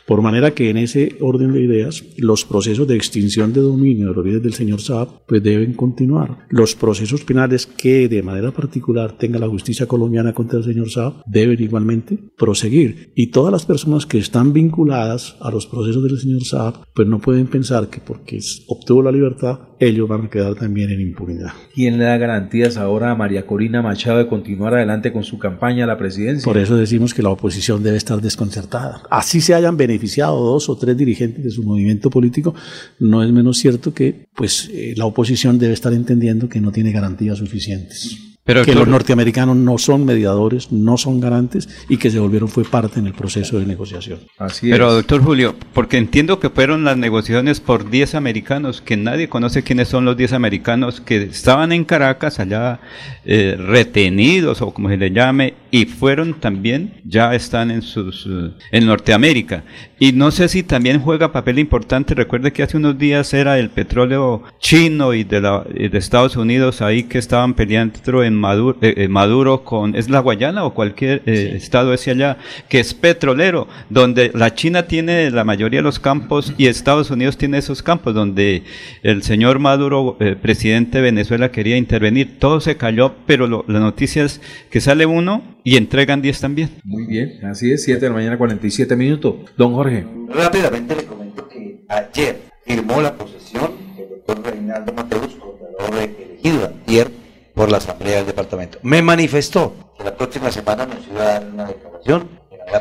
[0.05, 4.13] Por manera que en ese orden de ideas, los procesos de extinción de dominio de
[4.13, 6.47] los bienes del señor Saab pues deben continuar.
[6.49, 11.23] Los procesos penales que de manera particular tenga la justicia colombiana contra el señor Saab
[11.25, 13.11] deben igualmente proseguir.
[13.15, 17.19] Y todas las personas que están vinculadas a los procesos del señor Saab pues no
[17.19, 21.51] pueden pensar que porque obtuvo la libertad ellos van a quedar también en impunidad.
[21.73, 25.85] ¿Quién le da garantías ahora a María Corina Machado de continuar adelante con su campaña
[25.85, 26.43] a la presidencia?
[26.45, 29.01] Por eso decimos que la oposición debe estar desconcertada.
[29.09, 32.53] Así se hayan beneficiado dos o tres dirigentes de su movimiento político,
[32.99, 36.91] no es menos cierto que pues eh, la oposición debe estar entendiendo que no tiene
[36.91, 38.28] garantías suficientes.
[38.43, 42.63] Pero, que los norteamericanos no son mediadores, no son garantes y que se volvieron fue
[42.63, 44.19] parte en el proceso de negociación.
[44.39, 49.29] Así Pero doctor Julio, porque entiendo que fueron las negociaciones por 10 americanos, que nadie
[49.29, 52.79] conoce quiénes son los 10 americanos que estaban en Caracas, allá
[53.23, 58.27] eh, retenidos o como se le llame, y fueron también, ya están en sus
[58.71, 59.63] en Norteamérica.
[59.99, 63.69] Y no sé si también juega papel importante, recuerde que hace unos días era el
[63.69, 68.93] petróleo chino y de, la, de Estados Unidos ahí que estaban peleando en Maduro, eh,
[68.97, 72.37] eh, Maduro con, ¿es la Guayana o cualquier eh, estado hacia allá?
[72.67, 77.37] Que es petrolero, donde la China tiene la mayoría de los campos y Estados Unidos
[77.37, 78.63] tiene esos campos, donde
[79.03, 82.39] el señor Maduro, presidente de Venezuela, quería intervenir.
[82.39, 86.69] Todo se cayó, pero lo, la noticia es que sale uno y entregan 10 también.
[86.83, 89.35] Muy bien, así es, 7 de la mañana, 47 minutos.
[89.57, 90.05] Don Jorge.
[90.29, 97.11] Rápidamente le comento que ayer firmó la posesión el doctor Reinaldo Mateus, coordinador elegido ayer
[97.59, 98.79] por la Asamblea del Departamento.
[98.83, 102.29] Me manifestó que la próxima semana nos iba a dar una declaración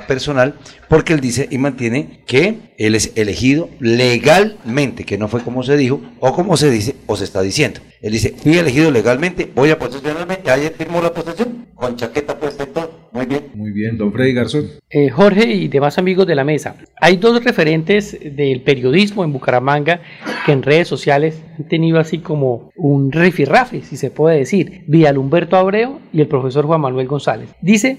[0.07, 0.55] personal
[0.89, 5.77] porque él dice y mantiene que él es elegido legalmente, que no fue como se
[5.77, 7.81] dijo o como se dice o se está diciendo.
[8.01, 12.63] Él dice, fui elegido legalmente, voy a posesionarme, ayer firmó la posesión con chaqueta puesta
[12.63, 13.08] y todo.
[13.19, 13.49] Muy bien.
[13.55, 14.67] Muy bien, don Freddy Garzón.
[14.89, 16.77] Eh, Jorge y demás amigos de la mesa.
[17.01, 20.01] Hay dos referentes del periodismo en Bucaramanga
[20.47, 24.85] que en redes sociales han tenido así como un rifirrafe, si se puede decir.
[25.19, 27.49] Humberto Abreu y el profesor Juan Manuel González.
[27.61, 27.99] Dice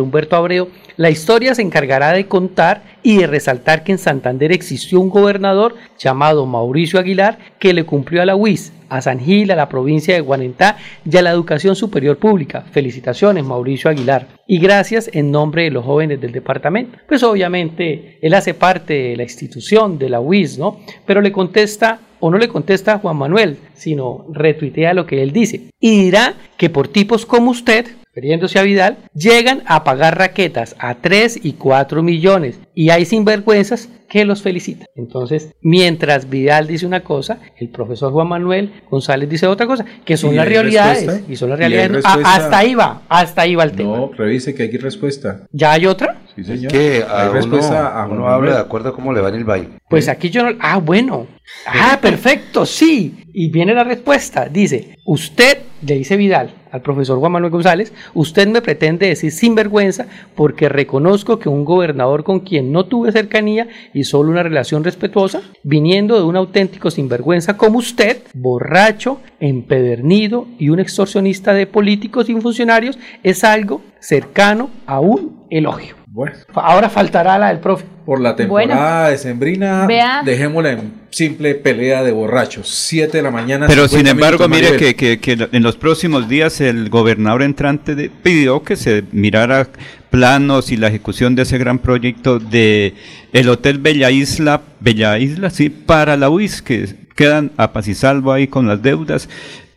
[0.00, 5.00] Humberto Abreu, la historia se encargará de contar y de resaltar que en Santander existió
[5.00, 9.56] un gobernador llamado Mauricio Aguilar que le cumplió a la UIS a San Gil, a
[9.56, 10.76] la provincia de Guanentá
[11.08, 12.64] y a la educación superior pública.
[12.70, 14.26] Felicitaciones, Mauricio Aguilar.
[14.46, 16.98] Y gracias en nombre de los jóvenes del departamento.
[17.08, 20.80] Pues obviamente él hace parte de la institución de la UIS, ¿no?
[21.06, 25.70] Pero le contesta o no le contesta Juan Manuel, sino retuitea lo que él dice.
[25.80, 30.96] Y dirá que por tipos como usted, refiriéndose a Vidal, llegan a pagar raquetas a
[30.96, 32.58] 3 y 4 millones.
[32.74, 34.88] Y hay sinvergüenzas que los felicitan.
[34.96, 40.16] Entonces, mientras Vidal dice una cosa, el profesor Juan Manuel González dice otra cosa, que
[40.16, 41.22] son las realidades.
[41.28, 42.04] Y son las realidades.
[42.04, 43.96] hasta ahí va, hasta ahí va el tema.
[43.96, 45.46] No, revise que hay que respuesta.
[45.52, 46.22] ¿Ya hay otra?
[46.34, 46.72] Sí, señor.
[46.72, 49.44] que a hay respuesta a uno habla de acuerdo a cómo le va en el
[49.44, 49.68] baile.
[49.88, 50.56] Pues aquí yo no.
[50.58, 51.28] Ah, bueno.
[51.66, 53.24] Ah, perfecto, sí.
[53.32, 54.48] Y viene la respuesta.
[54.48, 60.06] Dice, usted, le dice Vidal al profesor Juan Manuel González, usted me pretende decir sinvergüenza
[60.34, 65.42] porque reconozco que un gobernador con quien no tuve cercanía y solo una relación respetuosa,
[65.62, 72.40] viniendo de un auténtico sinvergüenza como usted, borracho, empedernido y un extorsionista de políticos y
[72.40, 75.99] funcionarios, es algo cercano a un elogio.
[76.12, 76.34] Bueno.
[76.54, 77.84] Ahora faltará la del profe.
[78.04, 79.86] Por la temporada de decembrina,
[80.24, 82.68] dejémosla en simple pelea de borrachos.
[82.68, 83.68] 7 de la mañana.
[83.68, 88.64] Pero sin embargo, mire que, que, que, en los próximos días el gobernador entrante pidió
[88.64, 89.68] que se mirara
[90.10, 92.94] planos y la ejecución de ese gran proyecto de
[93.32, 97.94] el Hotel Bella Isla, Bella Isla, sí, para la UIS, que quedan a paz y
[97.94, 99.28] salvo ahí con las deudas.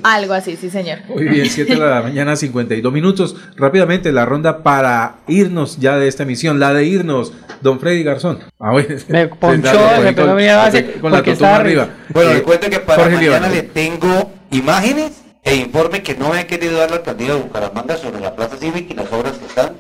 [0.02, 1.00] algo así, sí señor.
[1.08, 3.36] Muy bien, 7 de la mañana, 52 minutos.
[3.56, 8.38] Rápidamente la ronda para irnos ya de esta emisión, la de irnos, don Freddy Garzón.
[8.60, 8.72] Ah.
[9.08, 11.88] Me ponchó, me ahí pegó con- mi base con la estaba arriba.
[12.10, 13.54] Bueno, Eh, cuento que para Jorge mañana Líbano.
[13.54, 17.96] le tengo imágenes e informe que no me han querido dar la alcaldía de Bucaramanga
[17.96, 19.72] sobre la Plaza Cívica y las obras que están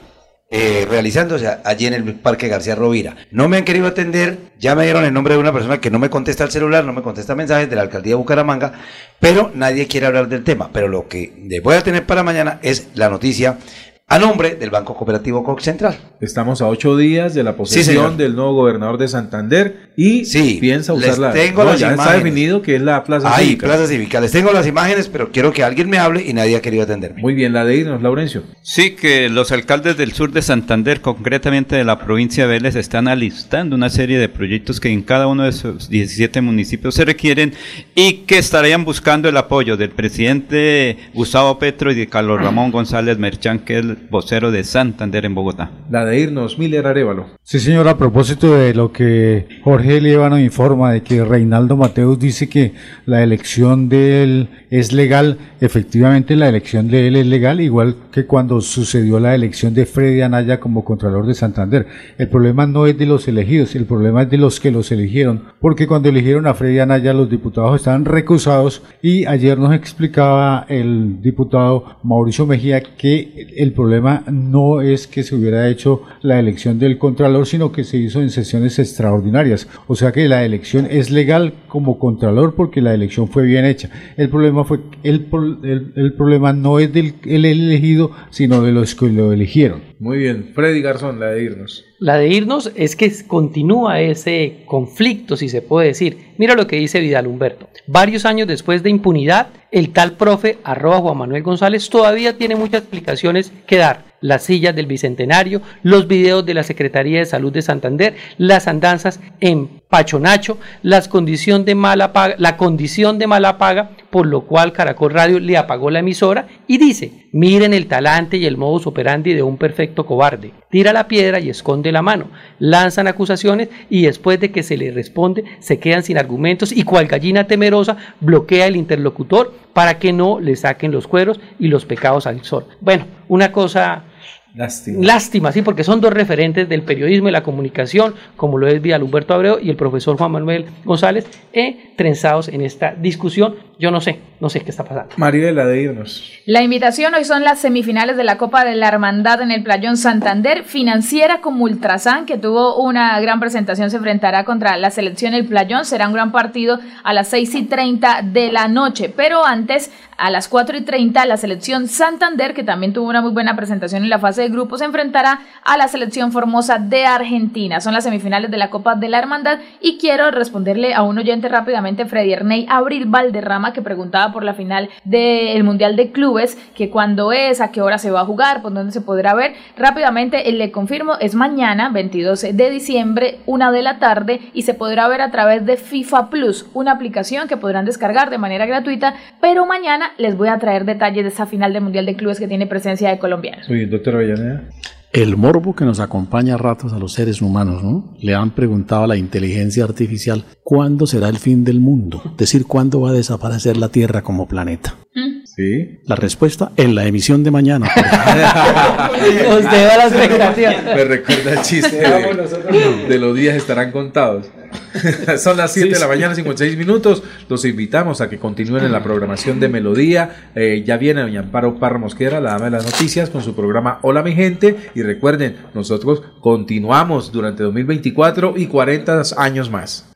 [0.50, 3.16] eh, realizándose allí en el Parque García Rovira.
[3.32, 5.98] No me han querido atender, ya me dieron el nombre de una persona que no
[5.98, 8.72] me contesta el celular, no me contesta mensajes de la alcaldía de Bucaramanga,
[9.18, 10.70] pero nadie quiere hablar del tema.
[10.72, 13.58] Pero lo que les voy a tener para mañana es la noticia
[14.06, 15.96] a nombre del Banco Cooperativo Cox Central.
[16.20, 20.24] Estamos a ocho días de la posesión del nuevo gobernador de Santander y
[20.60, 21.32] piensa les usarla.
[21.32, 22.24] tengo No, las ya está imágenes.
[22.24, 23.66] definido que es la Plaza Ahí, Cívica.
[23.66, 24.20] Plaza Cívica.
[24.20, 27.22] Les tengo las imágenes, pero quiero que alguien me hable y nadie ha querido atenderme.
[27.22, 28.42] Muy bien, la de irnos, Laurencio.
[28.62, 33.08] Sí, que los alcaldes del sur de Santander, concretamente de la provincia de Vélez, están
[33.08, 37.54] alistando una serie de proyectos que en cada uno de sus 17 municipios se requieren
[37.94, 43.18] y que estarían buscando el apoyo del presidente Gustavo Petro y de Carlos Ramón González
[43.18, 45.70] Merchán, que es vocero de Santander en Bogotá.
[45.90, 47.26] La de irnos, Miller Arevalo.
[47.42, 52.48] Sí, señor, a propósito de lo que Jorge Líbano informa de que Reinaldo Mateus dice
[52.48, 52.72] que
[53.06, 58.26] la elección de él es legal, efectivamente la elección de él es legal, igual que
[58.26, 61.86] cuando sucedió la elección de Freddy Anaya como Contralor de Santander.
[62.18, 65.44] El problema no es de los elegidos, el problema es de los que los eligieron,
[65.60, 71.20] porque cuando eligieron a Freddy Anaya los diputados estaban recusados y ayer nos explicaba el
[71.20, 73.83] diputado Mauricio Mejía que el problema
[74.30, 78.30] no es que se hubiera hecho la elección del Contralor, sino que se hizo en
[78.30, 79.68] sesiones extraordinarias.
[79.86, 83.90] O sea que la elección es legal como Contralor porque la elección fue bien hecha.
[84.16, 85.26] El problema fue el,
[85.62, 89.80] el, el problema no es del el elegido, sino de los que lo eligieron.
[89.98, 91.84] Muy bien, Freddy Garzón, la de irnos.
[92.04, 96.34] La de irnos es que continúa ese conflicto, si se puede decir.
[96.36, 97.70] Mira lo que dice Vidal Humberto.
[97.86, 102.82] Varios años después de impunidad, el tal profe arroba Juan Manuel González todavía tiene muchas
[102.82, 104.04] explicaciones que dar.
[104.24, 109.20] Las sillas del Bicentenario, los videos de la Secretaría de Salud de Santander, las andanzas
[109.40, 114.72] en Pachonacho, las condición de mala paga, la condición de mala paga, por lo cual
[114.72, 119.34] Caracol Radio le apagó la emisora y dice, miren el talante y el modus operandi
[119.34, 120.52] de un perfecto cobarde.
[120.70, 122.30] Tira la piedra y esconde la mano.
[122.58, 127.08] Lanzan acusaciones y después de que se le responde se quedan sin argumentos y cual
[127.08, 132.26] gallina temerosa bloquea el interlocutor para que no le saquen los cueros y los pecados
[132.26, 132.64] al sol.
[132.80, 134.04] Bueno, una cosa
[134.54, 135.04] Lástima.
[135.04, 139.02] Lástima, sí, porque son dos referentes del periodismo y la comunicación, como lo es Vidal
[139.02, 143.56] Humberto Abreu y el profesor Juan Manuel González, eh, trenzados en esta discusión.
[143.78, 145.12] Yo no sé, no sé qué está pasando.
[145.16, 146.32] Mariela, de irnos.
[146.46, 149.96] La invitación hoy son las semifinales de la Copa de la Hermandad en el Playón
[149.96, 150.62] Santander.
[150.62, 155.84] Financiera como Ultrasan, que tuvo una gran presentación, se enfrentará contra la selección El Playón.
[155.84, 159.12] Será un gran partido a las 6 y 30 de la noche.
[159.14, 163.32] Pero antes, a las 4 y 30, la selección Santander, que también tuvo una muy
[163.32, 167.80] buena presentación en la fase de grupos, se enfrentará a la selección Formosa de Argentina.
[167.80, 169.58] Son las semifinales de la Copa de la Hermandad.
[169.80, 174.54] Y quiero responderle a un oyente rápidamente, Freddy Erney Abril Valderrama, que preguntaba por la
[174.54, 178.62] final del Mundial de Clubes, que cuándo es, a qué hora se va a jugar,
[178.62, 179.54] por dónde se podrá ver.
[179.76, 185.08] Rápidamente le confirmo, es mañana, 22 de diciembre, una de la tarde, y se podrá
[185.08, 189.66] ver a través de FIFA Plus, una aplicación que podrán descargar de manera gratuita, pero
[189.66, 192.66] mañana les voy a traer detalles de esa final del Mundial de Clubes que tiene
[192.66, 193.66] presencia de colombianos.
[193.90, 194.68] Doctor Avellaneda.
[195.12, 198.16] El morbo que nos acompaña a ratos a los seres humanos, ¿no?
[198.18, 202.66] Le han preguntado a la inteligencia artificial cuándo será el fin del mundo, es decir,
[202.66, 204.96] cuándo va a desaparecer la Tierra como planeta.
[205.44, 206.00] Sí.
[206.06, 207.86] La respuesta en la emisión de mañana.
[207.94, 210.72] Usted da la expectativa.
[210.96, 214.50] Me recuerda el chiste de, de los días estarán contados.
[215.38, 217.22] Son las 7 de la mañana, 56 minutos.
[217.48, 220.50] Los invitamos a que continúen en la programación de Melodía.
[220.54, 223.98] Eh, ya viene doña Amparo Parra Mosquera, la dama de las noticias, con su programa
[224.02, 224.76] Hola mi gente.
[224.94, 230.06] Y recuerden, nosotros continuamos durante 2024 y 40 años más.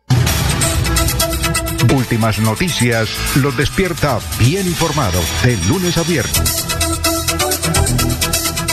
[1.95, 6.78] Últimas noticias los despierta bien informados de lunes a viernes.